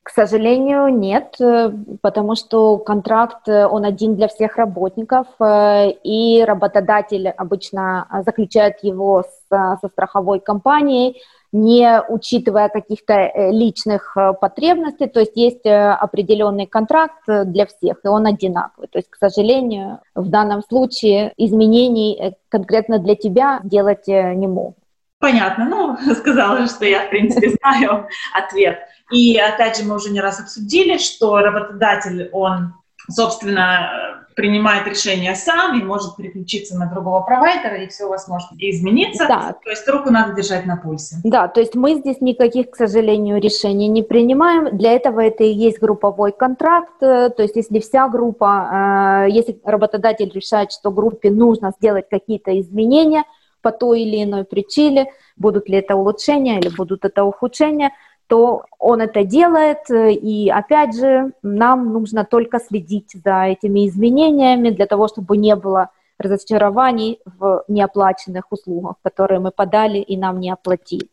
К 0.09 0.11
сожалению, 0.11 0.89
нет, 0.89 1.37
э, 1.39 1.71
потому 2.01 2.35
что 2.35 2.79
контракт, 2.79 3.47
э, 3.47 3.66
он 3.66 3.85
один 3.85 4.16
для 4.16 4.29
всех 4.29 4.57
работников, 4.57 5.27
э, 5.39 5.91
и 6.03 6.43
работодатель 6.45 7.29
обычно 7.29 8.09
заключает 8.25 8.79
его 8.83 9.23
с, 9.23 9.38
со 9.51 9.89
страховой 9.89 10.41
компанией, 10.41 11.21
не 11.53 12.03
учитывая 12.09 12.69
каких-то 12.69 13.33
личных 13.51 14.17
потребностей, 14.41 15.07
то 15.07 15.21
есть 15.21 15.37
есть 15.37 15.65
определенный 15.65 16.67
контракт 16.67 17.23
для 17.27 17.67
всех, 17.67 17.99
и 18.05 18.09
он 18.09 18.27
одинаковый. 18.27 18.89
То 18.89 18.99
есть, 18.99 19.09
к 19.09 19.17
сожалению, 19.17 20.01
в 20.15 20.29
данном 20.29 20.63
случае 20.63 21.33
изменений 21.39 22.35
конкретно 22.51 22.99
для 22.99 23.15
тебя 23.15 23.61
делать 23.65 24.07
не 24.09 24.47
могут. 24.47 24.77
Понятно, 25.21 25.65
ну, 25.65 26.15
сказала, 26.15 26.67
что 26.67 26.85
я, 26.85 27.07
в 27.07 27.11
принципе, 27.11 27.51
знаю 27.61 28.09
ответ. 28.35 28.79
И 29.11 29.37
опять 29.37 29.79
же, 29.79 29.85
мы 29.85 29.97
уже 29.97 30.11
не 30.11 30.21
раз 30.21 30.41
обсудили, 30.41 30.99
что 30.99 31.39
работодатель, 31.39 32.29
он, 32.33 32.75
собственно, 33.11 34.27
принимает 34.39 34.86
решение 34.86 35.34
сам 35.34 35.80
и 35.80 35.82
может 35.82 36.14
переключиться 36.14 36.78
на 36.78 36.86
другого 36.86 37.22
провайдера, 37.22 37.82
и 37.82 37.89
все 37.89 38.05
у 38.05 38.11
вас 38.11 38.28
может 38.28 38.49
измениться. 38.57 39.26
Да. 39.26 39.57
То 39.64 39.70
есть 39.70 39.89
руку 39.89 40.12
надо 40.12 40.32
держать 40.32 40.64
на 40.64 40.76
пульсе. 40.76 41.16
Да, 41.24 41.49
то 41.49 41.59
есть 41.59 41.74
мы 41.74 41.97
здесь 41.97 42.20
никаких, 42.20 42.70
к 42.70 42.76
сожалению, 42.76 43.41
решений 43.41 43.89
не 43.89 44.05
принимаем. 44.05 44.78
Для 44.78 44.93
этого 44.93 45.18
это 45.18 45.43
и 45.43 45.53
есть 45.53 45.80
групповой 45.80 46.30
контракт. 46.30 47.01
То 47.01 47.34
есть 47.36 47.57
если 47.57 47.80
вся 47.80 48.07
группа, 48.07 49.26
э, 49.26 49.30
если 49.32 49.59
работодатель 49.64 50.30
решает, 50.32 50.70
что 50.70 50.93
группе 50.93 51.32
нужно 51.32 51.72
сделать 51.76 52.09
какие-то 52.09 52.61
изменения 52.61 53.24
по 53.61 53.72
той 53.72 54.03
или 54.03 54.22
иной 54.22 54.45
причине, 54.45 55.11
будут 55.36 55.68
ли 55.68 55.78
это 55.78 55.97
улучшения 55.97 56.61
или 56.61 56.68
будут 56.68 57.05
это 57.05 57.24
ухудшения– 57.24 57.91
то 58.29 58.66
он 58.79 59.01
это 59.01 59.24
делает, 59.24 59.91
и 59.91 60.51
опять 60.55 60.95
же, 60.95 61.33
нам 61.43 61.93
нужно 61.93 62.24
только 62.24 62.61
следить 62.61 63.16
за 63.24 63.45
этими 63.45 63.89
изменениями 63.89 64.70
для 64.70 64.87
того, 64.87 65.09
чтобы 65.09 65.37
не 65.37 65.57
было 65.57 65.91
разочарований 66.18 67.20
в 67.24 67.64
неоплаченных 67.68 68.51
услугах, 68.51 68.97
которые 69.03 69.41
мы 69.41 69.51
подали 69.51 69.99
и 69.99 70.16
нам 70.16 70.41
не 70.41 70.51
оплатили. 70.51 71.09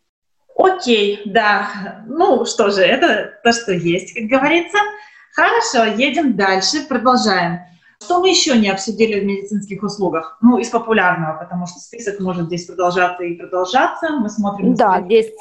Окей, 0.58 1.22
да. 1.26 2.04
Ну 2.08 2.46
что 2.46 2.70
же, 2.70 2.82
это 2.82 3.32
то, 3.44 3.52
что 3.52 3.72
есть, 3.72 4.14
как 4.14 4.24
говорится. 4.24 4.78
Хорошо, 5.34 5.84
едем 5.98 6.36
дальше, 6.36 6.88
продолжаем. 6.88 7.60
Что 8.02 8.20
мы 8.20 8.30
еще 8.30 8.58
не 8.58 8.70
обсудили 8.70 9.20
в 9.20 9.26
медицинских 9.26 9.84
услугах? 9.84 10.38
Ну, 10.42 10.58
из 10.58 10.70
популярного, 10.70 11.40
потому 11.40 11.66
что 11.66 11.80
список 11.80 12.20
может 12.20 12.46
здесь 12.48 12.66
продолжаться 12.66 13.24
и 13.24 13.36
продолжаться. 13.36 14.10
Мы 14.20 14.30
смотрим... 14.30 14.76
Да, 14.76 15.02
здесь 15.02 15.32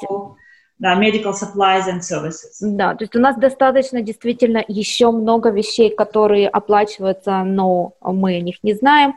да, 0.77 0.99
medical 0.99 1.31
supplies 1.31 1.87
and 1.87 2.01
services. 2.01 2.57
Да, 2.61 2.95
то 2.95 3.03
есть 3.03 3.15
у 3.15 3.19
нас 3.19 3.37
достаточно 3.37 4.01
действительно 4.01 4.63
еще 4.67 5.11
много 5.11 5.49
вещей, 5.49 5.89
которые 5.95 6.49
оплачиваются, 6.49 7.43
но 7.43 7.93
мы 8.01 8.35
о 8.35 8.41
них 8.41 8.57
не 8.63 8.73
знаем. 8.73 9.15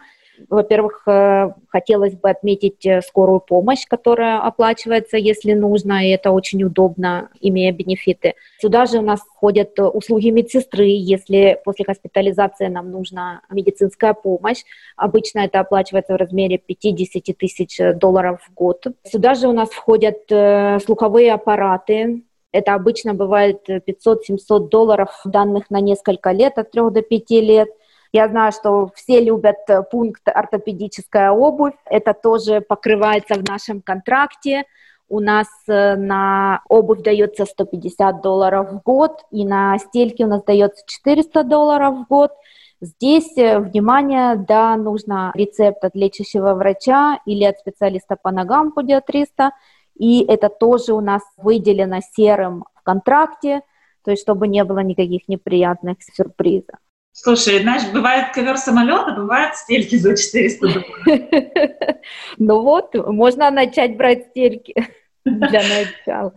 Во-первых, 0.49 1.03
э, 1.07 1.51
хотелось 1.68 2.14
бы 2.14 2.30
отметить 2.30 2.84
э, 2.86 3.03
скорую 3.03 3.41
помощь, 3.41 3.86
которая 3.86 4.41
оплачивается, 4.41 5.16
если 5.16 5.53
нужно, 5.53 6.07
и 6.07 6.11
это 6.11 6.30
очень 6.30 6.62
удобно, 6.62 7.30
имея 7.41 7.72
бенефиты. 7.72 8.34
Сюда 8.61 8.86
же 8.86 8.99
у 8.99 9.03
нас 9.03 9.20
входят 9.20 9.78
услуги 9.78 10.30
медсестры, 10.30 10.84
если 10.84 11.59
после 11.64 11.84
госпитализации 11.84 12.66
нам 12.68 12.91
нужна 12.91 13.43
медицинская 13.51 14.14
помощь. 14.14 14.64
Обычно 14.97 15.41
это 15.41 15.61
оплачивается 15.61 16.14
в 16.14 16.16
размере 16.16 16.59
50 16.59 17.36
тысяч 17.36 17.78
долларов 17.97 18.41
в 18.49 18.55
год. 18.55 18.86
Сюда 19.05 19.34
же 19.34 19.49
у 19.49 19.53
нас 19.53 19.70
входят 19.70 20.30
э, 20.30 20.78
слуховые 20.80 21.32
аппараты, 21.32 22.22
это 22.51 22.74
обычно 22.74 23.14
бывает 23.14 23.68
500-700 23.68 24.68
долларов 24.68 25.11
данных 25.24 25.70
на 25.70 25.80
несколько 25.80 26.30
лет, 26.30 26.57
от 26.57 26.70
3 26.70 26.91
до 26.91 27.03
5 27.03 27.30
лет. 27.30 27.68
Я 28.12 28.28
знаю, 28.28 28.52
что 28.52 28.90
все 28.94 29.20
любят 29.20 29.59
э, 29.68 29.82
пункт 29.82 30.22
ортопедическая 30.24 31.30
обувь. 31.30 31.74
Это 31.84 32.14
тоже 32.14 32.61
покрывается 32.61 33.34
в 33.34 33.46
нашем 33.46 33.82
контракте. 33.82 34.64
У 35.09 35.20
нас 35.20 35.48
э, 35.68 35.96
на 35.96 36.62
обувь 36.68 37.02
дается 37.02 37.44
150 37.44 38.22
долларов 38.22 38.70
в 38.72 38.82
год, 38.82 39.24
и 39.30 39.46
на 39.46 39.78
стельки 39.78 40.22
у 40.22 40.26
нас 40.26 40.42
дается 40.44 40.82
400 40.86 41.44
долларов 41.44 41.96
в 41.96 42.06
год. 42.09 42.32
Здесь, 42.80 43.36
э, 43.36 43.59
внимание, 43.59 44.36
да, 44.36 44.76
нужно 44.76 45.32
рецепт 45.34 45.84
от 45.84 45.94
лечащего 45.94 46.54
врача 46.54 47.20
или 47.26 47.44
от 47.44 47.59
специалиста 47.59 48.16
по 48.16 48.30
ногам 48.30 48.72
педиатриста, 48.72 49.52
и 49.98 50.24
это 50.24 50.48
тоже 50.48 50.92
у 50.94 51.00
нас 51.00 51.22
выделено 51.36 52.00
серым 52.14 52.64
в 52.74 52.82
контракте, 52.82 53.62
то 54.04 54.12
есть 54.12 54.22
чтобы 54.22 54.46
не 54.48 54.64
было 54.64 54.78
никаких 54.78 55.28
неприятных 55.28 55.98
сюрпризов. 56.02 56.76
Слушай, 57.20 57.62
знаешь, 57.62 57.82
бывает 57.92 58.32
ковер-самолет, 58.32 59.08
а 59.08 59.12
бывает 59.12 59.56
стельки 59.56 59.96
за 59.96 60.16
400 60.16 60.60
долларов. 60.60 60.86
Ну 62.38 62.62
вот, 62.62 62.94
можно 62.94 63.50
начать 63.50 63.96
брать 63.96 64.28
стельки 64.30 64.74
для 65.24 65.60
начала. 65.62 66.32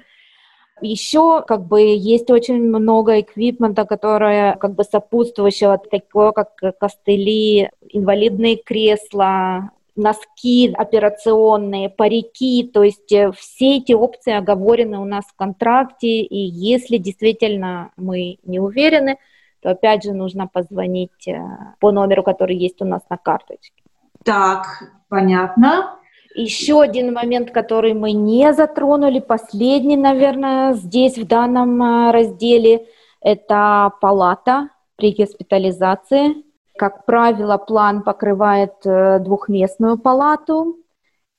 Еще 0.82 1.44
как 1.48 1.68
бы 1.68 1.82
есть 1.82 2.32
очень 2.32 2.62
много 2.64 3.20
эквипмента, 3.20 3.86
которое 3.86 4.56
как 4.56 4.74
бы 4.74 4.84
сопутствующего, 4.84 5.78
такое 5.78 6.32
как 6.32 6.50
костыли, 6.80 7.70
инвалидные 7.90 8.58
кресла, 8.58 9.70
носки 9.96 10.74
операционные, 10.74 11.90
парики, 11.90 12.64
то 12.64 12.82
есть 12.82 13.12
э, 13.12 13.32
все 13.38 13.78
эти 13.78 13.94
опции 13.94 14.34
оговорены 14.34 14.98
у 14.98 15.06
нас 15.06 15.26
в 15.26 15.36
контракте, 15.36 16.22
и 16.22 16.38
если 16.38 16.98
действительно 16.98 17.92
мы 17.98 18.40
не 18.44 18.60
уверены, 18.60 19.18
то 19.62 19.72
опять 19.72 20.04
же 20.04 20.14
нужно 20.14 20.48
позвонить 20.48 21.28
э, 21.28 21.40
по 21.80 21.92
номеру, 21.92 22.24
который 22.24 22.56
есть 22.56 22.82
у 22.82 22.86
нас 22.86 23.02
на 23.10 23.18
карточке. 23.18 23.84
Так, 24.24 24.84
понятно. 25.10 25.98
Еще 26.34 26.82
один 26.82 27.14
момент, 27.14 27.52
который 27.52 27.94
мы 27.94 28.14
не 28.14 28.54
затронули, 28.54 29.20
последний, 29.20 29.98
наверное, 29.98 30.74
здесь 30.74 31.18
в 31.18 31.28
данном 31.28 31.82
э, 31.82 32.12
разделе, 32.12 32.88
это 33.22 33.92
палата 34.02 34.70
при 34.96 35.14
госпитализации. 35.14 36.44
Как 36.78 37.06
правило, 37.06 37.58
план 37.58 38.02
покрывает 38.02 38.74
э, 38.86 39.20
двухместную 39.20 39.98
палату, 39.98 40.78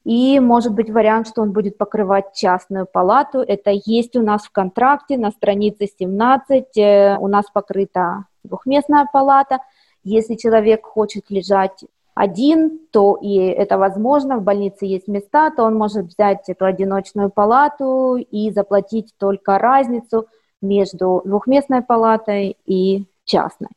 и 0.05 0.41
может 0.41 0.73
быть 0.73 0.91
вариант, 0.91 1.29
что 1.29 1.43
он 1.43 1.53
будет 1.53 1.79
покрывать 1.79 2.35
частную 2.35 2.87
палату. 2.87 3.39
Это 3.39 3.71
есть 3.85 4.17
у 4.17 4.23
нас 4.23 4.43
в 4.43 4.51
контракте 4.51 5.17
на 5.17 5.31
странице 5.31 5.87
17. 5.99 6.77
Э, 6.77 7.17
у 7.19 7.29
нас 7.29 7.47
покрыта 7.53 8.25
двухместная 8.43 9.07
палата. 9.13 9.59
Если 10.05 10.35
человек 10.35 10.85
хочет 10.85 11.31
лежать 11.31 11.85
один, 12.15 12.81
то 12.91 13.17
и 13.21 13.37
это 13.37 13.79
возможно, 13.79 14.39
в 14.39 14.43
больнице 14.43 14.87
есть 14.87 15.09
места, 15.09 15.51
то 15.51 15.65
он 15.65 15.77
может 15.77 16.07
взять 16.07 16.49
эту 16.49 16.65
одиночную 16.65 17.31
палату 17.31 18.17
и 18.17 18.51
заплатить 18.51 19.15
только 19.19 19.59
разницу 19.59 20.27
между 20.61 21.23
двухместной 21.25 21.83
палатой 21.83 22.57
и 22.67 23.07
частной. 23.25 23.71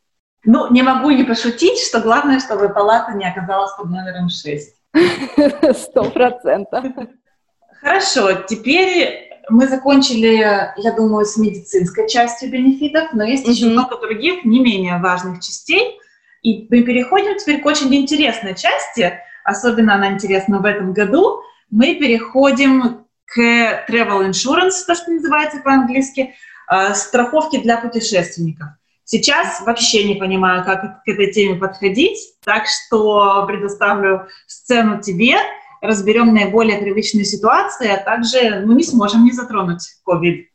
Ну, 0.43 0.71
не 0.71 0.83
могу 0.83 1.09
не 1.11 1.23
пошутить, 1.23 1.79
что 1.79 2.01
главное, 2.01 2.39
чтобы 2.39 2.69
палата 2.69 3.13
не 3.13 3.27
оказалась 3.27 3.75
под 3.77 3.89
номером 3.89 4.29
6. 4.29 4.74
Сто 5.75 6.09
процентов. 6.09 6.85
Хорошо, 7.81 8.33
теперь 8.47 9.31
мы 9.49 9.67
закончили, 9.67 10.71
я 10.77 10.91
думаю, 10.95 11.25
с 11.25 11.37
медицинской 11.37 12.07
частью 12.07 12.49
бенефитов, 12.49 13.13
но 13.13 13.23
есть 13.23 13.47
mm-hmm. 13.47 13.51
еще 13.51 13.65
много 13.67 13.99
других, 13.99 14.43
не 14.45 14.59
менее 14.59 14.97
важных 14.99 15.41
частей. 15.41 15.99
И 16.41 16.67
мы 16.69 16.81
переходим 16.81 17.37
теперь 17.37 17.61
к 17.61 17.65
очень 17.65 17.93
интересной 17.93 18.55
части, 18.55 19.19
особенно 19.43 19.95
она 19.95 20.11
интересна 20.11 20.59
в 20.59 20.65
этом 20.65 20.93
году. 20.93 21.41
Мы 21.69 21.95
переходим 21.95 23.05
к 23.25 23.39
travel 23.89 24.29
insurance, 24.29 24.85
то, 24.85 24.95
что 24.95 25.11
называется 25.11 25.59
по-английски, 25.59 26.35
э, 26.71 26.93
страховки 26.93 27.59
для 27.59 27.77
путешественников. 27.77 28.67
Сейчас 29.05 29.61
вообще 29.61 30.03
не 30.03 30.15
понимаю, 30.15 30.65
как 30.65 31.03
к 31.03 31.07
этой 31.07 31.31
теме 31.31 31.55
подходить, 31.55 32.17
так 32.43 32.63
что 32.65 33.45
предоставлю 33.45 34.27
сцену 34.47 34.99
тебе, 34.99 35.35
разберем 35.79 36.33
наиболее 36.33 36.79
привычные 36.79 37.23
ситуации, 37.23 37.87
а 37.87 38.03
также 38.03 38.65
мы 38.65 38.73
не 38.73 38.83
сможем 38.83 39.23
не 39.23 39.31
затронуть 39.31 39.83
COVID. 40.07 40.45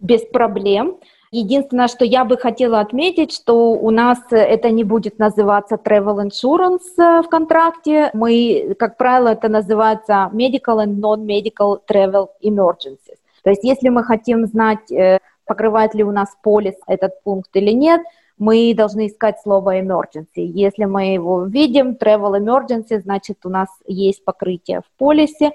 Без 0.00 0.22
проблем. 0.22 0.96
Единственное, 1.30 1.88
что 1.88 2.06
я 2.06 2.24
бы 2.24 2.38
хотела 2.38 2.80
отметить, 2.80 3.34
что 3.34 3.72
у 3.72 3.90
нас 3.90 4.18
это 4.30 4.70
не 4.70 4.84
будет 4.84 5.18
называться 5.18 5.74
travel 5.74 6.26
insurance 6.26 6.96
э, 6.96 7.20
в 7.22 7.28
контракте. 7.28 8.10
Мы, 8.14 8.74
как 8.78 8.96
правило, 8.96 9.28
это 9.28 9.50
называется 9.50 10.30
medical 10.32 10.82
and 10.82 10.98
non-medical 11.00 11.80
travel 11.86 12.28
emergencies. 12.42 13.18
То 13.42 13.50
есть 13.50 13.62
если 13.62 13.90
мы 13.90 14.04
хотим 14.04 14.46
знать, 14.46 14.90
э, 14.90 15.18
покрывает 15.48 15.94
ли 15.94 16.04
у 16.04 16.12
нас 16.12 16.28
полис 16.42 16.74
этот 16.86 17.22
пункт 17.24 17.50
или 17.54 17.72
нет, 17.72 18.02
мы 18.38 18.72
должны 18.76 19.08
искать 19.08 19.40
слово 19.40 19.80
emergency. 19.80 20.42
Если 20.42 20.84
мы 20.84 21.14
его 21.14 21.44
видим, 21.44 21.96
travel 22.00 22.38
emergency, 22.40 23.00
значит 23.00 23.44
у 23.44 23.48
нас 23.48 23.68
есть 23.86 24.24
покрытие 24.24 24.80
в 24.80 24.98
полисе. 24.98 25.52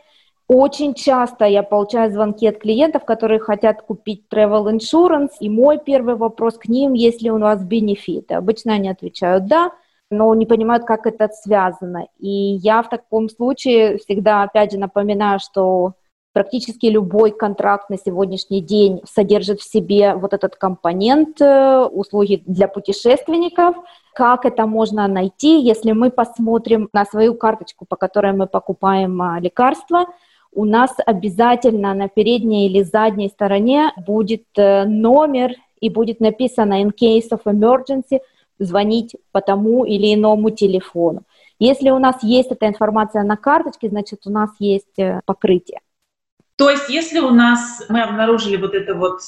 Очень 0.50 0.94
часто 0.94 1.46
я 1.46 1.64
получаю 1.64 2.12
звонки 2.12 2.46
от 2.46 2.58
клиентов, 2.58 3.06
которые 3.06 3.40
хотят 3.40 3.82
купить 3.82 4.26
travel 4.30 4.70
insurance, 4.74 5.32
и 5.40 5.50
мой 5.50 5.80
первый 5.80 6.16
вопрос 6.16 6.58
к 6.58 6.68
ним, 6.68 6.94
есть 6.94 7.22
ли 7.22 7.32
у 7.32 7.40
вас 7.40 7.64
бенефиты. 7.64 8.34
Обычно 8.34 8.74
они 8.74 8.90
отвечают 8.90 9.48
«да», 9.48 9.72
но 10.10 10.36
не 10.36 10.46
понимают, 10.46 10.84
как 10.84 11.08
это 11.08 11.30
связано. 11.30 12.08
И 12.20 12.30
я 12.30 12.84
в 12.84 12.90
таком 12.90 13.30
случае 13.30 13.98
всегда, 13.98 14.44
опять 14.44 14.74
же, 14.74 14.78
напоминаю, 14.78 15.40
что 15.40 15.94
Практически 16.34 16.88
любой 16.88 17.30
контракт 17.30 17.92
на 17.92 17.98
сегодняшний 17.98 18.60
день 18.60 19.02
содержит 19.06 19.60
в 19.60 19.72
себе 19.72 20.16
вот 20.16 20.34
этот 20.34 20.56
компонент 20.56 21.40
э, 21.40 21.86
услуги 21.86 22.42
для 22.48 22.68
путешественников. 22.68 23.76
Как 24.16 24.46
это 24.46 24.66
можно 24.66 25.08
найти, 25.08 25.60
если 25.62 25.92
мы 25.92 26.10
посмотрим 26.10 26.90
на 26.92 27.06
свою 27.06 27.36
карточку, 27.36 27.86
по 27.88 27.98
которой 27.98 28.34
мы 28.34 28.48
покупаем 28.48 29.22
а, 29.22 29.40
лекарства, 29.40 30.08
у 30.52 30.66
нас 30.66 30.96
обязательно 31.06 31.94
на 31.94 32.10
передней 32.10 32.66
или 32.66 32.82
задней 32.82 33.30
стороне 33.30 33.92
будет 34.08 34.46
э, 34.56 34.86
номер 34.86 35.52
и 35.82 35.90
будет 35.92 36.20
написано 36.20 36.82
in 36.82 36.92
case 37.00 37.30
of 37.30 37.42
emergency 37.46 38.22
звонить 38.58 39.16
по 39.32 39.42
тому 39.42 39.86
или 39.86 40.16
иному 40.16 40.50
телефону. 40.50 41.22
Если 41.60 41.92
у 41.92 42.00
нас 42.00 42.24
есть 42.24 42.52
эта 42.52 42.68
информация 42.68 43.22
на 43.22 43.38
карточке, 43.38 43.90
значит, 43.90 44.26
у 44.26 44.32
нас 44.32 44.50
есть 44.58 44.98
э, 44.98 45.22
покрытие. 45.28 45.80
То 46.58 46.70
есть, 46.70 46.90
если 46.90 47.20
у 47.20 47.32
нас 47.32 47.84
мы 47.90 48.02
обнаружили 48.02 48.58
вот 48.58 48.74
это 48.74 48.94
вот 48.96 49.20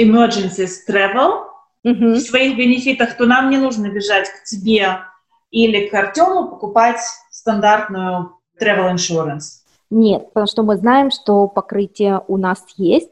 emergency 0.00 0.66
travel 0.88 1.44
угу. 1.84 2.14
в 2.14 2.18
своих 2.18 2.56
бенефитах, 2.56 3.16
то 3.16 3.26
нам 3.26 3.50
не 3.50 3.58
нужно 3.58 3.88
бежать 3.88 4.28
к 4.28 4.44
тебе 4.44 4.98
или 5.50 5.86
к 5.86 5.94
Артему 5.94 6.48
покупать 6.48 7.00
стандартную 7.30 8.36
travel 8.60 8.94
insurance. 8.94 9.62
Нет, 9.90 10.28
потому 10.28 10.46
что 10.46 10.62
мы 10.62 10.76
знаем, 10.76 11.10
что 11.10 11.46
покрытие 11.48 12.22
у 12.26 12.38
нас 12.38 12.64
есть. 12.76 13.10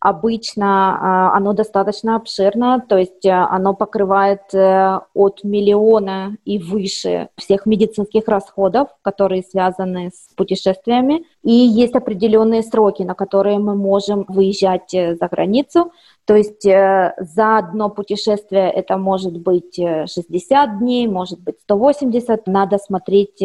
Обычно 0.00 0.96
а, 1.00 1.36
оно 1.36 1.54
достаточно 1.54 2.14
обширно, 2.14 2.84
то 2.88 2.96
есть 2.96 3.26
э, 3.26 3.32
оно 3.32 3.74
покрывает 3.74 4.42
э, 4.54 5.00
от 5.12 5.42
миллиона 5.42 6.36
и 6.44 6.60
выше 6.60 7.30
всех 7.36 7.66
медицинских 7.66 8.28
расходов, 8.28 8.90
которые 9.02 9.42
связаны 9.42 10.12
с 10.14 10.32
путешествиями. 10.36 11.24
И 11.42 11.50
есть 11.50 11.96
определенные 11.96 12.62
сроки, 12.62 13.02
на 13.02 13.14
которые 13.14 13.58
мы 13.58 13.74
можем 13.74 14.24
выезжать 14.28 14.94
э, 14.94 15.16
за 15.16 15.26
границу. 15.26 15.90
То 16.26 16.36
есть 16.36 16.62
за 16.62 17.58
одно 17.58 17.88
путешествие 17.88 18.70
это 18.70 18.98
может 18.98 19.38
быть 19.38 19.76
60 19.76 20.78
дней, 20.78 21.08
может 21.08 21.40
быть 21.40 21.58
180, 21.62 22.46
надо 22.46 22.76
смотреть 22.76 23.42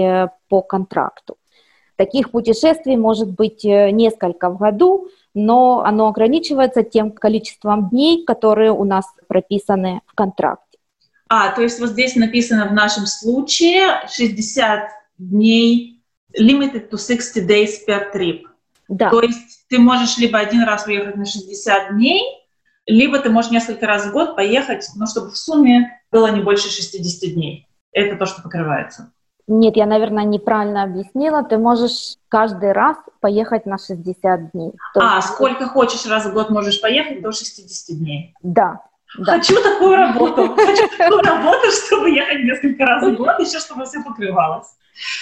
по 0.49 0.61
контракту. 0.61 1.37
Таких 1.95 2.31
путешествий 2.31 2.97
может 2.97 3.31
быть 3.31 3.63
несколько 3.63 4.49
в 4.49 4.57
году, 4.57 5.07
но 5.33 5.83
оно 5.83 6.07
ограничивается 6.07 6.83
тем 6.83 7.11
количеством 7.11 7.89
дней, 7.89 8.23
которые 8.25 8.71
у 8.71 8.83
нас 8.83 9.05
прописаны 9.27 10.01
в 10.05 10.13
контракте. 10.13 10.77
А, 11.29 11.51
то 11.51 11.61
есть 11.61 11.79
вот 11.79 11.89
здесь 11.89 12.15
написано 12.15 12.67
в 12.67 12.73
нашем 12.73 13.05
случае 13.05 14.07
60 14.11 14.89
дней, 15.17 16.03
limited 16.37 16.89
to 16.89 16.97
60 16.97 17.49
days 17.49 17.71
per 17.87 18.13
trip. 18.13 18.43
Да. 18.87 19.09
То 19.09 19.21
есть 19.21 19.65
ты 19.67 19.79
можешь 19.79 20.17
либо 20.17 20.37
один 20.37 20.63
раз 20.63 20.85
уехать 20.85 21.15
на 21.15 21.25
60 21.25 21.95
дней, 21.95 22.21
либо 22.85 23.19
ты 23.19 23.29
можешь 23.29 23.51
несколько 23.51 23.87
раз 23.87 24.05
в 24.05 24.11
год 24.11 24.35
поехать, 24.35 24.87
но 24.95 25.07
чтобы 25.07 25.31
в 25.31 25.37
сумме 25.37 26.01
было 26.11 26.27
не 26.27 26.41
больше 26.41 26.69
60 26.69 27.33
дней. 27.33 27.67
Это 27.91 28.17
то, 28.17 28.25
что 28.25 28.41
покрывается. 28.41 29.13
Нет, 29.47 29.75
я, 29.75 29.85
наверное, 29.85 30.23
неправильно 30.23 30.83
объяснила. 30.83 31.43
Ты 31.43 31.57
можешь 31.57 32.15
каждый 32.29 32.71
раз 32.71 32.97
поехать 33.19 33.65
на 33.65 33.77
60 33.77 34.51
дней. 34.51 34.71
То 34.93 35.01
а, 35.01 35.17
есть... 35.17 35.29
сколько 35.29 35.67
хочешь 35.67 36.05
раз 36.05 36.25
в 36.25 36.33
год 36.33 36.49
можешь 36.49 36.81
поехать 36.81 37.21
до 37.21 37.31
60 37.31 37.97
дней? 37.97 38.33
Да. 38.41 38.81
Да. 39.17 39.33
Хочу 39.33 39.61
такую 39.61 39.95
работу. 39.95 40.55
Хочу 40.55 40.87
такую 40.97 41.21
работу, 41.21 41.67
чтобы 41.71 42.09
ехать 42.09 42.43
несколько 42.43 42.85
раз 42.85 43.03
в 43.03 43.15
год, 43.15 43.39
еще 43.39 43.59
чтобы 43.59 43.85
все 43.85 44.01
покрывалось. 44.03 44.67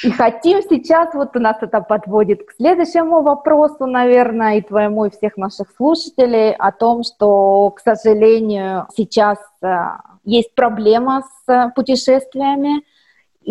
И 0.03 0.11
хотим 0.11 0.61
сейчас, 0.61 1.13
вот 1.13 1.35
у 1.35 1.39
нас 1.39 1.57
это 1.61 1.81
подводит 1.81 2.45
к 2.45 2.51
следующему 2.57 3.21
вопросу, 3.21 3.85
наверное, 3.85 4.57
и 4.57 4.61
твоему, 4.61 5.05
и 5.05 5.09
всех 5.09 5.37
наших 5.37 5.67
слушателей, 5.75 6.53
о 6.53 6.71
том, 6.71 7.03
что, 7.03 7.69
к 7.71 7.79
сожалению, 7.79 8.87
сейчас 8.95 9.37
э, 9.61 9.67
есть 10.25 10.53
проблема 10.55 11.23
с 11.45 11.71
путешествиями, 11.73 12.83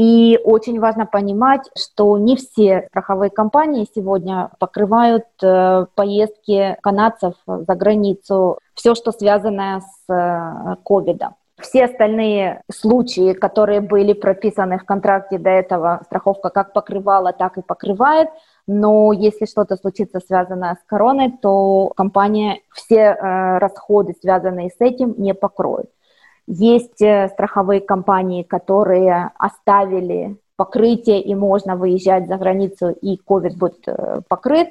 и 0.00 0.40
очень 0.44 0.80
важно 0.80 1.04
понимать, 1.04 1.68
что 1.76 2.16
не 2.16 2.34
все 2.34 2.86
страховые 2.88 3.28
компании 3.28 3.86
сегодня 3.94 4.48
покрывают 4.58 5.26
э, 5.42 5.84
поездки 5.94 6.78
канадцев 6.80 7.34
за 7.46 7.74
границу, 7.74 8.58
все, 8.72 8.94
что 8.94 9.12
связано 9.12 9.82
с 9.82 10.10
э, 10.10 10.76
ковидом. 10.84 11.34
Все 11.58 11.84
остальные 11.84 12.62
случаи, 12.72 13.34
которые 13.34 13.82
были 13.82 14.14
прописаны 14.14 14.78
в 14.78 14.86
контракте 14.86 15.36
до 15.36 15.50
этого, 15.50 16.00
страховка 16.06 16.48
как 16.48 16.72
покрывала, 16.72 17.34
так 17.34 17.58
и 17.58 17.62
покрывает. 17.62 18.30
Но 18.66 19.12
если 19.12 19.44
что-то 19.44 19.76
случится, 19.76 20.20
связанное 20.26 20.78
с 20.82 20.88
короной, 20.88 21.30
то 21.42 21.92
компания 21.94 22.60
все 22.72 23.00
э, 23.00 23.58
расходы, 23.58 24.14
связанные 24.18 24.70
с 24.70 24.80
этим, 24.80 25.14
не 25.18 25.34
покроет. 25.34 25.90
Есть 26.46 27.00
э, 27.02 27.28
страховые 27.28 27.80
компании, 27.80 28.42
которые 28.42 29.30
оставили 29.38 30.36
покрытие, 30.56 31.22
и 31.22 31.34
можно 31.34 31.76
выезжать 31.76 32.28
за 32.28 32.36
границу, 32.36 32.90
и 32.90 33.18
COVID 33.26 33.56
будет 33.56 33.86
э, 33.86 34.20
покрыт. 34.28 34.68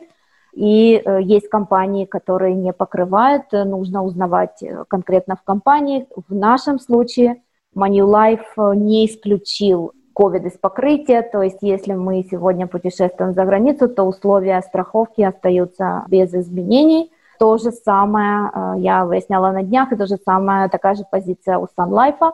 И 0.53 1.01
э, 1.03 1.21
есть 1.21 1.47
компании, 1.49 2.05
которые 2.05 2.55
не 2.55 2.73
покрывают, 2.73 3.51
нужно 3.51 4.03
узнавать 4.03 4.63
конкретно 4.87 5.35
в 5.35 5.43
компании. 5.43 6.07
В 6.27 6.33
нашем 6.33 6.79
случае 6.79 7.41
Manulife 7.75 8.75
не 8.75 9.05
исключил 9.05 9.93
COVID 10.15 10.47
из 10.47 10.57
покрытия, 10.57 11.21
то 11.21 11.41
есть 11.41 11.59
если 11.61 11.93
мы 11.93 12.23
сегодня 12.29 12.67
путешествуем 12.67 13.33
за 13.33 13.45
границу, 13.45 13.87
то 13.87 14.03
условия 14.03 14.61
страховки 14.61 15.21
остаются 15.21 16.03
без 16.09 16.33
изменений– 16.33 17.11
то 17.39 17.57
же 17.57 17.71
самое 17.71 18.51
э, 18.53 18.73
я 18.79 19.05
выясняла 19.05 19.51
на 19.51 19.63
днях, 19.63 19.91
и 19.91 19.95
то 19.95 20.05
же 20.05 20.17
самое, 20.23 20.69
такая 20.69 20.95
же 20.95 21.03
позиция 21.09 21.57
у 21.57 21.65
Sun 21.65 21.89
Life. 21.89 22.33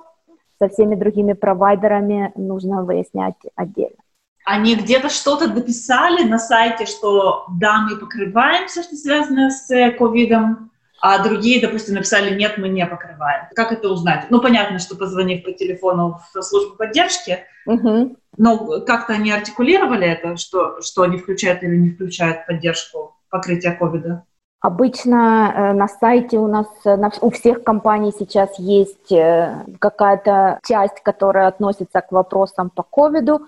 Со 0.59 0.69
всеми 0.69 0.95
другими 0.95 1.33
провайдерами 1.33 2.31
нужно 2.35 2.83
выяснять 2.83 3.35
отдельно. 3.55 3.97
Они 4.45 4.75
где-то 4.75 5.09
что-то 5.09 5.47
дописали 5.47 6.23
на 6.23 6.39
сайте, 6.39 6.85
что 6.85 7.45
да, 7.59 7.81
мы 7.81 7.97
покрываем 7.97 8.67
все, 8.67 8.83
что 8.83 8.95
связано 8.95 9.51
с 9.51 9.69
э, 9.71 9.91
ковидом, 9.91 10.71
а 11.01 11.23
другие, 11.23 11.61
допустим, 11.61 11.95
написали 11.95 12.35
нет, 12.35 12.57
мы 12.57 12.69
не 12.69 12.85
покрываем. 12.85 13.45
Как 13.53 13.71
это 13.71 13.89
узнать? 13.89 14.25
Ну, 14.29 14.41
понятно, 14.41 14.79
что 14.79 14.95
позвонив 14.95 15.43
по 15.43 15.51
телефону 15.51 16.19
в 16.33 16.41
службу 16.41 16.75
поддержки, 16.75 17.39
угу. 17.67 18.15
но 18.37 18.81
как-то 18.81 19.13
они 19.13 19.31
артикулировали 19.31 20.07
это, 20.07 20.37
что, 20.37 20.81
что 20.81 21.03
они 21.03 21.17
включают 21.17 21.61
или 21.61 21.75
не 21.75 21.91
включают 21.91 22.47
поддержку 22.47 23.15
покрытия 23.29 23.71
ковида? 23.71 24.25
Обычно 24.65 25.53
э, 25.55 25.73
на 25.73 25.87
сайте 25.87 26.39
у 26.39 26.47
нас 26.47 26.65
э, 26.85 26.97
у 27.21 27.29
всех 27.29 27.63
компаний 27.63 28.11
сейчас 28.17 28.57
есть 28.57 29.11
э, 29.11 29.63
какая-то 29.77 30.59
часть, 30.67 31.03
которая 31.03 31.49
относится 31.49 32.01
к 32.01 32.11
вопросам 32.11 32.71
по 32.71 32.81
ковиду. 32.81 33.41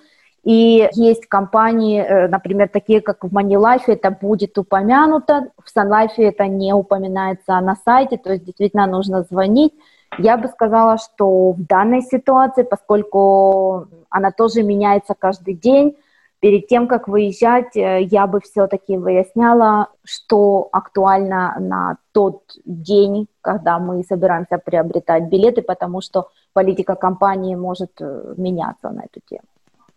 И 0.44 0.88
есть 0.94 1.26
компании, 1.26 2.28
например, 2.28 2.70
такие 2.70 3.02
как 3.02 3.24
в 3.24 3.36
Moneylife, 3.36 3.88
это 3.88 4.12
будет 4.12 4.60
упомянуто, 4.60 5.48
в 5.58 5.76
SunLife 5.76 6.20
это 6.20 6.46
не 6.46 6.72
упоминается 6.74 7.60
на 7.62 7.76
сайте, 7.84 8.18
то 8.18 8.34
есть 8.34 8.46
действительно 8.46 8.86
нужно 8.86 9.24
звонить. 9.24 9.74
Я 10.20 10.38
бы 10.38 10.48
сказала, 10.50 11.00
что 11.00 11.52
в 11.54 11.66
данной 11.66 12.04
ситуации, 12.04 12.62
поскольку 12.62 13.88
она 14.12 14.30
тоже 14.32 14.62
меняется 14.62 15.16
каждый 15.18 15.56
день, 15.56 15.96
перед 16.40 16.68
тем, 16.68 16.88
как 16.88 17.08
выезжать, 17.08 17.76
э, 17.76 18.04
я 18.04 18.28
бы 18.28 18.40
все-таки 18.42 18.98
выясняла, 18.98 19.88
что 20.04 20.70
актуально 20.72 21.56
на 21.60 21.98
тот 22.12 22.42
день, 22.66 23.28
когда 23.42 23.80
мы 23.80 24.04
собираемся 24.04 24.58
приобретать 24.58 25.24
билеты, 25.30 25.62
потому 25.62 26.02
что 26.02 26.30
политика 26.54 26.96
компании 26.96 27.56
может 27.56 27.92
э, 28.00 28.34
меняться 28.38 28.90
на 28.90 29.02
эту 29.02 29.20
тему. 29.28 29.44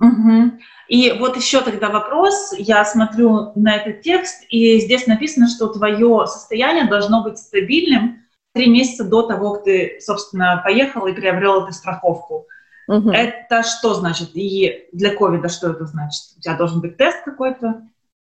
Угу. 0.01 0.59
И 0.89 1.13
вот 1.19 1.37
еще 1.37 1.61
тогда 1.61 1.91
вопрос. 1.91 2.55
Я 2.57 2.85
смотрю 2.87 3.53
на 3.55 3.77
этот 3.77 4.01
текст, 4.01 4.45
и 4.49 4.81
здесь 4.81 5.07
написано, 5.07 5.47
что 5.47 5.69
твое 5.69 6.27
состояние 6.27 6.89
должно 6.89 7.23
быть 7.23 7.37
стабильным 7.37 8.21
три 8.55 8.69
месяца 8.71 9.05
до 9.05 9.23
того, 9.23 9.55
как 9.55 9.65
ты, 9.65 9.99
собственно, 10.01 10.61
поехал 10.65 11.07
и 11.07 11.13
приобрел 11.13 11.65
эту 11.65 11.73
страховку. 11.73 12.47
Угу. 12.91 13.11
Это 13.11 13.63
что 13.63 13.95
значит? 13.95 14.31
И 14.35 14.89
для 14.93 15.15
ковида 15.15 15.49
что 15.49 15.71
это 15.71 15.87
значит? 15.87 16.23
У 16.37 16.41
тебя 16.41 16.57
должен 16.57 16.81
быть 16.81 16.97
тест 16.97 17.23
какой-то? 17.25 17.83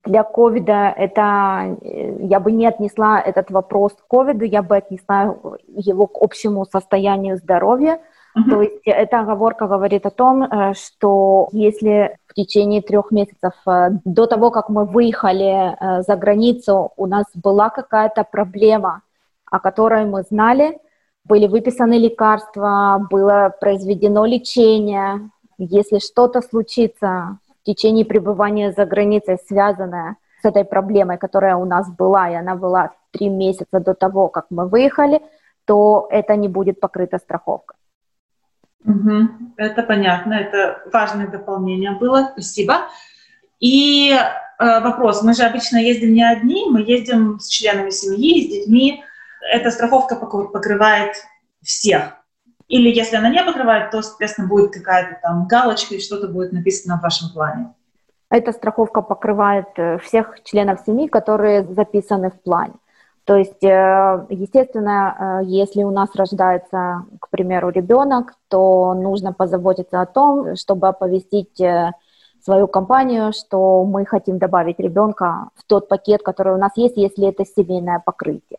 Для 0.05 0.25
ковида 0.25 0.93
это, 0.97 1.77
э, 1.81 2.27
я 2.27 2.41
бы 2.41 2.51
не 2.51 2.67
отнесла 2.67 3.21
этот 3.21 3.53
вопрос 3.53 3.93
к 3.93 4.09
ковиду, 4.09 4.45
я 4.45 4.63
бы 4.63 4.77
отнесла 4.77 5.37
его 5.69 6.09
к 6.09 6.21
общему 6.21 6.65
состоянию 6.65 7.37
здоровья. 7.37 8.01
Uh-huh. 8.37 8.51
То 8.51 8.63
есть 8.63 8.83
эта 8.85 9.21
оговорка 9.21 9.69
говорит 9.69 10.07
о 10.07 10.11
том, 10.11 10.43
э, 10.43 10.75
что 10.75 11.49
если 11.53 12.17
в 12.27 12.35
течение 12.35 12.83
трех 12.83 13.13
месяцев 13.13 13.53
э, 13.65 13.91
до 14.05 14.27
того, 14.27 14.51
как 14.51 14.71
мы 14.71 14.87
выехали 14.87 15.77
за 16.03 16.17
границу, 16.17 16.91
у 16.97 17.07
нас 17.07 17.27
была 17.35 17.71
какая-то 17.71 18.25
проблема, 18.25 19.03
о 19.49 19.61
которой 19.61 20.05
мы 20.05 20.23
знали, 20.23 20.79
были 21.29 21.47
выписаны 21.47 21.99
лекарства, 21.99 23.07
было 23.11 23.55
произведено 23.61 24.25
лечение. 24.27 25.31
Если 25.59 25.99
что-то 25.99 26.41
случится 26.41 27.39
в 27.63 27.65
течение 27.65 28.05
пребывания 28.05 28.73
за 28.73 28.87
границей, 28.87 29.39
связанное 29.47 30.17
с 30.43 30.45
этой 30.45 30.65
проблемой, 30.65 31.19
которая 31.19 31.57
у 31.57 31.65
нас 31.65 31.91
была, 31.91 32.31
и 32.31 32.35
она 32.35 32.55
была 32.55 32.93
три 33.11 33.29
месяца 33.29 33.81
до 33.81 33.95
того, 33.95 34.29
как 34.29 34.47
мы 34.51 34.69
выехали, 34.69 35.21
то 35.65 36.09
это 36.11 36.37
не 36.37 36.49
будет 36.49 36.81
покрыта 36.81 37.19
страховка. 37.19 37.75
Угу, 38.85 39.29
это 39.57 39.83
понятно, 39.83 40.35
это 40.35 40.83
важное 40.93 41.27
дополнение 41.27 41.93
было, 41.93 42.31
спасибо. 42.33 42.75
И 43.61 44.13
э, 44.13 44.81
вопрос, 44.81 45.23
мы 45.23 45.35
же 45.35 45.43
обычно 45.43 45.79
ездим 45.79 46.15
не 46.15 46.23
одни, 46.23 46.67
мы 46.71 46.81
ездим 46.81 47.39
с 47.41 47.49
членами 47.49 47.91
семьи, 47.91 48.47
с 48.47 48.51
детьми, 48.51 49.03
эта 49.51 49.71
страховка 49.71 50.17
покрывает 50.17 51.15
всех. 51.63 52.15
Или 52.69 52.91
если 52.91 53.17
она 53.17 53.31
не 53.31 53.43
покрывает, 53.43 53.91
то, 53.91 54.03
соответственно, 54.03 54.49
будет 54.49 54.73
какая-то 54.73 55.19
там 55.23 55.47
галочка 55.47 55.95
и 55.95 56.01
что-то 56.01 56.29
будет 56.29 56.53
написано 56.53 56.99
в 56.99 57.03
вашем 57.03 57.31
плане. 57.33 57.75
Эта 58.31 58.53
страховка 58.53 59.01
покрывает 59.01 59.69
э, 59.77 59.99
всех 59.99 60.43
членов 60.45 60.81
семьи, 60.85 61.09
которые 61.09 61.65
записаны 61.65 62.31
в 62.31 62.43
плане. 62.43 62.75
То 63.25 63.37
есть, 63.37 63.65
э, 63.65 64.27
естественно, 64.29 65.41
э, 65.41 65.45
если 65.47 65.83
у 65.83 65.91
нас 65.91 66.15
рождается, 66.15 67.07
к 67.21 67.31
примеру, 67.31 67.71
ребенок, 67.71 68.35
то 68.49 68.93
нужно 68.93 69.33
позаботиться 69.33 70.03
о 70.03 70.07
том, 70.07 70.57
чтобы 70.57 70.89
оповестить 70.89 71.59
свою 72.45 72.69
компанию, 72.69 73.33
что 73.33 73.85
мы 73.85 74.05
хотим 74.05 74.39
добавить 74.39 74.79
ребенка 74.79 75.49
в 75.57 75.65
тот 75.65 75.89
пакет, 75.89 76.23
который 76.23 76.53
у 76.53 76.59
нас 76.59 76.73
есть, 76.77 76.99
если 76.99 77.29
это 77.29 77.47
семейное 77.47 78.03
покрытие. 78.05 78.59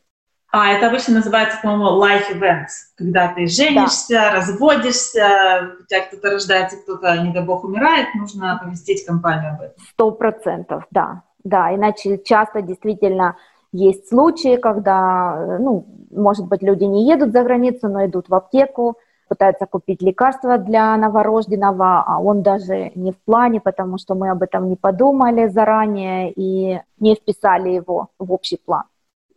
А, 0.51 0.69
это 0.69 0.87
обычно 0.87 1.15
называется, 1.15 1.59
по-моему, 1.61 2.03
life 2.03 2.31
events, 2.33 2.95
когда 2.97 3.31
ты 3.33 3.45
женишься, 3.45 4.15
да. 4.15 4.31
разводишься, 4.31 5.75
у 5.79 5.85
тебя 5.85 6.01
кто-то 6.07 6.31
рождается, 6.31 6.77
кто-то, 6.77 7.17
не 7.17 7.31
дай 7.31 7.43
бог, 7.43 7.63
умирает, 7.63 8.07
нужно 8.15 8.53
оповестить 8.53 9.05
компанию 9.05 9.53
об 9.53 9.61
этом. 9.61 9.75
Сто 9.91 10.11
процентов, 10.11 10.85
да. 10.89 11.21
Да, 11.43 11.73
иначе 11.73 12.17
часто 12.17 12.61
действительно 12.61 13.37
есть 13.71 14.09
случаи, 14.09 14.57
когда, 14.57 15.57
ну, 15.59 15.85
может 16.11 16.47
быть, 16.47 16.63
люди 16.63 16.83
не 16.83 17.07
едут 17.07 17.31
за 17.31 17.43
границу, 17.43 17.87
но 17.87 18.05
идут 18.05 18.27
в 18.27 18.33
аптеку, 18.33 18.97
пытаются 19.27 19.67
купить 19.67 20.01
лекарства 20.01 20.57
для 20.57 20.97
новорожденного, 20.97 22.03
а 22.05 22.19
он 22.19 22.41
даже 22.41 22.91
не 22.95 23.11
в 23.11 23.17
плане, 23.17 23.61
потому 23.61 23.99
что 23.99 24.15
мы 24.15 24.31
об 24.31 24.41
этом 24.41 24.67
не 24.67 24.75
подумали 24.75 25.47
заранее 25.47 26.31
и 26.31 26.81
не 26.99 27.15
вписали 27.15 27.69
его 27.69 28.09
в 28.17 28.33
общий 28.33 28.57
план. 28.57 28.83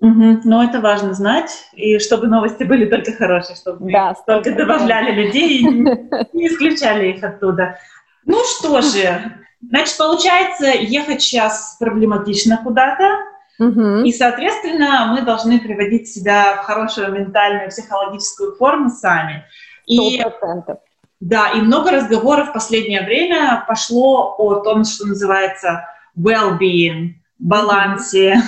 Угу. 0.02 0.40
Но 0.44 0.64
это 0.64 0.80
важно 0.80 1.14
знать, 1.14 1.68
и 1.74 2.00
чтобы 2.00 2.26
новости 2.26 2.64
были 2.64 2.86
только 2.86 3.12
хорошие, 3.12 3.54
чтобы 3.54 3.88
да, 3.92 4.14
только 4.26 4.52
добавляли 4.52 5.12
людей 5.12 5.60
и 5.60 5.64
не 6.32 6.48
исключали 6.48 7.12
их 7.12 7.22
оттуда. 7.22 7.78
Ну 8.24 8.42
что 8.44 8.80
же, 8.80 9.22
значит, 9.60 9.96
получается, 9.96 10.66
ехать 10.66 11.22
сейчас 11.22 11.76
проблематично 11.78 12.58
куда-то, 12.64 13.04
угу. 13.60 14.02
и, 14.02 14.12
соответственно, 14.12 15.14
мы 15.14 15.22
должны 15.22 15.60
приводить 15.60 16.08
себя 16.08 16.56
в 16.56 16.66
хорошую 16.66 17.12
ментальную, 17.12 17.68
психологическую 17.70 18.56
форму 18.56 18.90
сами. 18.90 19.44
И, 19.86 20.20
100%. 20.20 20.78
Да, 21.20 21.50
и 21.50 21.60
много 21.60 21.92
разговоров 21.92 22.48
в 22.48 22.54
последнее 22.54 23.02
время 23.02 23.64
пошло 23.68 24.34
о 24.36 24.56
том, 24.64 24.82
что 24.82 25.06
называется 25.06 25.86
well-being, 26.18 27.21
балансе, 27.42 28.40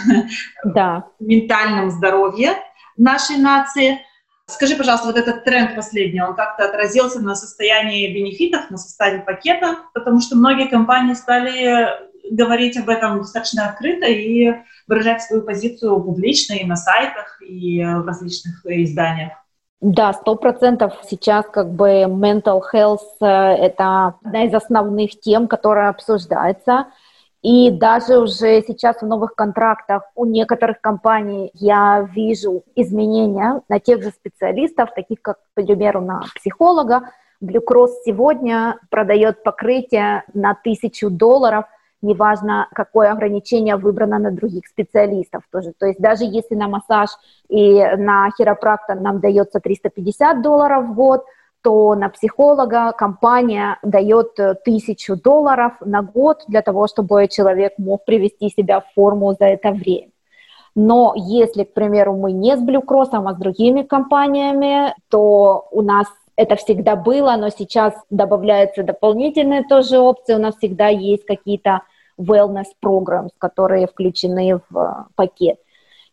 да. 0.64 1.04
ментальном 1.18 1.90
здоровье 1.90 2.54
нашей 2.96 3.36
нации. 3.36 3.98
Скажи, 4.46 4.76
пожалуйста, 4.76 5.06
вот 5.06 5.16
этот 5.16 5.44
тренд 5.44 5.74
последний, 5.74 6.20
он 6.20 6.34
как-то 6.34 6.66
отразился 6.66 7.20
на 7.20 7.34
состоянии 7.34 8.12
бенефитов, 8.14 8.70
на 8.70 8.76
составе 8.76 9.20
пакета, 9.20 9.78
потому 9.94 10.20
что 10.20 10.36
многие 10.36 10.68
компании 10.68 11.14
стали 11.14 11.88
говорить 12.30 12.76
об 12.76 12.88
этом 12.88 13.18
достаточно 13.18 13.68
открыто 13.68 14.06
и 14.06 14.54
выражать 14.86 15.22
свою 15.22 15.42
позицию 15.42 16.00
публично 16.00 16.54
и 16.54 16.64
на 16.64 16.76
сайтах, 16.76 17.40
и 17.42 17.82
в 17.82 18.06
различных 18.06 18.64
изданиях. 18.64 19.32
Да, 19.80 20.12
сто 20.12 20.36
процентов 20.36 20.94
сейчас 21.08 21.44
как 21.50 21.70
бы 21.70 22.04
mental 22.04 22.62
health 22.72 23.00
э,– 23.20 23.26
это 23.26 24.14
одна 24.22 24.44
из 24.44 24.54
основных 24.54 25.20
тем, 25.20 25.48
которая 25.48 25.88
обсуждается– 25.88 26.86
и 27.44 27.70
даже 27.70 28.18
уже 28.18 28.62
сейчас 28.66 29.02
в 29.02 29.06
новых 29.06 29.34
контрактах 29.34 30.04
у 30.14 30.24
некоторых 30.24 30.80
компаний 30.80 31.50
я 31.52 32.08
вижу 32.14 32.64
изменения 32.74 33.60
на 33.68 33.78
тех 33.78 34.02
же 34.02 34.08
специалистов, 34.08 34.94
таких 34.94 35.20
как, 35.20 35.36
к 35.36 35.54
примеру, 35.54 36.00
на 36.00 36.22
психолога. 36.34 37.10
Blue 37.42 37.60
Cross 37.62 37.90
сегодня 38.06 38.78
продает 38.88 39.42
покрытие 39.42 40.24
на 40.32 40.54
тысячу 40.54 41.10
долларов, 41.10 41.66
неважно, 42.00 42.66
какое 42.74 43.12
ограничение 43.12 43.76
выбрано 43.76 44.18
на 44.18 44.30
других 44.30 44.66
специалистов 44.66 45.42
тоже. 45.52 45.74
То 45.78 45.84
есть 45.84 46.00
даже 46.00 46.24
если 46.24 46.54
на 46.54 46.68
массаж 46.68 47.10
и 47.50 47.78
на 47.98 48.30
хиропрактор 48.38 48.98
нам 48.98 49.20
дается 49.20 49.60
350 49.60 50.40
долларов 50.40 50.86
в 50.86 50.94
год– 50.94 51.24
то 51.64 51.94
на 51.94 52.10
психолога 52.10 52.92
компания 52.92 53.78
дает 53.82 54.38
э, 54.38 54.54
тысячу 54.54 55.16
долларов 55.16 55.72
на 55.80 56.02
год 56.02 56.44
для 56.46 56.60
того, 56.60 56.86
чтобы 56.86 57.26
человек 57.28 57.72
мог 57.78 58.04
привести 58.04 58.50
себя 58.50 58.80
в 58.80 58.92
форму 58.94 59.32
за 59.32 59.46
это 59.46 59.70
время. 59.70 60.10
Но 60.74 61.14
если, 61.16 61.64
к 61.64 61.72
примеру, 61.72 62.16
мы 62.16 62.32
не 62.32 62.54
с 62.54 62.60
Blue 62.60 62.84
Cross, 62.84 63.08
а 63.12 63.32
с 63.32 63.38
другими 63.38 63.80
компаниями, 63.80 64.94
то 65.08 65.66
у 65.70 65.80
нас 65.80 66.06
это 66.36 66.56
всегда 66.56 66.96
было, 66.96 67.34
но 67.38 67.48
сейчас 67.48 67.94
добавляются 68.10 68.82
дополнительные 68.82 69.64
тоже 69.64 69.98
опции. 69.98 70.34
У 70.34 70.40
нас 70.40 70.56
всегда 70.56 70.88
есть 70.88 71.24
какие-то 71.24 71.80
wellness 72.20 72.66
programs, 72.84 73.30
которые 73.38 73.86
включены 73.86 74.60
в 74.68 74.78
э, 74.78 75.04
пакет. 75.14 75.56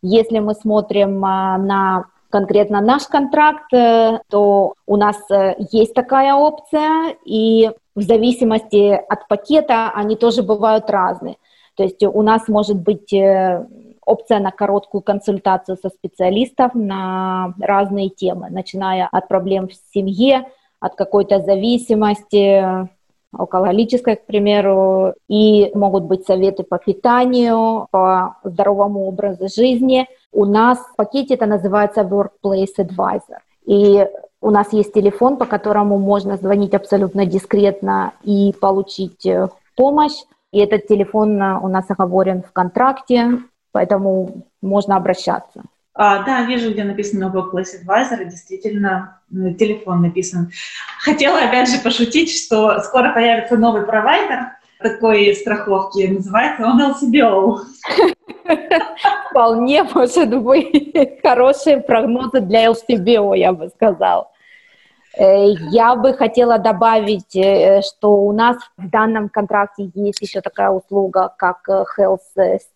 Если 0.00 0.38
мы 0.38 0.54
смотрим 0.54 1.22
а, 1.24 1.58
на 1.58 2.06
конкретно 2.32 2.80
наш 2.80 3.06
контракт, 3.06 3.72
э, 3.74 4.18
то 4.30 4.74
у 4.86 4.96
нас 4.96 5.18
э, 5.30 5.54
есть 5.70 5.92
такая 5.94 6.34
опция, 6.34 7.14
и 7.26 7.70
в 7.94 8.00
зависимости 8.02 8.90
от 9.08 9.28
пакета 9.28 9.92
они 9.94 10.16
тоже 10.16 10.42
бывают 10.42 10.88
разные. 10.88 11.36
То 11.76 11.82
есть 11.82 12.02
у 12.02 12.22
нас 12.22 12.48
может 12.48 12.78
быть 12.78 13.12
э, 13.12 13.66
опция 14.06 14.40
на 14.40 14.50
короткую 14.50 15.02
консультацию 15.02 15.76
со 15.76 15.90
специалистом 15.90 16.70
на 16.74 17.54
разные 17.60 18.08
темы, 18.08 18.48
начиная 18.50 19.08
от 19.12 19.28
проблем 19.28 19.68
в 19.68 19.74
семье, 19.94 20.46
от 20.80 20.94
какой-то 20.94 21.40
зависимости, 21.40 22.88
алкоголической, 23.36 24.16
к 24.16 24.26
примеру, 24.26 25.14
и 25.28 25.70
могут 25.74 26.04
быть 26.04 26.26
советы 26.26 26.64
по 26.64 26.78
питанию, 26.78 27.86
по 27.90 28.36
здоровому 28.42 29.06
образу 29.06 29.48
жизни. 29.48 30.06
У 30.32 30.46
нас 30.46 30.78
в 30.78 30.96
пакете 30.96 31.34
это 31.34 31.46
называется 31.46 32.00
Workplace 32.00 32.76
Advisor. 32.78 33.38
И 33.66 34.06
у 34.40 34.50
нас 34.50 34.72
есть 34.72 34.92
телефон, 34.92 35.36
по 35.36 35.44
которому 35.44 35.98
можно 35.98 36.36
звонить 36.36 36.74
абсолютно 36.74 37.26
дискретно 37.26 38.12
и 38.24 38.52
получить 38.60 39.24
э, 39.26 39.48
помощь. 39.76 40.16
И 40.50 40.58
этот 40.58 40.88
телефон 40.88 41.40
э, 41.40 41.58
у 41.58 41.68
нас 41.68 41.84
оговорен 41.88 42.42
в 42.42 42.50
контракте, 42.52 43.38
поэтому 43.72 44.46
можно 44.62 44.96
обращаться. 44.96 45.62
А, 45.94 46.24
да, 46.24 46.44
вижу, 46.44 46.72
где 46.72 46.84
написано 46.84 47.30
Workplace 47.32 47.84
Advisor, 47.84 48.24
действительно, 48.24 49.20
телефон 49.30 50.00
написан. 50.00 50.50
Хотела, 50.98 51.38
опять 51.38 51.68
же, 51.68 51.78
пошутить, 51.78 52.32
что 52.34 52.80
скоро 52.80 53.12
появится 53.12 53.56
новый 53.56 53.82
провайдер 53.82 54.52
такой 54.82 55.34
страховки, 55.34 56.06
называется 56.06 56.64
он 56.64 56.80
LCBO. 56.80 57.58
Вполне 59.30 59.82
может 59.84 60.42
быть 60.42 61.20
хорошие 61.22 61.80
прогнозы 61.80 62.40
для 62.40 62.66
LCBO, 62.66 63.36
я 63.36 63.52
бы 63.52 63.68
сказала. 63.68 64.30
Э, 65.16 65.50
я 65.70 65.94
бы 65.94 66.14
хотела 66.14 66.58
добавить, 66.58 67.36
э, 67.36 67.82
что 67.82 68.14
у 68.14 68.32
нас 68.32 68.56
в 68.76 68.88
данном 68.90 69.28
контракте 69.28 69.90
есть 69.94 70.20
еще 70.20 70.40
такая 70.40 70.70
услуга, 70.70 71.32
как 71.36 71.68
Health 71.68 72.20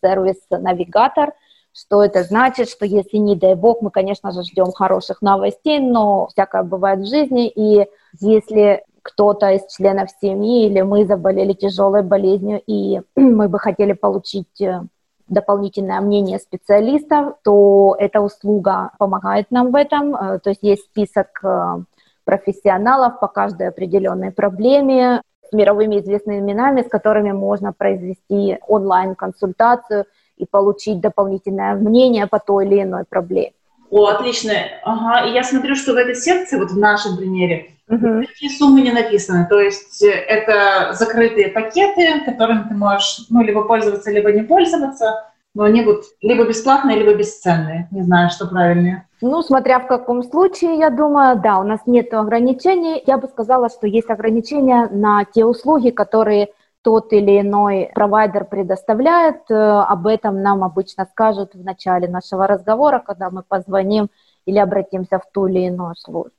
Service 0.02 0.36
Navigator– 0.50 1.32
что 1.76 2.02
это 2.02 2.22
значит, 2.22 2.70
что 2.70 2.86
если, 2.86 3.18
не 3.18 3.36
дай 3.36 3.54
бог, 3.54 3.82
мы, 3.82 3.90
конечно 3.90 4.32
же, 4.32 4.42
ждем 4.42 4.72
хороших 4.72 5.20
новостей, 5.20 5.78
но 5.78 6.28
всякое 6.28 6.62
бывает 6.62 7.00
в 7.00 7.06
жизни, 7.06 7.48
и 7.48 7.86
если 8.18 8.82
кто-то 9.06 9.50
из 9.50 9.66
членов 9.66 10.10
семьи 10.20 10.66
или 10.66 10.82
мы 10.82 11.06
заболели 11.06 11.52
тяжелой 11.52 12.02
болезнью, 12.02 12.60
и 12.66 13.00
мы 13.16 13.48
бы 13.48 13.58
хотели 13.58 13.92
получить 13.92 14.60
э, 14.60 14.82
дополнительное 15.28 16.00
мнение 16.00 16.38
специалистов, 16.38 17.36
то 17.44 17.96
эта 17.98 18.20
услуга 18.20 18.90
помогает 18.98 19.50
нам 19.50 19.70
в 19.70 19.76
этом. 19.76 20.14
Э, 20.14 20.38
то 20.40 20.50
есть 20.50 20.62
есть 20.62 20.84
список 20.84 21.28
э, 21.44 21.76
профессионалов 22.24 23.20
по 23.20 23.28
каждой 23.28 23.68
определенной 23.68 24.32
проблеме 24.32 25.22
с 25.48 25.52
мировыми 25.52 26.00
известными 26.00 26.40
именами, 26.40 26.82
с 26.82 26.88
которыми 26.88 27.30
можно 27.30 27.72
произвести 27.72 28.58
онлайн-консультацию 28.66 30.06
и 30.36 30.44
получить 30.44 31.00
дополнительное 31.00 31.76
мнение 31.76 32.26
по 32.26 32.40
той 32.40 32.66
или 32.66 32.82
иной 32.82 33.04
проблеме. 33.08 33.52
О, 33.90 34.06
отлично. 34.06 34.52
Ага. 34.82 35.28
И 35.28 35.32
я 35.32 35.44
смотрю, 35.44 35.76
что 35.76 35.92
в 35.92 35.96
этой 35.96 36.16
секции, 36.16 36.58
вот 36.58 36.72
в 36.72 36.78
нашем 36.78 37.16
примере, 37.16 37.75
угу. 37.88 38.22
такие 38.26 38.50
суммы 38.50 38.80
не 38.80 38.92
написаны. 38.92 39.46
То 39.48 39.60
есть 39.60 40.02
э, 40.02 40.10
это 40.10 40.92
закрытые 40.94 41.48
пакеты, 41.48 42.24
которыми 42.24 42.68
ты 42.68 42.74
можешь 42.74 43.26
ну, 43.30 43.42
либо 43.42 43.64
пользоваться, 43.64 44.10
либо 44.10 44.32
не 44.32 44.42
пользоваться. 44.42 45.32
Но 45.54 45.62
они 45.62 45.82
будут 45.82 46.04
либо 46.20 46.44
бесплатные, 46.44 46.98
либо 46.98 47.14
бесценные. 47.14 47.88
Не 47.90 48.02
знаю, 48.02 48.28
что 48.28 48.46
правильнее. 48.46 49.08
Ну, 49.22 49.42
смотря 49.42 49.80
в 49.80 49.86
каком 49.86 50.22
случае, 50.22 50.78
я 50.78 50.90
думаю, 50.90 51.40
да, 51.40 51.58
у 51.58 51.62
нас 51.62 51.80
нет 51.86 52.12
ограничений. 52.12 53.02
Я 53.06 53.16
бы 53.16 53.26
сказала, 53.28 53.70
что 53.70 53.86
есть 53.86 54.10
ограничения 54.10 54.86
на 54.90 55.24
те 55.24 55.46
услуги, 55.46 55.88
которые 55.88 56.48
тот 56.82 57.12
или 57.12 57.40
иной 57.40 57.90
провайдер 57.94 58.44
предоставляет. 58.44 59.50
Э, 59.50 59.54
об 59.88 60.06
этом 60.06 60.42
нам 60.42 60.62
обычно 60.62 61.06
скажут 61.10 61.54
в 61.54 61.64
начале 61.64 62.06
нашего 62.06 62.46
разговора, 62.46 63.02
когда 63.04 63.30
мы 63.30 63.42
позвоним 63.42 64.08
или 64.44 64.58
обратимся 64.58 65.18
в 65.18 65.24
ту 65.32 65.46
или 65.46 65.66
иную 65.66 65.96
службу. 65.96 66.35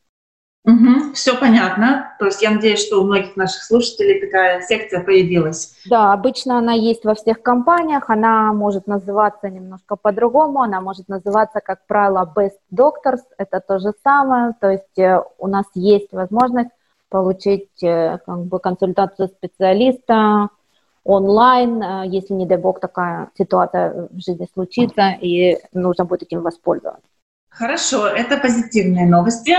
Угу, 0.66 1.14
все 1.14 1.38
понятно. 1.38 2.14
То 2.20 2.26
есть 2.26 2.41
я 2.41 2.51
надеюсь, 2.51 2.86
что 2.86 3.01
у 3.01 3.05
многих 3.05 3.38
наших 3.38 3.64
слушателей 3.64 4.20
такая 4.20 4.62
секция 4.62 5.01
появилась. 5.01 5.78
Да, 5.86 6.12
обычно 6.12 6.58
она 6.58 6.74
есть 6.74 7.05
во 7.05 7.16
всех 7.16 7.41
компаниях. 7.41 8.10
Она 8.10 8.51
может 8.51 8.86
называться 8.86 9.49
немножко 9.49 9.95
по-другому. 9.95 10.62
Она 10.62 10.82
может 10.82 11.08
называться, 11.08 11.62
как 11.62 11.86
правило, 11.88 12.30
Best 12.36 12.58
Doctors. 12.74 13.22
Это 13.38 13.62
то 13.66 13.80
же 13.80 13.93
самое. 14.03 14.53
То 14.60 14.72
есть 14.72 14.99
э, 14.99 15.22
у 15.38 15.47
нас 15.47 15.66
есть 15.74 16.12
возможность 16.12 16.72
получить 17.10 17.82
э, 17.82 18.18
как 18.26 18.45
бы, 18.45 18.60
консультацию 18.60 19.30
специалиста 19.30 20.49
онлайн, 21.08 21.82
э, 21.82 22.03
если, 22.08 22.34
не 22.34 22.45
дай 22.45 22.58
бог, 22.58 22.82
такая 22.82 23.30
ситуация 23.38 24.10
в 24.12 24.20
жизни 24.20 24.47
случится, 24.53 25.12
и 25.22 25.58
нужно 25.74 26.03
будет 26.03 26.24
этим 26.24 26.41
воспользоваться. 26.41 27.08
Хорошо, 27.58 28.08
это 28.08 28.38
позитивные 28.38 29.08
новости 29.08 29.55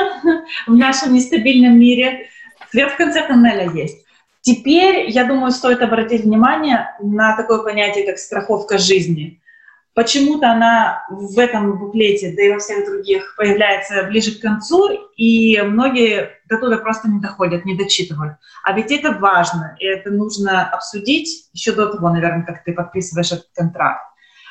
в 0.68 0.72
нашем 0.76 1.14
нестабильном 1.14 1.80
мире. 1.80 2.28
Свет 2.70 2.92
в 2.92 2.96
конце 2.96 3.26
тоннеля 3.26 3.68
есть. 3.72 4.06
Теперь, 4.40 5.10
я 5.10 5.24
думаю, 5.24 5.50
стоит 5.50 5.82
обратить 5.82 6.22
внимание 6.22 6.94
на 7.00 7.36
такое 7.36 7.58
понятие, 7.64 8.06
как 8.06 8.18
страховка 8.18 8.78
жизни. 8.78 9.42
Почему-то 9.94 10.52
она 10.52 11.06
в 11.10 11.36
этом 11.40 11.76
буклете, 11.76 12.32
да 12.36 12.42
и 12.44 12.52
во 12.52 12.60
всех 12.60 12.86
других, 12.86 13.34
появляется 13.36 14.04
ближе 14.04 14.38
к 14.38 14.42
концу, 14.42 14.90
и 15.16 15.60
многие 15.62 16.30
до 16.48 16.58
туда 16.58 16.76
просто 16.78 17.08
не 17.08 17.18
доходят, 17.18 17.64
не 17.64 17.76
дочитывают. 17.76 18.36
А 18.62 18.74
ведь 18.74 18.92
это 18.92 19.10
важно, 19.10 19.76
и 19.80 19.86
это 19.86 20.10
нужно 20.10 20.68
обсудить 20.68 21.48
еще 21.52 21.72
до 21.72 21.88
того, 21.88 22.10
наверное, 22.10 22.44
как 22.44 22.62
ты 22.62 22.72
подписываешь 22.72 23.32
этот 23.32 23.48
контракт. 23.56 24.07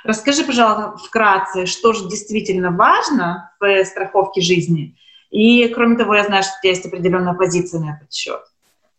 Расскажи, 0.08 0.46
пожалуйста, 0.46 0.96
вкратце, 1.06 1.66
что 1.66 1.92
же 1.92 2.08
действительно 2.08 2.72
важно 2.72 3.52
в 3.60 3.84
страховке 3.84 4.40
жизни. 4.40 4.96
И, 5.32 5.68
кроме 5.68 5.98
того, 5.98 6.16
я 6.16 6.24
знаю, 6.24 6.44
что 6.44 6.54
у 6.58 6.62
тебя 6.62 6.72
есть 6.72 6.86
определенная 6.86 7.34
позиция 7.34 7.82
на 7.82 7.98
этот 7.98 8.14
счет. 8.14 8.40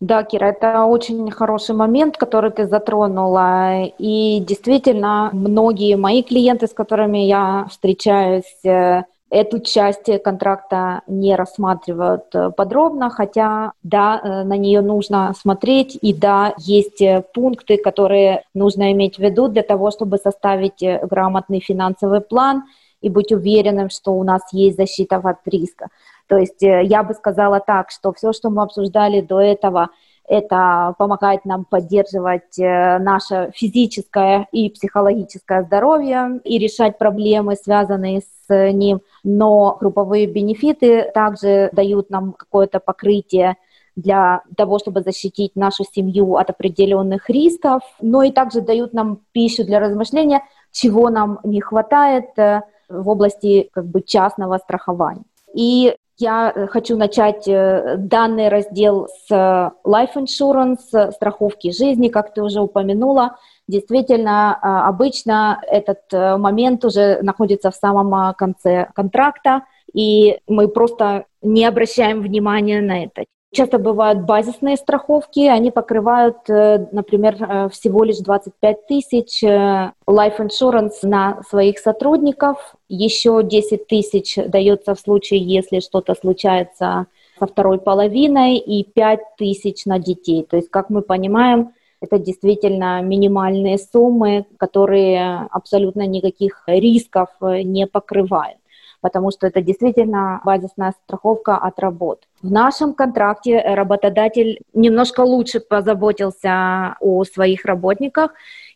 Да, 0.00 0.22
Кира, 0.22 0.48
это 0.48 0.84
очень 0.84 1.30
хороший 1.30 1.74
момент, 1.74 2.18
который 2.18 2.50
ты 2.50 2.66
затронула. 2.66 3.84
И 3.98 4.38
действительно, 4.40 5.30
многие 5.32 5.96
мои 5.96 6.22
клиенты, 6.22 6.66
с 6.66 6.74
которыми 6.74 7.18
я 7.18 7.66
встречаюсь, 7.70 8.64
э, 8.64 9.04
Эту 9.30 9.60
часть 9.60 10.10
контракта 10.22 11.02
не 11.06 11.36
рассматривают 11.36 12.34
э, 12.34 12.50
подробно, 12.50 13.10
хотя, 13.10 13.72
да, 13.82 14.18
э, 14.22 14.42
на 14.44 14.56
нее 14.56 14.80
нужно 14.80 15.34
смотреть, 15.38 15.98
и 16.00 16.14
да, 16.14 16.54
есть 16.56 17.02
э, 17.02 17.22
пункты, 17.34 17.76
которые 17.76 18.44
нужно 18.54 18.90
иметь 18.92 19.16
в 19.16 19.18
виду 19.18 19.48
для 19.48 19.62
того, 19.62 19.90
чтобы 19.90 20.16
составить 20.16 20.82
грамотный 21.10 21.60
финансовый 21.60 22.22
план 22.22 22.64
и 23.02 23.10
быть 23.10 23.30
уверенным, 23.30 23.90
что 23.90 24.12
у 24.12 24.24
нас 24.24 24.40
есть 24.52 24.78
защита 24.78 25.16
от 25.16 25.46
риска. 25.46 25.88
То 26.26 26.38
есть 26.38 26.62
я 26.62 27.02
бы 27.02 27.12
сказала 27.12 27.60
так, 27.60 27.90
что 27.90 28.12
все, 28.12 28.32
что 28.32 28.48
мы 28.50 28.62
обсуждали 28.62 29.20
до 29.20 29.40
этого, 29.40 29.90
это 30.28 30.94
помогает 30.98 31.44
нам 31.44 31.64
поддерживать 31.64 32.58
наше 32.58 33.50
физическое 33.54 34.46
и 34.52 34.70
психологическое 34.70 35.62
здоровье 35.62 36.40
и 36.44 36.58
решать 36.58 36.98
проблемы, 36.98 37.56
связанные 37.56 38.20
с 38.20 38.72
ним 38.72 39.00
но 39.24 39.76
групповые 39.78 40.26
бенефиты 40.26 41.10
также 41.12 41.70
дают 41.72 42.10
нам 42.10 42.32
какое-то 42.32 42.80
покрытие 42.80 43.56
для 43.94 44.42
того, 44.56 44.78
чтобы 44.78 45.02
защитить 45.02 45.56
нашу 45.56 45.84
семью 45.84 46.36
от 46.36 46.50
определенных 46.50 47.28
рисков, 47.28 47.82
но 48.00 48.22
и 48.22 48.30
также 48.30 48.60
дают 48.60 48.92
нам 48.92 49.20
пищу 49.32 49.64
для 49.64 49.80
размышления, 49.80 50.42
чего 50.70 51.10
нам 51.10 51.40
не 51.42 51.60
хватает 51.60 52.26
э, 52.38 52.62
в 52.88 53.08
области 53.08 53.68
как 53.72 53.86
бы 53.86 54.02
частного 54.02 54.58
страхования. 54.58 55.24
И 55.52 55.96
я 56.18 56.68
хочу 56.70 56.96
начать 56.96 57.46
э, 57.46 57.96
данный 57.96 58.48
раздел 58.48 59.08
с 59.08 59.30
life 59.30 60.14
insurance, 60.16 61.12
страховки 61.12 61.70
жизни, 61.70 62.08
как 62.08 62.34
ты 62.34 62.42
уже 62.42 62.60
упомянула. 62.60 63.36
Действительно, 63.68 64.58
а, 64.60 64.88
обычно 64.88 65.60
этот 65.66 66.00
э, 66.12 66.36
момент 66.36 66.84
уже 66.84 67.20
находится 67.22 67.70
в 67.70 67.74
самом 67.74 68.14
а, 68.14 68.34
конце 68.34 68.88
контракта, 68.94 69.62
и 69.92 70.38
мы 70.48 70.68
просто 70.68 71.26
не 71.42 71.64
обращаем 71.64 72.22
внимания 72.22 72.80
на 72.80 73.04
это. 73.04 73.24
Часто 73.50 73.78
бывают 73.78 74.26
базисные 74.26 74.76
страховки, 74.76 75.40
они 75.40 75.70
покрывают, 75.70 76.36
э, 76.50 76.86
например, 76.92 77.36
э, 77.40 77.68
всего 77.70 78.04
лишь 78.04 78.18
25 78.18 78.86
тысяч 78.86 79.42
life 79.42 80.38
insurance 80.38 80.98
на 81.02 81.42
своих 81.48 81.78
сотрудников, 81.78 82.74
еще 82.90 83.42
10 83.42 83.86
тысяч 83.86 84.36
дается 84.36 84.94
в 84.94 85.00
случае, 85.00 85.40
если 85.40 85.80
что-то 85.80 86.14
случается 86.14 87.06
со 87.38 87.46
второй 87.46 87.78
половиной, 87.78 88.56
и 88.56 88.84
5 88.84 89.20
тысяч 89.38 89.86
на 89.86 89.98
детей. 89.98 90.46
То 90.48 90.56
есть, 90.56 90.70
как 90.70 90.90
мы 90.90 91.00
понимаем, 91.00 91.72
это 92.00 92.18
действительно 92.18 93.02
минимальные 93.02 93.78
суммы, 93.78 94.46
которые 94.58 95.48
абсолютно 95.50 96.06
никаких 96.06 96.62
рисков 96.66 97.30
э, 97.40 97.62
не 97.62 97.86
покрывают 97.86 98.58
потому 99.00 99.30
что 99.30 99.46
это 99.46 99.60
действительно 99.60 100.40
базисная 100.44 100.92
страховка 101.04 101.56
от 101.56 101.78
работ. 101.78 102.24
В 102.42 102.50
нашем 102.50 102.94
контракте 102.94 103.60
работодатель 103.60 104.60
немножко 104.74 105.20
лучше 105.20 105.60
позаботился 105.60 106.96
о 107.00 107.24
своих 107.24 107.64
работниках, 107.64 108.32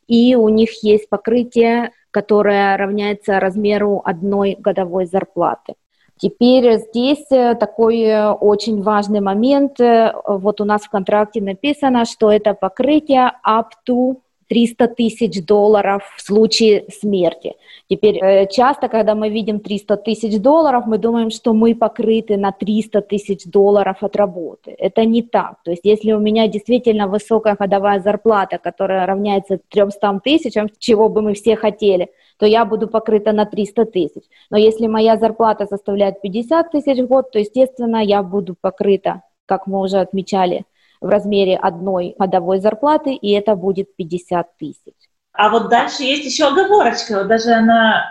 и 0.07 0.35
у 0.37 0.49
них 0.49 0.83
есть 0.85 1.09
покрытие, 1.09 1.91
которое 2.11 2.77
равняется 2.77 3.41
размеру 3.41 4.03
одной 4.05 4.57
годовой 4.59 5.07
зарплаты. 5.07 5.75
Теперь 6.23 6.79
здесь 6.79 7.27
э, 7.33 7.57
такой 7.57 8.01
э, 8.03 8.31
очень 8.31 8.81
важный 8.81 9.19
момент. 9.19 9.81
Э, 9.81 10.13
вот 10.25 10.61
у 10.61 10.65
нас 10.65 10.83
в 10.83 10.89
контракте 10.89 11.41
написано, 11.41 12.05
что 12.05 12.31
это 12.31 12.55
покрытие 12.55 13.33
up 13.45 13.71
to 13.85 14.19
300 14.49 14.89
тысяч 14.89 15.45
долларов 15.45 16.03
в 16.17 16.23
случае 16.23 16.85
смерти. 16.89 17.55
Теперь 17.89 18.49
часто, 18.49 18.89
когда 18.89 19.15
мы 19.15 19.29
видим 19.29 19.61
300 19.61 19.97
тысяч 19.99 20.39
долларов, 20.39 20.85
мы 20.87 20.99
думаем, 20.99 21.31
что 21.31 21.53
мы 21.53 21.75
покрыты 21.75 22.37
на 22.37 22.53
300 22.53 23.03
тысяч 23.03 23.45
долларов 23.45 23.97
от 24.03 24.17
работы. 24.17 24.75
Это 24.79 25.05
не 25.05 25.23
так. 25.23 25.57
То 25.65 25.71
есть 25.71 25.85
если 25.85 26.13
у 26.13 26.19
меня 26.19 26.49
действительно 26.49 27.09
высокая 27.09 27.57
годовая 27.57 28.01
зарплата, 28.01 28.59
которая 28.59 29.07
равняется 29.07 29.59
300 29.69 30.21
тысячам, 30.25 30.69
чего 30.79 31.09
бы 31.09 31.23
мы 31.23 31.35
все 31.35 31.57
хотели– 31.57 32.09
то 32.43 32.47
я 32.47 32.65
буду 32.65 32.89
покрыта 32.89 33.31
на 33.31 33.47
300 33.47 33.85
тысяч. 33.85 34.25
Но 34.51 34.57
если 34.57 34.89
моя 34.89 35.17
зарплата 35.17 35.67
составляет 35.67 36.21
50 36.21 36.73
тысяч 36.73 36.99
в 36.99 37.07
год, 37.07 37.31
то, 37.31 37.39
естественно, 37.39 38.05
я 38.05 38.25
буду 38.25 38.57
покрыта, 38.61 39.23
как 39.47 39.69
мы 39.69 39.81
уже 39.81 39.99
отмечали, 39.99 40.65
в 41.03 41.09
размере 41.09 41.57
одной 41.57 42.15
годовой 42.19 42.61
зарплаты, 42.61 43.15
и 43.15 43.33
это 43.33 43.57
будет 43.57 43.95
50 43.97 44.57
тысяч. 44.57 44.95
А 45.33 45.49
вот 45.49 45.69
дальше 45.69 46.03
есть 46.03 46.25
еще 46.25 46.47
оговорочка, 46.47 47.19
вот 47.19 47.29
даже 47.29 47.53
она 47.53 48.05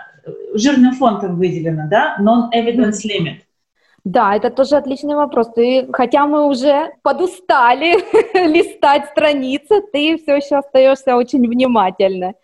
жирным 0.54 0.94
фонтом 0.94 1.36
выделена, 1.36 1.86
да? 1.88 2.16
Non-evidence 2.20 3.04
limit. 3.04 3.40
Да, 4.04 4.34
это 4.34 4.50
тоже 4.50 4.76
отличный 4.76 5.14
вопрос. 5.14 5.52
Ты, 5.54 5.88
хотя 5.92 6.26
мы 6.26 6.46
уже 6.46 6.90
подустали 7.02 7.94
листать 8.48 9.06
страницы, 9.10 9.80
ты 9.92 10.18
все 10.18 10.36
еще 10.36 10.56
остаешься 10.56 11.16
очень 11.16 11.48
внимательной. 11.48 12.34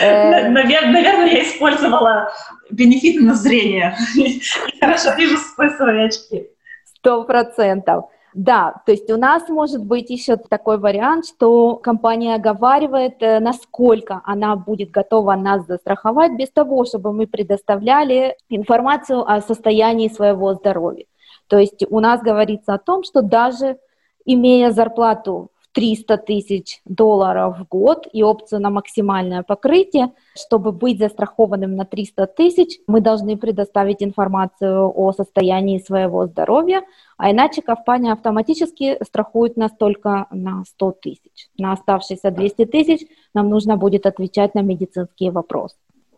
Э, 0.00 0.48
наверное, 0.48 1.02
я 1.02 1.42
использовала 1.42 2.32
бенефиты 2.70 3.22
на 3.22 3.34
зрение. 3.34 3.96
Хорошо 4.80 5.14
вижу 5.14 5.36
свои 5.36 6.06
очки. 6.06 6.48
Сто 6.96 7.24
процентов. 7.24 8.06
Да, 8.34 8.82
то 8.84 8.90
есть 8.90 9.08
у 9.12 9.16
нас 9.16 9.48
может 9.48 9.84
быть 9.84 10.10
еще 10.10 10.36
такой 10.36 10.78
вариант, 10.78 11.24
что 11.24 11.76
компания 11.76 12.34
оговаривает, 12.34 13.22
э, 13.22 13.38
насколько 13.38 14.22
она 14.24 14.56
будет 14.56 14.90
готова 14.90 15.36
нас 15.36 15.64
застраховать 15.66 16.32
без 16.32 16.50
того, 16.50 16.84
чтобы 16.84 17.12
мы 17.12 17.28
предоставляли 17.28 18.36
информацию 18.48 19.20
о 19.30 19.40
состоянии 19.40 20.08
своего 20.08 20.54
здоровья. 20.54 21.04
То 21.46 21.58
есть 21.58 21.84
у 21.88 22.00
нас 22.00 22.22
говорится 22.22 22.74
о 22.74 22.78
том, 22.78 23.04
что 23.04 23.22
даже 23.22 23.78
имея 24.24 24.72
зарплату 24.72 25.50
300 25.74 26.18
тысяч 26.18 26.80
долларов 26.84 27.58
в 27.58 27.68
год 27.68 28.06
и 28.12 28.22
опцию 28.22 28.60
на 28.60 28.70
максимальное 28.70 29.42
покрытие. 29.42 30.12
Чтобы 30.36 30.72
быть 30.72 30.98
застрахованным 30.98 31.74
на 31.74 31.84
300 31.84 32.26
тысяч, 32.28 32.78
мы 32.86 33.00
должны 33.00 33.36
предоставить 33.36 34.02
информацию 34.02 34.90
о 34.94 35.12
состоянии 35.12 35.78
своего 35.78 36.26
здоровья, 36.26 36.82
а 37.18 37.30
иначе 37.30 37.60
компания 37.60 38.12
автоматически 38.12 38.98
страхует 39.04 39.56
нас 39.56 39.72
только 39.76 40.26
на 40.30 40.64
100 40.64 40.92
тысяч. 41.02 41.48
На 41.58 41.72
оставшиеся 41.72 42.30
200 42.30 42.64
тысяч 42.66 43.00
нам 43.34 43.50
нужно 43.50 43.76
будет 43.76 44.06
отвечать 44.06 44.54
на 44.54 44.60
медицинские 44.60 45.32
вопросы. 45.32 45.76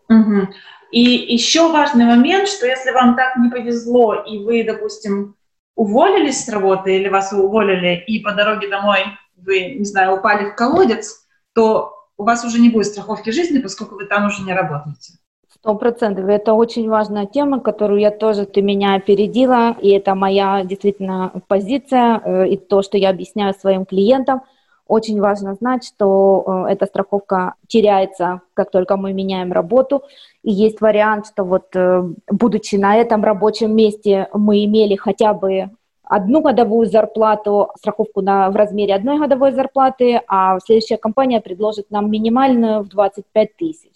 Угу. 0.09 0.47
И 0.91 1.01
еще 1.01 1.71
важный 1.71 2.05
момент, 2.05 2.47
что 2.47 2.65
если 2.65 2.91
вам 2.91 3.15
так 3.15 3.35
не 3.37 3.49
повезло, 3.49 4.13
и 4.13 4.37
вы, 4.37 4.63
допустим, 4.63 5.35
уволились 5.75 6.45
с 6.45 6.49
работы 6.49 6.95
или 6.95 7.09
вас 7.09 7.33
уволили, 7.33 8.03
и 8.07 8.19
по 8.19 8.33
дороге 8.33 8.69
домой 8.69 8.99
вы, 9.37 9.75
не 9.75 9.85
знаю, 9.85 10.17
упали 10.17 10.49
в 10.49 10.55
колодец, 10.55 11.25
то 11.53 11.93
у 12.17 12.23
вас 12.23 12.43
уже 12.43 12.59
не 12.59 12.69
будет 12.69 12.87
страховки 12.87 13.29
жизни, 13.29 13.59
поскольку 13.59 13.95
вы 13.95 14.05
там 14.05 14.25
уже 14.27 14.43
не 14.43 14.53
работаете. 14.53 15.13
Сто 15.49 15.75
процентов. 15.75 16.27
Это 16.27 16.53
очень 16.53 16.89
важная 16.89 17.25
тема, 17.25 17.59
которую 17.59 17.99
я 17.99 18.11
тоже, 18.11 18.45
ты 18.45 18.61
меня 18.61 18.95
опередила, 18.95 19.75
и 19.81 19.89
это 19.89 20.13
моя 20.13 20.63
действительно 20.63 21.31
позиция, 21.47 22.21
э, 22.23 22.49
и 22.49 22.57
то, 22.57 22.81
что 22.81 22.97
я 22.97 23.09
объясняю 23.09 23.53
своим 23.53 23.85
клиентам. 23.85 24.41
Очень 24.87 25.19
важно 25.19 25.55
знать, 25.55 25.83
что 25.85 26.65
э, 26.67 26.73
эта 26.73 26.85
страховка 26.85 27.55
теряется, 27.67 28.41
как 28.53 28.71
только 28.71 28.97
мы 28.97 29.13
меняем 29.13 29.51
работу, 29.51 30.03
и 30.43 30.51
есть 30.51 30.79
вариант, 30.79 31.27
что 31.27 31.43
вот 31.43 31.75
э, 31.75 32.03
будучи 32.29 32.75
на 32.75 32.95
этом 32.95 33.23
рабочем 33.23 33.75
месте, 33.75 34.27
мы 34.33 34.63
имели 34.63 34.95
хотя 34.95 35.33
бы 35.33 35.71
одну 36.09 36.41
годовую 36.41 36.87
зарплату, 36.87 37.69
страховку 37.77 38.21
на, 38.21 38.49
в 38.49 38.55
размере 38.55 38.95
одной 38.95 39.19
годовой 39.19 39.51
зарплаты, 39.51 40.21
а 40.27 40.59
следующая 40.59 40.97
компания 40.97 41.41
предложит 41.41 41.91
нам 41.91 42.09
минимальную 42.09 42.81
в 42.81 42.87
25 42.87 43.55
тысяч. 43.57 43.91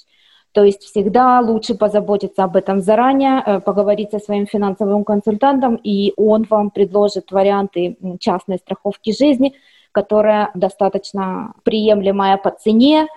То 0.53 0.63
есть 0.65 0.83
всегда 0.83 1.39
лучше 1.39 1.75
позаботиться 1.75 2.43
об 2.43 2.57
этом 2.57 2.81
заранее, 2.81 3.41
э, 3.45 3.59
поговорить 3.61 4.11
со 4.11 4.19
своим 4.19 4.45
финансовым 4.45 5.05
консультантом, 5.05 5.75
и 5.75 6.13
он 6.17 6.45
вам 6.49 6.71
предложит 6.71 7.31
варианты 7.31 7.97
частной 8.19 8.57
страховки 8.57 9.15
жизни, 9.17 9.53
которая 9.93 10.51
достаточно 10.53 11.53
приемлемая 11.63 12.37
по 12.37 12.51
цене, 12.51 13.07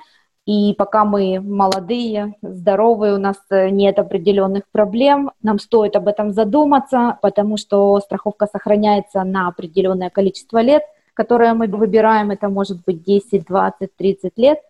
и 0.47 0.75
пока 0.75 1.05
мы 1.05 1.41
молодые, 1.41 2.35
здоровые, 2.43 3.15
у 3.15 3.19
нас 3.19 3.37
э, 3.51 3.71
нет 3.71 3.99
определенных 3.99 4.65
проблем, 4.71 5.31
нам 5.43 5.59
стоит 5.59 5.97
об 5.97 6.07
этом 6.07 6.33
задуматься, 6.33 7.19
потому 7.23 7.57
что 7.57 7.99
страховка 8.01 8.47
сохраняется 8.47 9.25
на 9.25 9.49
определенное 9.49 10.11
количество 10.11 10.59
лет, 10.59 10.83
которое 11.15 11.55
мы 11.55 11.67
выбираем, 11.67 12.31
это 12.31 12.49
может 12.49 12.85
быть 12.85 13.03
10, 13.03 13.47
20, 13.47 13.97
30 13.97 14.33
лет, 14.37 14.61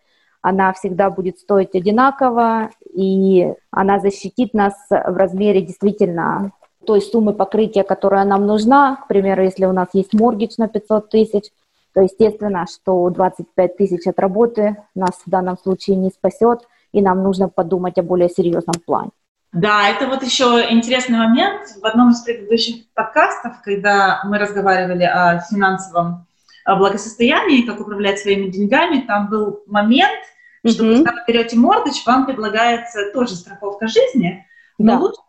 она 0.42 0.72
всегда 0.74 1.10
будет 1.10 1.38
стоить 1.38 1.74
одинаково, 1.74 2.70
и 2.92 3.54
она 3.70 3.98
защитит 3.98 4.54
нас 4.54 4.74
в 4.90 5.16
размере 5.16 5.62
действительно 5.62 6.52
той 6.86 7.00
суммы 7.00 7.32
покрытия, 7.32 7.82
которая 7.82 8.24
нам 8.24 8.46
нужна. 8.46 8.96
К 8.96 9.08
примеру, 9.08 9.42
если 9.42 9.64
у 9.64 9.72
нас 9.72 9.88
есть 9.94 10.12
моргич 10.12 10.58
на 10.58 10.68
500 10.68 11.08
тысяч, 11.08 11.44
то 11.94 12.02
естественно, 12.02 12.66
что 12.66 13.08
25 13.08 13.76
тысяч 13.76 14.06
от 14.06 14.18
работы 14.18 14.76
нас 14.94 15.22
в 15.24 15.30
данном 15.30 15.56
случае 15.56 15.96
не 15.96 16.10
спасет, 16.10 16.66
и 16.92 17.00
нам 17.00 17.22
нужно 17.22 17.48
подумать 17.48 17.98
о 17.98 18.02
более 18.02 18.28
серьезном 18.28 18.74
плане. 18.84 19.10
Да, 19.52 19.88
это 19.88 20.08
вот 20.08 20.24
еще 20.24 20.66
интересный 20.70 21.18
момент. 21.18 21.62
В 21.80 21.86
одном 21.86 22.10
из 22.10 22.20
предыдущих 22.22 22.92
подкастов, 22.92 23.62
когда 23.62 24.20
мы 24.24 24.38
разговаривали 24.38 25.04
о 25.04 25.40
финансовом 25.40 26.26
благосостоянии, 26.66 27.62
как 27.62 27.80
управлять 27.80 28.18
своими 28.18 28.48
деньгами, 28.48 29.04
там 29.06 29.28
был 29.28 29.62
момент, 29.66 30.18
mm-hmm. 30.64 30.70
что 30.70 30.82
когда 30.82 31.12
вы 31.12 31.18
берете 31.28 31.56
мордыч, 31.56 32.04
вам 32.04 32.26
предлагается 32.26 33.12
тоже 33.12 33.36
страховка 33.36 33.86
жизни, 33.86 34.44
но 34.78 34.94
да. 34.94 34.98
лучше 34.98 35.20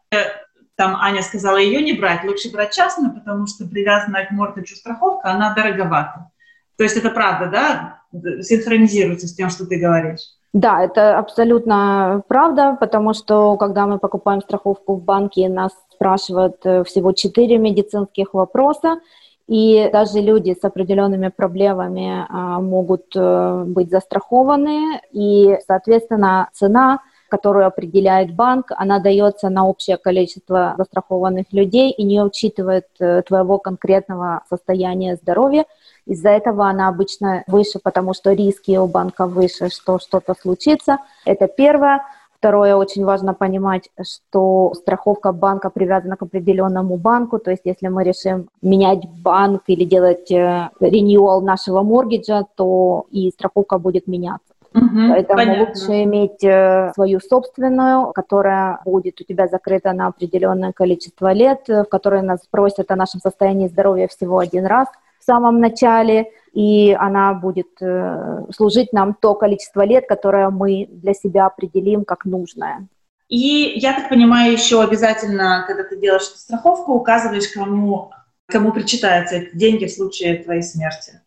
там 0.76 0.97
Аня 0.97 1.22
сказала 1.22 1.57
ее 1.57 1.82
не 1.82 1.93
брать, 1.93 2.24
лучше 2.24 2.51
брать 2.51 2.74
частную, 2.74 3.13
потому 3.13 3.47
что 3.47 3.66
привязанная 3.66 4.26
к 4.26 4.32
мордочу 4.32 4.76
страховка, 4.76 5.32
она 5.32 5.53
дороговата. 5.53 6.32
То 6.78 6.84
есть 6.84 6.97
это 6.97 7.09
правда, 7.09 7.49
да, 7.51 8.41
синхронизируется 8.41 9.28
с 9.28 9.34
тем, 9.34 9.49
что 9.49 9.65
ты 9.65 9.80
говоришь? 9.80 10.21
Да, 10.53 10.82
это 10.84 11.17
абсолютно 11.17 12.23
правда, 12.28 12.78
потому 12.80 13.13
что 13.13 13.57
когда 13.57 13.86
мы 13.88 13.99
покупаем 13.99 14.41
страховку 14.41 14.95
в 14.95 15.03
банке, 15.03 15.49
нас 15.49 15.71
спрашивают 15.91 16.57
э, 16.63 16.84
всего 16.86 17.11
четыре 17.11 17.57
медицинских 17.57 18.34
вопроса, 18.34 18.99
и 19.47 19.89
даже 19.91 20.21
люди 20.21 20.55
с 20.59 20.63
определенными 20.63 21.28
проблемами 21.28 22.26
а, 22.30 22.59
могут 22.59 23.05
а, 23.15 23.63
быть 23.63 23.91
застрахованы, 23.91 25.01
и, 25.11 25.57
соответственно, 25.67 26.49
цена, 26.53 27.01
которую 27.30 27.67
определяет 27.67 28.34
банк, 28.34 28.71
она 28.76 28.99
дается 28.99 29.49
на 29.49 29.67
общее 29.67 29.97
количество 29.97 30.73
застрахованных 30.78 31.45
людей 31.51 31.91
и 31.91 32.03
не 32.03 32.21
учитывает 32.23 32.88
а, 32.99 33.21
твоего 33.21 33.59
конкретного 33.59 34.41
состояния 34.49 35.15
здоровья. 35.15 35.65
Из-за 36.06 36.30
этого 36.30 36.68
она 36.68 36.88
обычно 36.88 37.43
выше, 37.47 37.80
потому 37.84 38.14
что 38.14 38.34
риски 38.34 38.78
у 38.78 38.88
банка 38.88 39.26
выше, 39.26 39.70
что 39.70 39.99
что-то 39.99 40.36
случится. 40.39 40.99
Это 41.26 41.47
первое. 41.47 42.01
Второе, 42.38 42.76
очень 42.76 43.06
важно 43.06 43.34
понимать, 43.34 43.89
что 44.03 44.74
страховка 44.76 45.32
банка 45.32 45.72
привязана 45.72 46.16
к 46.16 46.22
определенному 46.22 46.97
банку, 46.97 47.39
то 47.39 47.49
есть 47.49 47.64
если 47.66 47.88
мы 47.88 48.03
решим 48.03 48.49
менять 48.62 49.08
банк 49.24 49.64
или 49.66 49.84
делать 49.84 50.30
ренюал 50.30 51.41
нашего 51.41 51.82
моргиджа, 51.82 52.43
то 52.56 53.06
и 53.10 53.32
страховка 53.32 53.80
будет 53.80 54.06
меняться. 54.06 54.45
Угу, 54.76 55.10
Поэтому 55.10 55.39
понятно. 55.39 55.66
лучше 55.66 56.03
иметь 56.03 56.43
э, 56.43 56.91
свою 56.93 57.20
собственную, 57.22 58.12
которая 58.12 58.80
будет 58.86 59.22
у 59.22 59.24
тебя 59.24 59.47
закрыта 59.47 59.93
на 59.93 60.08
определенное 60.08 60.74
количество 60.74 61.32
лет, 61.32 61.62
в 61.68 61.86
которой 61.86 62.22
нас 62.22 62.41
спросят 62.41 62.91
о 62.91 62.97
нашем 62.97 63.22
состоянии 63.22 63.70
здоровья 63.70 64.08
всего 64.08 64.38
один 64.38 64.68
раз– 64.68 64.88
в 65.26 65.32
самом 65.32 65.59
начале, 65.59 66.32
и 66.53 66.95
она 66.99 67.34
будет 67.34 67.82
э, 67.82 68.45
служить 68.55 68.93
нам 68.93 69.15
то 69.15 69.34
количество 69.34 69.84
лет, 69.84 70.07
которое 70.07 70.51
мы 70.51 70.86
для 70.88 71.15
себя 71.15 71.47
определим 71.47 72.05
как 72.05 72.26
нужное. 72.26 72.88
И 73.28 73.73
я 73.76 73.93
так 73.93 74.09
понимаю, 74.09 74.53
еще 74.53 74.84
обязательно, 74.84 75.63
когда 75.65 75.84
ты 75.84 75.99
делаешь 75.99 76.21
страховку, 76.21 76.93
указываешь, 76.93 77.47
кому, 77.51 78.11
кому 78.45 78.71
причитаются 78.71 79.38
эти 79.38 79.57
деньги 79.57 79.86
в 79.86 79.91
случае 79.91 80.43
твоей 80.43 80.61
смерти. 80.61 81.21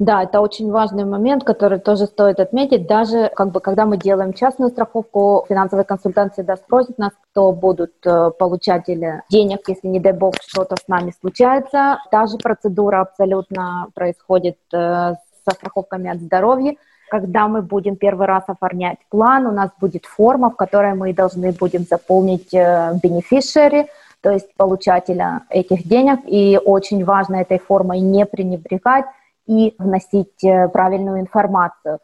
Да, 0.00 0.22
это 0.22 0.40
очень 0.40 0.70
важный 0.70 1.04
момент, 1.04 1.44
который 1.44 1.78
тоже 1.78 2.06
стоит 2.06 2.40
отметить. 2.40 2.86
Даже 2.86 3.30
как 3.36 3.50
бы, 3.50 3.60
когда 3.60 3.84
мы 3.84 3.98
делаем 3.98 4.32
частную 4.32 4.70
страховку, 4.70 5.44
финансовый 5.46 5.84
консультант 5.84 6.32
всегда 6.32 6.56
спросит 6.56 6.96
нас, 6.96 7.12
кто 7.30 7.52
будут 7.52 7.92
э, 8.06 8.30
получатели 8.38 9.22
денег, 9.28 9.58
если, 9.68 9.88
не 9.88 10.00
дай 10.00 10.14
бог, 10.14 10.36
что-то 10.40 10.76
с 10.76 10.88
нами 10.88 11.12
случается. 11.20 11.98
Та 12.10 12.26
же 12.26 12.38
процедура 12.38 13.02
абсолютно 13.02 13.88
происходит 13.94 14.56
э, 14.72 15.16
со 15.44 15.50
страховками 15.50 16.08
от 16.08 16.18
здоровья. 16.20 16.76
Когда 17.10 17.46
мы 17.46 17.60
будем 17.60 17.96
первый 17.96 18.26
раз 18.26 18.44
оформлять 18.46 19.00
план, 19.10 19.46
у 19.46 19.52
нас 19.52 19.68
будет 19.78 20.06
форма, 20.06 20.48
в 20.48 20.56
которой 20.56 20.94
мы 20.94 21.12
должны 21.12 21.52
будем 21.52 21.82
заполнить 21.82 22.54
э, 22.54 22.94
beneficiary, 23.04 23.86
то 24.22 24.30
есть 24.30 24.48
получателя 24.56 25.42
этих 25.50 25.86
денег. 25.86 26.20
И 26.24 26.58
очень 26.64 27.04
важно 27.04 27.36
этой 27.36 27.58
формой 27.58 28.00
не 28.00 28.24
пренебрегать, 28.24 29.04
и 29.50 29.74
вносить 29.78 30.44
э, 30.44 30.68
правильную 30.68 31.18
информацию. 31.18 31.98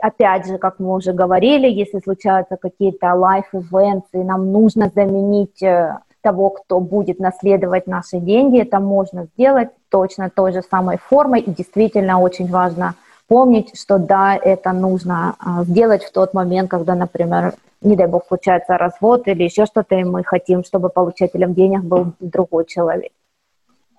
Опять 0.00 0.46
же, 0.46 0.58
как 0.58 0.78
мы 0.78 0.94
уже 0.94 1.12
говорили, 1.12 1.68
если 1.68 1.98
случаются 1.98 2.56
какие-то 2.56 3.06
life-events, 3.06 4.04
и 4.12 4.18
нам 4.18 4.52
нужно 4.52 4.90
заменить 4.94 5.60
э, 5.64 5.98
того, 6.20 6.50
кто 6.50 6.78
будет 6.78 7.18
наследовать 7.18 7.88
наши 7.88 8.18
деньги, 8.18 8.62
это 8.62 8.78
можно 8.78 9.24
сделать 9.34 9.70
точно 9.88 10.30
той 10.30 10.52
же 10.52 10.62
самой 10.62 10.98
формой, 10.98 11.40
и 11.40 11.50
действительно 11.50 12.20
очень 12.20 12.48
важно 12.48 12.94
помнить, 13.26 13.76
что 13.76 13.98
да, 13.98 14.36
это 14.36 14.72
нужно 14.72 15.34
а, 15.40 15.64
сделать 15.64 16.04
в 16.04 16.12
тот 16.12 16.34
момент, 16.34 16.70
когда, 16.70 16.94
например, 16.94 17.54
не 17.80 17.96
дай 17.96 18.06
бог, 18.06 18.26
случается 18.28 18.78
развод 18.78 19.26
или 19.26 19.42
еще 19.42 19.66
что-то, 19.66 19.96
и 19.96 20.04
мы 20.04 20.22
хотим, 20.22 20.62
чтобы 20.62 20.88
получателем 20.88 21.54
денег 21.54 21.82
был 21.82 22.12
другой 22.20 22.64
человек. 22.66 23.12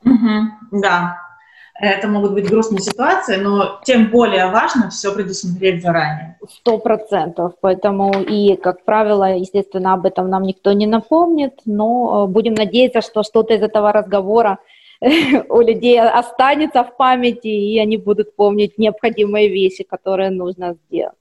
Угу, 0.05 0.79
да, 0.81 1.17
это 1.75 2.07
могут 2.07 2.33
быть 2.33 2.49
грустные 2.49 2.81
ситуации, 2.81 3.37
но 3.37 3.79
тем 3.83 4.09
более 4.09 4.47
важно 4.51 4.89
все 4.89 5.13
предусмотреть 5.13 5.81
заранее. 5.81 6.37
Сто 6.47 6.77
процентов. 6.77 7.53
Поэтому 7.61 8.21
и, 8.21 8.55
как 8.55 8.85
правило, 8.85 9.35
естественно, 9.35 9.93
об 9.93 10.05
этом 10.05 10.29
нам 10.29 10.43
никто 10.43 10.71
не 10.73 10.85
напомнит, 10.85 11.53
но 11.65 12.25
э, 12.25 12.31
будем 12.31 12.53
надеяться, 12.53 13.01
что 13.01 13.23
что-то 13.23 13.55
из 13.55 13.61
этого 13.61 13.91
разговора 13.91 14.59
у 15.49 15.61
людей 15.61 15.99
останется 15.99 16.83
в 16.83 16.95
памяти, 16.95 17.47
и 17.47 17.79
они 17.79 17.97
будут 17.97 18.35
помнить 18.35 18.77
необходимые 18.77 19.49
вещи, 19.49 19.83
которые 19.83 20.29
нужно 20.29 20.75
сделать. 20.85 21.15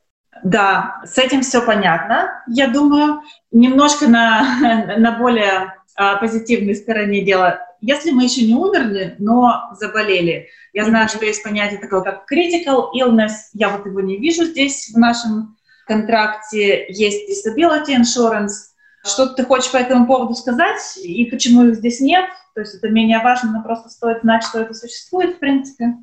Да, 0.45 1.01
с 1.05 1.19
этим 1.19 1.43
все 1.43 1.65
понятно, 1.65 2.43
я 2.49 2.69
думаю. 2.69 3.23
Немножко 3.53 4.09
на, 4.09 4.97
на 4.99 5.13
более 5.13 5.75
позитивной 5.97 6.75
стороне 6.75 7.23
дела 7.23 7.61
если 7.83 8.13
мы 8.13 8.23
еще 8.23 8.47
не 8.47 8.55
умерли, 8.55 9.17
но 9.19 9.73
заболели, 9.79 10.49
я 10.73 10.85
знаю, 10.85 11.09
что 11.09 11.25
есть 11.25 11.43
понятие 11.43 11.81
такое, 11.81 12.01
как 12.01 12.25
critical 12.33 12.91
illness, 12.97 13.51
я 13.53 13.71
вот 13.71 13.85
его 13.85 14.01
не 14.01 14.19
вижу 14.19 14.45
здесь 14.45 14.93
в 14.95 14.99
нашем 14.99 15.57
контракте, 15.87 16.87
есть 16.89 17.29
disability 17.29 17.99
insurance. 17.99 18.71
Что 19.05 19.27
ты 19.27 19.45
хочешь 19.45 19.73
по 19.73 19.79
этому 19.79 20.07
поводу 20.07 20.35
сказать 20.35 20.97
и 21.03 21.25
почему 21.25 21.65
их 21.65 21.75
здесь 21.75 22.01
нет? 22.01 22.27
То 22.55 22.61
есть 22.61 22.77
это 22.77 22.89
менее 22.89 23.19
важно, 23.19 23.51
но 23.51 23.63
просто 23.65 23.89
стоит 23.89 24.21
знать, 24.21 24.45
что 24.45 24.61
это 24.61 24.75
существует, 24.75 25.35
в 25.35 25.39
принципе. 25.41 25.97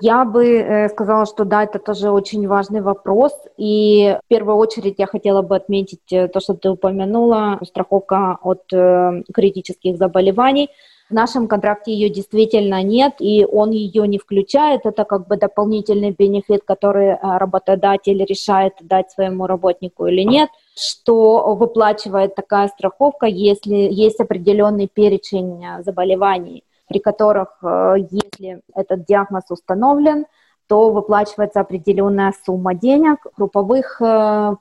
Я 0.00 0.24
бы 0.24 0.46
э, 0.46 0.88
сказала, 0.88 1.26
что 1.26 1.44
да, 1.44 1.64
это 1.64 1.78
тоже 1.78 2.10
очень 2.10 2.46
важный 2.46 2.80
вопрос. 2.80 3.32
И 3.56 4.16
в 4.24 4.28
первую 4.28 4.56
очередь 4.56 4.96
я 4.98 5.06
хотела 5.06 5.42
бы 5.42 5.56
отметить 5.56 6.12
э, 6.12 6.28
то, 6.28 6.40
что 6.40 6.54
ты 6.54 6.70
упомянула, 6.70 7.58
страховка 7.64 8.38
от 8.42 8.72
э, 8.72 9.22
критических 9.32 9.96
заболеваний. 9.96 10.68
В 11.08 11.14
нашем 11.14 11.46
контракте 11.46 11.92
ее 11.92 12.10
действительно 12.10 12.82
нет, 12.82 13.14
и 13.20 13.46
он 13.46 13.70
ее 13.70 14.08
не 14.08 14.18
включает. 14.18 14.80
Это 14.84 15.04
как 15.04 15.28
бы 15.28 15.36
дополнительный 15.36 16.10
бенефит, 16.10 16.62
который 16.64 17.16
работодатель 17.22 18.24
решает 18.24 18.72
дать 18.80 19.12
своему 19.12 19.46
работнику 19.46 20.06
или 20.06 20.22
нет. 20.22 20.50
Что 20.74 21.54
выплачивает 21.54 22.34
такая 22.34 22.66
страховка, 22.66 23.26
если 23.26 23.76
есть 23.76 24.18
определенный 24.18 24.88
перечень 24.92 25.64
заболеваний, 25.84 26.64
при 26.88 26.98
которых, 26.98 27.58
э, 27.62 27.94
если 28.10 28.62
этот 28.74 29.04
диагноз 29.04 29.44
установлен, 29.50 30.26
то 30.66 30.90
выплачивается 30.90 31.60
определенная 31.60 32.32
сумма 32.44 32.74
денег. 32.74 33.18
В 33.24 33.36
групповых 33.36 34.02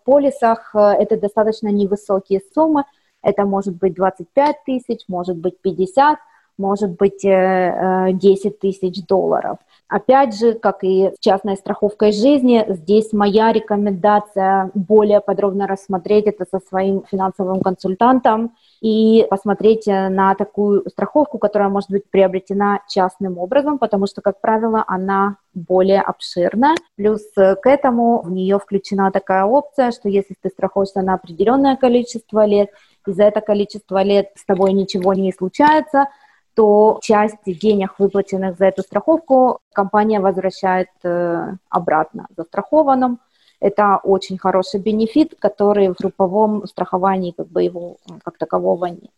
полисах 0.06 0.76
это 0.76 1.20
достаточно 1.20 1.70
невысокие 1.70 2.42
суммы. 2.54 2.84
Это 3.24 3.44
может 3.44 3.76
быть 3.78 3.96
25 3.96 4.56
тысяч, 4.68 5.00
может 5.08 5.36
быть 5.36 5.60
50 5.62 6.20
может 6.58 6.92
быть 6.92 7.22
10 7.22 7.26
э, 7.26 8.50
э, 8.50 8.52
тысяч 8.52 9.06
долларов. 9.06 9.58
Опять 9.88 10.36
же, 10.36 10.54
как 10.54 10.84
и 10.84 11.12
с 11.16 11.20
частной 11.20 11.58
страховкой 11.58 12.12
жизни, 12.12 12.66
здесь 12.68 13.14
моя 13.14 13.54
рекомендация 13.54 14.72
более 14.74 15.22
подробно 15.22 15.68
рассмотреть 15.68 16.26
это 16.26 16.46
со 16.50 16.60
своим 16.60 17.04
финансовым 17.10 17.62
консультантом 17.62 18.56
и 18.82 19.28
посмотреть 19.30 19.88
э, 19.88 20.10
на 20.10 20.34
такую 20.34 20.90
страховку, 20.90 21.38
которая 21.38 21.70
может 21.70 21.92
быть 21.92 22.10
приобретена 22.10 22.80
частным 22.90 23.38
образом, 23.38 23.78
потому 23.78 24.08
что, 24.08 24.22
как 24.22 24.42
правило, 24.42 24.84
она 24.88 25.38
более 25.54 26.02
обширная. 26.02 26.76
Плюс 26.96 27.22
к 27.34 27.62
этому 27.66 28.22
в 28.22 28.32
нее 28.32 28.58
включена 28.58 29.12
такая 29.12 29.46
опция, 29.46 29.92
что 29.92 30.10
если 30.10 30.36
ты 30.42 30.50
страхуешься 30.50 31.02
на 31.02 31.14
определенное 31.14 31.76
количество 31.76 32.46
лет, 32.46 32.70
и 33.08 33.12
за 33.12 33.26
это 33.26 33.40
количество 33.40 34.02
лет 34.02 34.32
с 34.36 34.46
тобой 34.46 34.74
ничего 34.74 35.14
не 35.14 35.32
случается– 35.32 36.08
то 36.56 37.00
часть 37.02 37.44
денег, 37.46 37.96
выплаченных 38.00 38.58
за 38.58 38.66
эту 38.66 38.82
страховку, 38.82 39.60
компания 39.74 40.20
возвращает 40.20 40.88
э, 41.04 41.54
обратно 41.70 42.28
застрахованным. 42.36 43.20
Это 43.60 44.00
очень 44.04 44.38
хороший 44.38 44.80
бенефит, 44.80 45.36
который 45.38 45.90
в 45.90 45.96
групповом 45.96 46.66
страховании 46.66 47.32
как 47.32 47.48
бы 47.48 47.62
его 47.64 47.98
э, 48.10 48.14
как 48.24 48.38
такового 48.38 48.86
нет. 48.86 49.12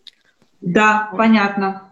Да, 0.62 1.10
понятно. 1.16 1.84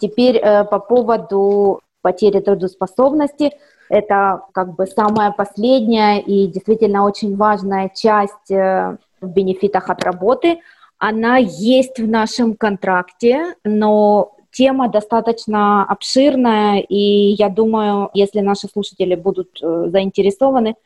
Теперь 0.00 0.36
э, 0.36 0.64
по 0.64 0.78
поводу 0.78 1.80
потери 2.00 2.40
трудоспособности. 2.40 3.52
Это 3.90 4.42
как 4.52 4.74
бы 4.74 4.86
самая 4.86 5.30
последняя 5.30 6.20
и 6.20 6.46
действительно 6.46 7.04
очень 7.04 7.36
важная 7.36 7.90
часть 7.94 8.50
в 8.50 8.98
бенефитах 9.22 9.90
от 9.90 10.02
работы. 10.02 10.58
Она 10.98 11.36
есть 11.36 11.98
в 11.98 12.08
нашем 12.08 12.54
контракте, 12.54 13.54
но 13.64 14.35
Тема 14.56 14.88
достаточно 14.88 15.84
обширная, 15.84 16.78
и 16.78 17.34
я 17.34 17.50
думаю, 17.50 18.08
если 18.14 18.40
наши 18.40 18.68
слушатели 18.68 19.14
будут 19.14 19.58
э, 19.62 19.88
заинтересованы, 19.90 20.76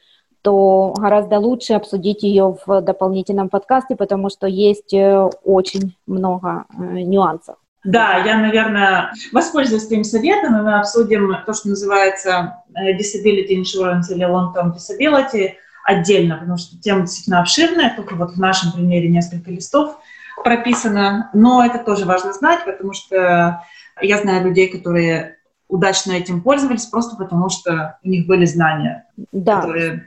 то 0.43 0.93
гораздо 0.99 1.39
лучше 1.39 1.75
обсудить 1.75 2.25
ее 2.25 2.57
в 2.67 2.81
дополнительном 2.81 3.49
подкасте, 3.49 3.95
потому 3.95 4.29
что 4.29 4.49
есть 4.49 4.93
э, 4.93 5.31
очень 5.45 5.97
много 6.09 6.65
э, 6.69 6.83
нюансов. 6.83 7.59
Да, 7.85 8.19
я, 8.27 8.39
наверное, 8.39 9.13
воспользуюсь 9.33 9.87
твоим 9.87 10.03
советом, 10.03 10.59
и 10.59 10.63
мы 10.63 10.81
обсудим 10.81 11.37
то, 11.47 11.53
что 11.53 11.69
называется 11.69 12.65
disability 12.77 13.51
insurance 13.51 14.11
или 14.11 14.27
long-term 14.27 14.75
disability 14.75 15.53
отдельно, 15.85 16.39
потому 16.39 16.57
что 16.57 16.77
тема 16.81 17.03
действительно 17.03 17.39
обширная, 17.39 17.95
только 17.95 18.17
вот 18.17 18.33
в 18.33 18.41
нашем 18.41 18.73
примере 18.73 19.09
несколько 19.09 19.53
листов– 19.53 19.97
прописано, 20.43 21.31
но 21.35 21.65
это 21.65 21.79
тоже 21.79 22.05
важно 22.05 22.33
знать, 22.33 22.65
потому 22.65 22.93
что 22.93 23.63
я 24.01 24.19
знаю 24.19 24.45
людей, 24.45 24.69
которые 24.69 25.37
удачно 25.69 26.13
этим 26.13 26.43
пользовались 26.43 26.87
просто 26.87 27.17
потому, 27.17 27.49
что 27.49 27.99
у 28.03 28.09
них 28.09 28.27
были 28.27 28.45
знания, 28.45 29.07
да. 29.33 29.61
которые 29.61 30.07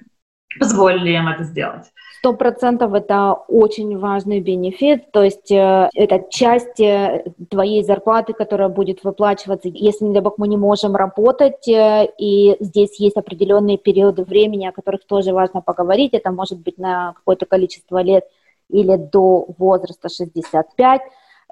позволили 0.60 1.12
им 1.12 1.28
это 1.28 1.44
сделать. 1.44 1.86
Сто 2.20 2.34
процентов 2.34 2.94
это 2.94 3.34
очень 3.34 3.98
важный 3.98 4.40
бенефит, 4.40 5.12
то 5.12 5.24
есть 5.24 5.52
э, 5.52 5.90
это 5.94 6.24
часть 6.30 6.80
э, 6.80 7.26
твоей 7.50 7.84
зарплаты, 7.84 8.32
которая 8.34 8.70
будет 8.70 9.04
выплачиваться, 9.04 9.68
если, 9.68 10.06
не 10.06 10.14
дай 10.14 10.22
бог, 10.22 10.38
мы 10.38 10.48
не 10.48 10.56
можем 10.56 10.96
работать, 10.96 11.68
э, 11.68 12.08
и 12.18 12.56
здесь 12.62 12.98
есть 13.00 13.18
определенные 13.18 13.78
периоды 13.78 14.24
времени, 14.24 14.68
о 14.68 14.72
которых 14.72 15.06
тоже 15.06 15.34
важно 15.34 15.62
поговорить, 15.62 16.14
это 16.14 16.32
может 16.32 16.60
быть 16.60 16.78
на 16.78 17.14
какое-то 17.14 17.46
количество 17.46 18.02
лет, 18.02 18.24
или 18.70 18.96
до 18.96 19.46
возраста 19.58 20.10
65. 20.10 21.02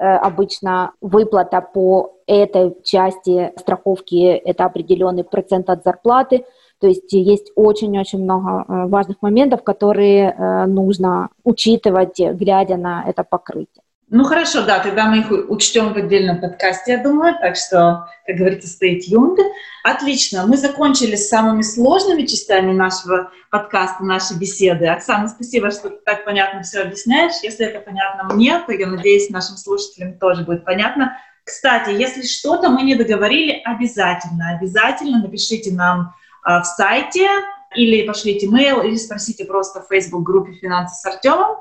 Э, 0.02 0.16
обычно 0.16 0.94
выплата 1.02 1.62
по 1.62 2.14
этой 2.26 2.76
части 2.84 3.52
страховки– 3.58 4.26
это 4.46 4.66
определенный 4.66 5.24
процент 5.24 5.70
от 5.70 5.84
зарплаты. 5.84 6.46
То 6.80 6.88
есть 6.88 7.14
есть 7.14 7.52
очень-очень 7.56 8.24
много 8.24 8.66
э, 8.68 8.88
важных 8.88 9.22
моментов, 9.22 9.64
которые 9.64 10.32
э, 10.32 10.66
нужно 10.66 11.30
учитывать, 11.44 12.20
глядя 12.20 12.78
на 12.78 13.04
это 13.08 13.24
покрытие. 13.24 13.81
Ну 14.14 14.26
хорошо, 14.26 14.64
да, 14.64 14.80
тогда 14.80 15.06
мы 15.06 15.20
их 15.20 15.32
учтем 15.50 15.94
в 15.94 15.96
отдельном 15.96 16.42
подкасте, 16.42 16.92
я 16.92 16.98
думаю, 16.98 17.34
так 17.40 17.56
что, 17.56 18.10
как 18.28 18.36
говорится, 18.36 18.68
stay 18.68 19.00
tuned. 19.00 19.38
Отлично, 19.86 20.46
мы 20.46 20.58
закончили 20.58 21.16
с 21.16 21.30
самыми 21.30 21.62
сложными 21.62 22.26
частями 22.26 22.74
нашего 22.74 23.32
подкаста, 23.50 24.04
нашей 24.04 24.38
беседы. 24.38 24.88
Оксана, 24.88 25.30
спасибо, 25.30 25.72
что 25.72 25.92
ты 25.92 25.96
так 26.04 26.26
понятно 26.26 26.62
все 26.62 26.82
объясняешь. 26.82 27.42
Если 27.42 27.66
это 27.66 27.80
понятно 27.80 28.36
мне, 28.36 28.60
то 28.60 28.74
я 28.74 28.86
надеюсь, 28.88 29.30
нашим 29.30 29.56
слушателям 29.56 30.20
тоже 30.20 30.44
будет 30.44 30.66
понятно. 30.66 31.18
Кстати, 31.46 31.92
если 31.92 32.24
что-то 32.24 32.70
мы 32.70 32.82
не 32.82 32.96
договорили, 32.96 33.62
обязательно, 33.64 34.58
обязательно 34.58 35.22
напишите 35.22 35.72
нам 35.72 36.14
э, 36.46 36.60
в 36.60 36.66
сайте 36.66 37.30
или 37.78 38.06
пошлите 38.06 38.48
mail, 38.48 38.86
или 38.86 38.98
спросите 38.98 39.46
просто 39.46 39.82
в 39.82 39.88
Facebook-группе 39.88 40.52
«Финансы 40.52 40.96
с 40.96 41.06
Артемом». 41.06 41.60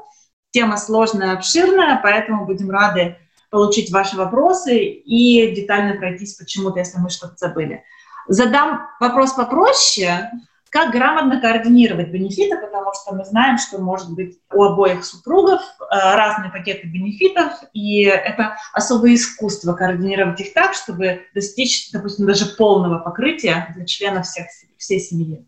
Тема 0.51 0.77
сложная, 0.77 1.35
обширная, 1.35 2.01
поэтому 2.03 2.47
будем 2.47 2.71
рады 2.71 3.17
получить 3.51 3.91
ваши 3.91 4.17
вопросы 4.17 4.79
и 4.79 5.55
детально 5.55 5.97
пройтись 5.97 6.35
почему-то, 6.35 6.79
если 6.79 6.99
мы 6.99 7.11
что-то 7.11 7.35
забыли. 7.37 7.85
Задам 8.27 8.89
вопрос 9.01 9.33
попроще. 9.33 10.31
Как 10.71 10.93
грамотно 10.93 11.41
координировать 11.41 12.11
бенефиты, 12.11 12.57
потому 12.57 12.93
что 12.95 13.13
мы 13.13 13.25
знаем, 13.25 13.59
что 13.59 13.79
может 13.79 14.13
быть 14.13 14.39
у 14.53 14.63
обоих 14.63 15.05
супругов 15.05 15.61
э, 15.61 15.85
разные 15.91 16.53
пакеты 16.53 16.87
бенефитов, 16.87 17.55
и 17.73 18.05
это 18.05 18.57
особое 18.73 19.17
искусство 19.17 19.73
координировать 19.73 20.41
их 20.41 20.53
так, 20.53 20.75
чтобы 20.75 21.23
достичь, 21.35 21.91
допустим, 21.91 22.25
даже 22.25 22.47
полного 22.47 23.01
покрытия 23.01 23.73
для 23.75 23.85
членов 23.85 24.27
всех, 24.27 24.47
всей 24.77 25.01
семьи. 25.01 25.45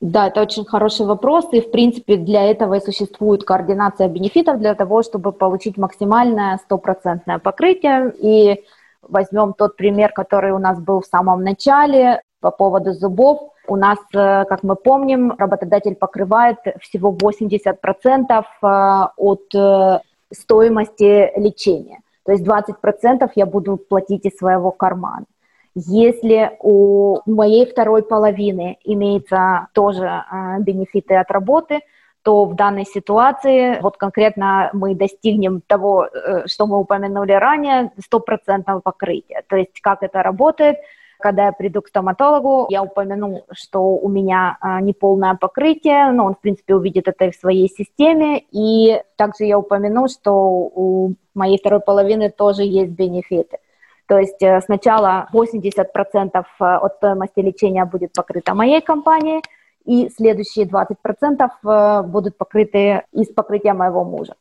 Да, 0.00 0.28
это 0.28 0.42
очень 0.42 0.64
хороший 0.64 1.06
вопрос, 1.06 1.46
и 1.52 1.60
в 1.60 1.70
принципе 1.70 2.16
для 2.16 2.50
этого 2.50 2.74
и 2.74 2.80
существует 2.80 3.44
координация 3.44 4.08
бенефитов, 4.08 4.58
для 4.58 4.74
того, 4.74 5.02
чтобы 5.02 5.32
получить 5.32 5.78
максимальное 5.78 6.58
стопроцентное 6.58 7.38
покрытие. 7.38 8.12
И 8.20 8.64
возьмем 9.02 9.54
тот 9.54 9.76
пример, 9.76 10.12
который 10.12 10.52
у 10.52 10.58
нас 10.58 10.78
был 10.78 11.00
в 11.00 11.06
самом 11.06 11.42
начале 11.42 12.20
по 12.40 12.50
поводу 12.50 12.92
зубов. 12.92 13.52
У 13.68 13.76
нас, 13.76 13.98
э, 14.14 14.44
как 14.44 14.62
мы 14.62 14.76
помним, 14.76 15.32
работодатель 15.38 15.94
покрывает 15.94 16.58
всего 16.80 17.12
80% 17.12 18.44
э, 18.62 19.06
от 19.16 19.54
э, 19.54 20.00
стоимости 20.32 21.32
лечения. 21.38 22.00
То 22.24 22.32
есть 22.32 22.44
20% 22.44 23.30
я 23.34 23.46
буду 23.46 23.76
платить 23.76 24.26
из 24.26 24.36
своего 24.36 24.70
кармана. 24.70 25.24
Если 25.78 26.56
у 26.60 27.18
моей 27.26 27.66
второй 27.66 28.02
половины 28.02 28.78
имеется 28.82 29.68
тоже 29.74 30.06
э, 30.06 30.60
бенефиты 30.60 31.16
от 31.16 31.30
работы, 31.30 31.80
то 32.22 32.46
в 32.46 32.56
данной 32.56 32.86
ситуации, 32.86 33.78
вот 33.82 33.98
конкретно 33.98 34.70
мы 34.72 34.94
достигнем 34.94 35.60
того, 35.60 36.06
э, 36.06 36.46
что 36.46 36.66
мы 36.66 36.78
упомянули 36.78 37.32
ранее, 37.32 37.92
стопроцентного 38.02 38.80
покрытия. 38.80 39.42
То 39.50 39.56
есть 39.56 39.78
как 39.82 40.02
это 40.02 40.22
работает, 40.22 40.78
когда 41.18 41.44
я 41.44 41.52
приду 41.52 41.82
к 41.82 41.88
стоматологу, 41.88 42.68
я 42.70 42.82
упомяну, 42.82 43.44
что 43.52 43.82
у 43.82 44.08
меня 44.08 44.56
а, 44.60 44.80
неполное 44.80 45.34
покрытие, 45.34 46.10
но 46.10 46.24
он, 46.24 46.34
в 46.34 46.40
принципе, 46.40 46.74
увидит 46.74 47.06
это 47.06 47.30
в 47.30 47.34
своей 47.34 47.68
системе, 47.68 48.44
и 48.50 49.02
также 49.16 49.44
я 49.44 49.58
упомяну, 49.58 50.08
что 50.08 50.32
у 50.32 51.14
моей 51.34 51.58
второй 51.58 51.80
половины 51.80 52.30
тоже 52.30 52.62
есть 52.62 52.92
бенефиты. 52.92 53.58
То 54.06 54.18
есть 54.18 54.40
э, 54.42 54.60
сначала 54.60 55.28
80% 55.32 56.30
э, 56.34 56.64
от 56.64 56.94
стоимости 56.96 57.40
лечения 57.40 57.84
будет 57.84 58.12
покрыто 58.12 58.54
моей 58.54 58.80
компанией, 58.80 59.42
и 59.84 60.08
следующие 60.08 60.66
20% 60.66 61.48
э, 61.64 62.02
будут 62.02 62.38
покрыты 62.38 63.02
из 63.12 63.28
покрытия 63.28 63.72
моего 63.72 64.04
мужа. 64.04 64.34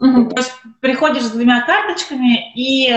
Угу. 0.00 0.30
То 0.30 0.36
есть 0.36 0.54
приходишь 0.80 1.24
с 1.24 1.30
двумя 1.32 1.64
карточками 1.66 2.52
и 2.54 2.90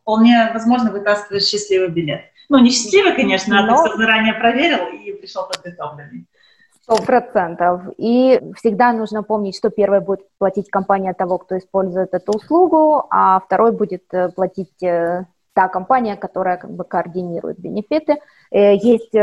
вполне 0.00 0.50
возможно 0.54 0.90
вытаскиваешь 0.90 1.44
счастливый 1.44 1.88
билет. 1.88 2.22
Ну, 2.48 2.58
не 2.58 2.70
счастливый, 2.70 3.14
конечно, 3.14 3.62
Но... 3.62 3.74
а 3.74 3.88
ты 3.88 3.96
заранее 3.96 4.34
проверил 4.34 4.86
и 4.88 5.12
пришел 5.12 5.46
подготовленный. 5.46 6.26
Сто 6.90 7.04
процентов. 7.04 7.82
И 7.98 8.40
всегда 8.56 8.92
нужно 8.92 9.22
помнить, 9.22 9.56
что 9.56 9.70
первой 9.70 10.00
будет 10.00 10.26
платить 10.38 10.70
компания 10.70 11.14
того, 11.14 11.38
кто 11.38 11.56
использует 11.56 12.14
эту 12.14 12.32
услугу, 12.32 13.04
а 13.10 13.38
второй 13.38 13.70
будет 13.70 14.02
э, 14.12 14.28
платить 14.30 14.82
э, 14.82 15.24
та 15.52 15.68
компания, 15.68 16.16
которая 16.16 16.56
как 16.56 16.72
бы 16.72 16.82
координирует 16.82 17.60
бенефиты. 17.60 18.18
Э, 18.50 18.74
есть 18.74 19.14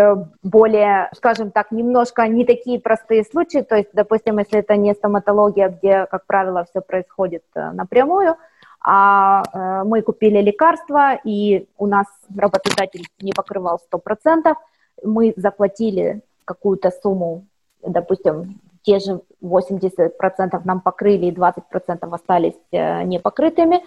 более, 0.44 1.10
скажем 1.14 1.52
так, 1.52 1.72
немножко 1.72 2.26
не 2.30 2.46
такие 2.46 2.80
простые 2.80 3.26
случаи, 3.26 3.60
то 3.64 3.76
есть, 3.76 3.90
допустим, 3.92 4.38
если 4.40 4.60
это 4.60 4.78
не 4.78 4.94
стоматология, 4.94 5.68
где, 5.68 6.06
как 6.06 6.26
правило, 6.26 6.64
все 6.70 6.80
происходит 6.80 7.44
напрямую, 7.54 8.38
а 8.80 9.84
мы 9.84 10.02
купили 10.04 10.40
лекарства, 10.40 11.16
и 11.26 11.68
у 11.78 11.88
нас 11.88 12.08
работодатель 12.34 13.06
не 13.20 13.34
покрывал 13.34 13.82
100%, 13.92 14.56
мы 15.04 15.34
заплатили 15.36 16.22
какую-то 16.46 16.92
сумму, 16.92 17.44
допустим, 17.88 18.60
те 18.84 19.00
же 19.00 19.22
80% 19.44 20.62
нам 20.64 20.82
покрыли, 20.82 21.26
и 21.26 21.32
20% 21.32 22.14
остались 22.14 22.56
непокрытыми, 22.72 23.84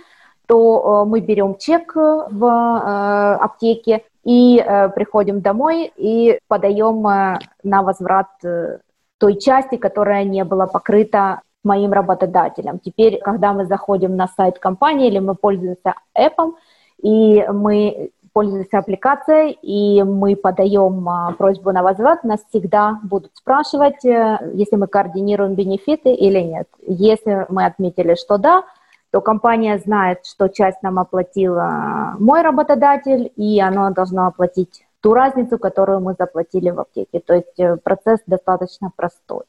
то 0.47 1.05
мы 1.07 1.21
берем 1.21 1.55
чек 1.57 1.95
в 1.95 3.37
аптеке 3.37 4.03
и 4.25 4.63
приходим 4.95 5.41
домой 5.41 5.93
и 5.97 6.39
подаем 6.49 7.03
на 7.63 7.83
возврат 7.83 8.29
той 9.19 9.39
части, 9.39 9.77
которая 9.77 10.25
не 10.25 10.45
была 10.45 10.67
покрыта 10.67 11.41
моим 11.63 11.93
работодателем. 11.93 12.79
Теперь, 12.79 13.21
когда 13.21 13.53
мы 13.53 13.67
заходим 13.67 14.17
на 14.17 14.29
сайт 14.29 14.59
компании 14.59 15.09
или 15.09 15.19
мы 15.19 15.35
пользуемся 15.35 15.95
эпом, 16.15 16.57
и 17.03 17.47
мы 17.53 18.11
пользуемся 18.33 18.79
аппликацией, 18.79 19.59
и 19.63 20.03
мы 20.03 20.37
подаем 20.37 21.09
а, 21.09 21.33
просьбу 21.33 21.73
на 21.73 21.83
возврат, 21.83 22.25
нас 22.25 22.41
всегда 22.49 23.01
будут 23.03 23.33
спрашивать, 23.35 24.05
э, 24.05 24.39
если 24.55 24.77
мы 24.77 24.87
координируем 24.87 25.55
бенефиты 25.55 26.13
или 26.13 26.41
нет. 26.41 26.69
Если 26.87 27.47
мы 27.49 27.65
отметили, 27.65 28.15
что 28.15 28.39
да, 28.39 28.65
то 29.11 29.21
компания 29.21 29.79
знает, 29.79 30.25
что 30.25 30.49
часть 30.49 30.83
нам 30.83 30.99
оплатила 30.99 32.15
мой 32.19 32.43
работодатель, 32.43 33.33
и 33.37 33.61
она 33.61 33.91
должна 33.91 34.29
оплатить 34.29 34.85
ту 35.01 35.15
разницу, 35.15 35.59
которую 35.59 36.01
мы 36.01 36.15
заплатили 36.19 36.71
в 36.71 36.81
аптеке. 36.81 37.21
То 37.21 37.35
есть 37.35 37.59
э, 37.59 37.77
процесс 37.77 38.21
достаточно 38.27 38.91
простой. 38.95 39.43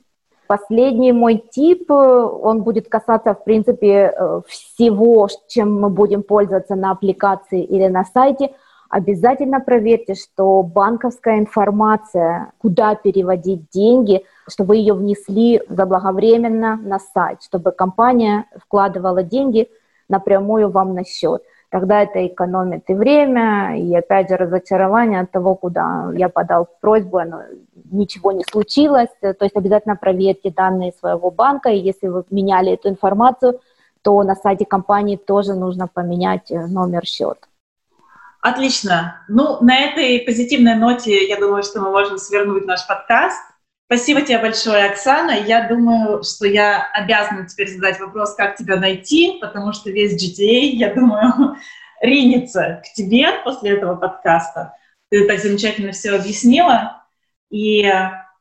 Последний 0.48 1.12
мой 1.12 1.44
тип, 1.52 1.92
э, 1.92 1.94
он 1.94 2.64
будет 2.64 2.90
касаться, 2.90 3.36
в 3.36 3.44
принципе, 3.44 4.14
всего, 4.48 5.28
чем 5.48 5.80
мы 5.80 5.90
будем 5.90 6.24
пользоваться 6.24 6.76
на 6.76 6.92
аппликации 6.92 7.64
или 7.64 7.88
на 7.88 8.04
сайте. 8.06 8.52
Обязательно 8.92 9.62
проверьте, 9.62 10.16
что 10.16 10.62
банковская 10.64 11.40
информация, 11.40 12.52
куда 12.58 12.94
переводить 12.96 13.70
деньги, 13.70 14.26
чтобы 14.50 14.76
ее 14.76 14.94
внесли 14.94 15.62
заблаговременно 15.70 16.76
на 16.76 17.00
сайт, 17.00 17.42
чтобы 17.42 17.72
компания 17.72 18.48
вкладывала 18.60 19.24
деньги 19.24 19.70
напрямую 20.10 20.70
вам 20.70 20.94
на 20.94 21.06
счет. 21.06 21.42
Тогда 21.70 22.02
это 22.02 22.28
экономит 22.28 22.90
и 22.90 22.94
время, 22.94 23.78
и 23.80 23.96
опять 23.96 24.28
же 24.28 24.36
разочарование 24.36 25.22
от 25.22 25.32
того, 25.32 25.56
куда 25.56 26.12
я 26.14 26.28
подал 26.28 26.68
просьбу, 26.82 27.20
оно, 27.20 27.44
ничего 27.92 28.34
не 28.34 28.44
случилось. 28.44 29.08
То 29.22 29.38
есть 29.40 29.56
обязательно 29.56 29.96
проверьте 29.96 30.52
данные 30.52 30.92
своего 31.00 31.32
банка, 31.32 31.70
и 31.70 31.80
если 31.80 32.10
вы 32.10 32.26
меняли 32.30 32.74
эту 32.74 32.90
информацию, 32.90 33.62
то 34.02 34.22
на 34.24 34.36
сайте 34.36 34.66
компании 34.66 35.16
тоже 35.16 35.54
нужно 35.54 35.88
поменять 35.88 36.52
э, 36.52 36.66
номер 36.66 37.06
счета. 37.06 37.48
Отлично. 38.42 39.24
Ну, 39.28 39.62
на 39.62 39.78
этой 39.78 40.20
позитивной 40.22 40.74
ноте, 40.74 41.28
я 41.28 41.40
думаю, 41.40 41.62
что 41.62 41.80
мы 41.80 41.92
можем 41.92 42.18
свернуть 42.18 42.66
наш 42.66 42.88
подкаст. 42.88 43.40
Спасибо 43.86 44.24
тебе 44.24 44.40
большое, 44.40 44.86
Оксана. 44.86 45.32
Я 45.32 45.68
думаю, 45.68 46.24
что 46.24 46.48
я 46.48 46.90
обязана 46.94 47.48
теперь 47.48 47.70
задать 47.70 48.00
вопрос, 48.00 48.34
как 48.34 48.56
тебя 48.56 48.78
найти, 48.78 49.38
потому 49.40 49.74
что 49.74 49.92
весь 49.92 50.14
GTA, 50.14 50.72
я 50.72 50.92
думаю, 50.92 51.58
ринется 52.02 52.82
к 52.84 52.94
тебе 52.96 53.28
после 53.44 53.72
этого 53.72 53.96
подкаста. 53.96 54.74
Ты 55.10 55.28
так 55.28 55.40
замечательно 55.40 55.92
все 55.92 56.16
объяснила, 56.16 57.04
и 57.52 57.88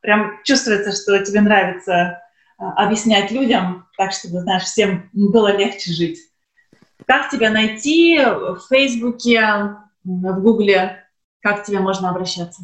прям 0.01 0.39
чувствуется, 0.43 0.93
что 0.93 1.23
тебе 1.23 1.41
нравится 1.41 2.23
а, 2.57 2.85
объяснять 2.85 3.29
людям, 3.29 3.87
так 3.97 4.13
чтобы, 4.13 4.39
знаешь, 4.39 4.63
всем 4.63 5.09
было 5.13 5.55
легче 5.55 5.91
жить. 5.91 6.19
Как 7.05 7.29
тебя 7.29 7.51
найти 7.51 8.19
в 8.19 8.61
Фейсбуке, 8.69 9.75
в 10.03 10.41
Гугле? 10.41 11.03
Как 11.41 11.63
к 11.63 11.65
тебе 11.65 11.79
можно 11.79 12.09
обращаться? 12.09 12.61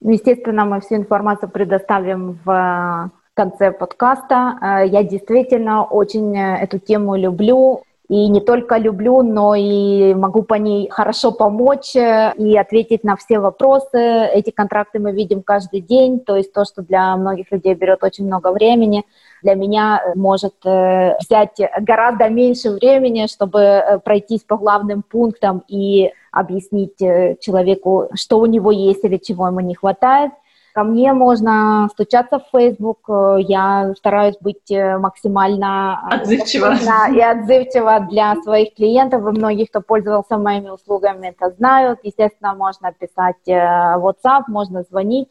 Ну, 0.00 0.12
естественно, 0.12 0.64
мы 0.64 0.80
всю 0.80 0.96
информацию 0.96 1.50
предоставим 1.50 2.38
в 2.44 3.10
конце 3.34 3.72
подкаста. 3.72 4.58
Э, 4.60 4.86
я 4.86 5.02
действительно 5.02 5.84
очень 5.84 6.36
эту 6.36 6.78
тему 6.78 7.16
люблю. 7.16 7.82
И 8.08 8.28
не 8.28 8.40
только 8.40 8.76
люблю, 8.76 9.22
но 9.22 9.54
и 9.54 10.14
могу 10.14 10.42
по 10.42 10.54
ней 10.54 10.88
хорошо 10.90 11.30
помочь 11.30 11.94
э, 11.94 12.32
и 12.36 12.56
ответить 12.58 13.04
на 13.04 13.14
все 13.14 13.38
вопросы. 13.38 13.98
Эти 14.34 14.50
контракты 14.50 14.98
мы 14.98 15.12
видим 15.12 15.42
каждый 15.42 15.80
день, 15.80 16.18
то 16.18 16.34
есть 16.34 16.52
то, 16.52 16.64
что 16.64 16.82
для 16.82 17.16
многих 17.16 17.52
людей 17.52 17.74
берет 17.74 18.02
очень 18.02 18.26
много 18.26 18.50
времени, 18.50 19.04
для 19.42 19.54
меня 19.54 20.02
может 20.16 20.54
э, 20.64 21.16
взять 21.18 21.60
гораздо 21.80 22.28
меньше 22.28 22.70
времени, 22.70 23.28
чтобы 23.28 24.00
пройтись 24.04 24.42
по 24.42 24.56
главным 24.56 25.02
пунктам 25.02 25.62
и 25.68 26.12
объяснить 26.32 27.00
э, 27.02 27.36
человеку, 27.40 28.08
что 28.14 28.38
у 28.38 28.46
него 28.46 28.70
есть 28.70 29.04
или 29.04 29.16
чего 29.16 29.48
ему 29.48 29.58
не 29.60 29.74
хватает. 29.74 30.30
Ко 30.72 30.84
мне 30.84 31.12
можно 31.12 31.88
стучаться 31.90 32.38
в 32.38 32.46
Facebook. 32.52 33.00
Э, 33.08 33.38
я 33.40 33.92
стараюсь 33.96 34.36
быть 34.40 34.70
э, 34.70 34.96
максимально 34.98 36.00
отзывчива 36.08 36.76
и 37.12 37.20
отзывчива 37.20 38.06
для 38.08 38.36
своих 38.42 38.74
клиентов. 38.74 39.22
И 39.22 39.30
многие, 39.30 39.66
кто 39.66 39.80
пользовался 39.80 40.38
моими 40.38 40.70
услугами, 40.70 41.26
это 41.28 41.50
знают. 41.50 41.98
Естественно, 42.04 42.54
можно 42.54 42.92
писать 42.92 43.36
WhatsApp, 43.46 44.44
можно 44.48 44.84
звонить. 44.84 45.28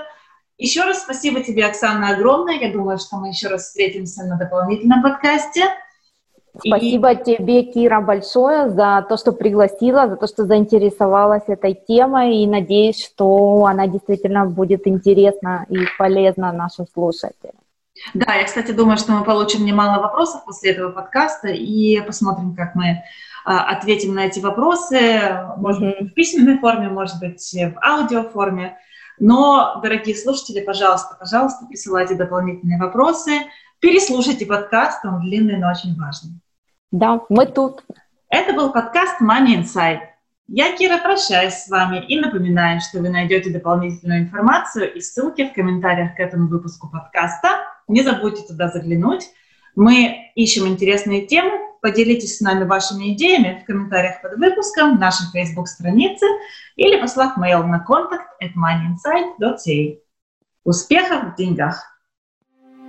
Еще 0.57 0.83
раз 0.83 1.01
спасибо 1.01 1.41
тебе, 1.41 1.65
Оксана, 1.65 2.09
огромное. 2.09 2.57
Я 2.57 2.71
думаю, 2.71 2.97
что 2.97 3.17
мы 3.17 3.29
еще 3.29 3.49
раз 3.49 3.63
встретимся 3.63 4.23
на 4.23 4.37
дополнительном 4.37 5.01
подкасте. 5.01 5.63
Спасибо 6.57 7.11
и... 7.11 7.23
тебе, 7.23 7.63
Кира, 7.63 8.01
большое 8.01 8.69
за 8.69 9.05
то, 9.09 9.17
что 9.17 9.31
пригласила, 9.31 10.07
за 10.07 10.17
то, 10.17 10.27
что 10.27 10.45
заинтересовалась 10.45 11.43
этой 11.47 11.73
темой, 11.73 12.37
и 12.37 12.47
надеюсь, 12.47 13.03
что 13.03 13.65
она 13.65 13.87
действительно 13.87 14.45
будет 14.45 14.87
интересна 14.87 15.65
и 15.69 15.77
полезна 15.97 16.51
нашим 16.51 16.85
слушателям. 16.93 17.55
Да, 18.13 18.33
я, 18.35 18.45
кстати, 18.45 18.71
думаю, 18.71 18.97
что 18.97 19.13
мы 19.13 19.23
получим 19.23 19.65
немало 19.65 20.01
вопросов 20.01 20.45
после 20.45 20.71
этого 20.71 20.91
подкаста, 20.91 21.47
и 21.49 22.01
посмотрим, 22.01 22.55
как 22.55 22.75
мы 22.75 23.03
а, 23.45 23.69
ответим 23.69 24.13
на 24.13 24.25
эти 24.25 24.39
вопросы, 24.39 25.21
может 25.57 25.81
быть, 25.81 26.11
в 26.11 26.13
письменной 26.13 26.59
форме, 26.59 26.89
может 26.89 27.19
быть, 27.19 27.53
в 27.53 27.79
аудиоформе. 27.83 28.77
Но, 29.19 29.79
дорогие 29.81 30.15
слушатели, 30.15 30.59
пожалуйста, 30.61 31.15
пожалуйста, 31.19 31.65
присылайте 31.67 32.15
дополнительные 32.15 32.79
вопросы, 32.79 33.31
переслушайте 33.79 34.45
подкаст, 34.45 35.05
он 35.05 35.21
длинный, 35.21 35.57
но 35.57 35.69
очень 35.69 35.95
важный. 35.95 36.39
Да, 36.93 37.21
мы 37.27 37.47
тут. 37.47 37.83
Это 38.29 38.53
был 38.53 38.71
подкаст 38.71 39.19
Money 39.19 39.63
Insight. 39.63 40.01
Я, 40.47 40.77
Кира, 40.77 40.99
прощаюсь 40.99 41.55
с 41.55 41.67
вами 41.67 42.05
и 42.07 42.19
напоминаю, 42.19 42.81
что 42.81 42.99
вы 42.99 43.09
найдете 43.09 43.49
дополнительную 43.49 44.19
информацию 44.19 44.93
и 44.93 45.01
ссылки 45.01 45.49
в 45.49 45.53
комментариях 45.53 46.15
к 46.15 46.19
этому 46.19 46.47
выпуску 46.47 46.91
подкаста. 46.91 47.63
Не 47.87 48.03
забудьте 48.03 48.43
туда 48.43 48.67
заглянуть. 48.67 49.23
Мы 49.75 50.31
ищем 50.35 50.67
интересные 50.67 51.25
темы. 51.25 51.53
Поделитесь 51.81 52.37
с 52.37 52.41
нами 52.41 52.63
вашими 52.65 53.13
идеями 53.13 53.59
в 53.63 53.65
комментариях 53.65 54.21
под 54.21 54.37
выпуском, 54.37 54.99
нашей 54.99 55.25
Facebook-странице 55.33 56.27
или 56.75 57.01
послав 57.01 57.39
mail 57.39 57.65
на 57.65 57.83
contact 57.89 58.27
at 58.39 58.51
moneyinsight.ca. 58.55 59.97
Успехов 60.63 61.33
в 61.33 61.35
деньгах! 61.37 61.92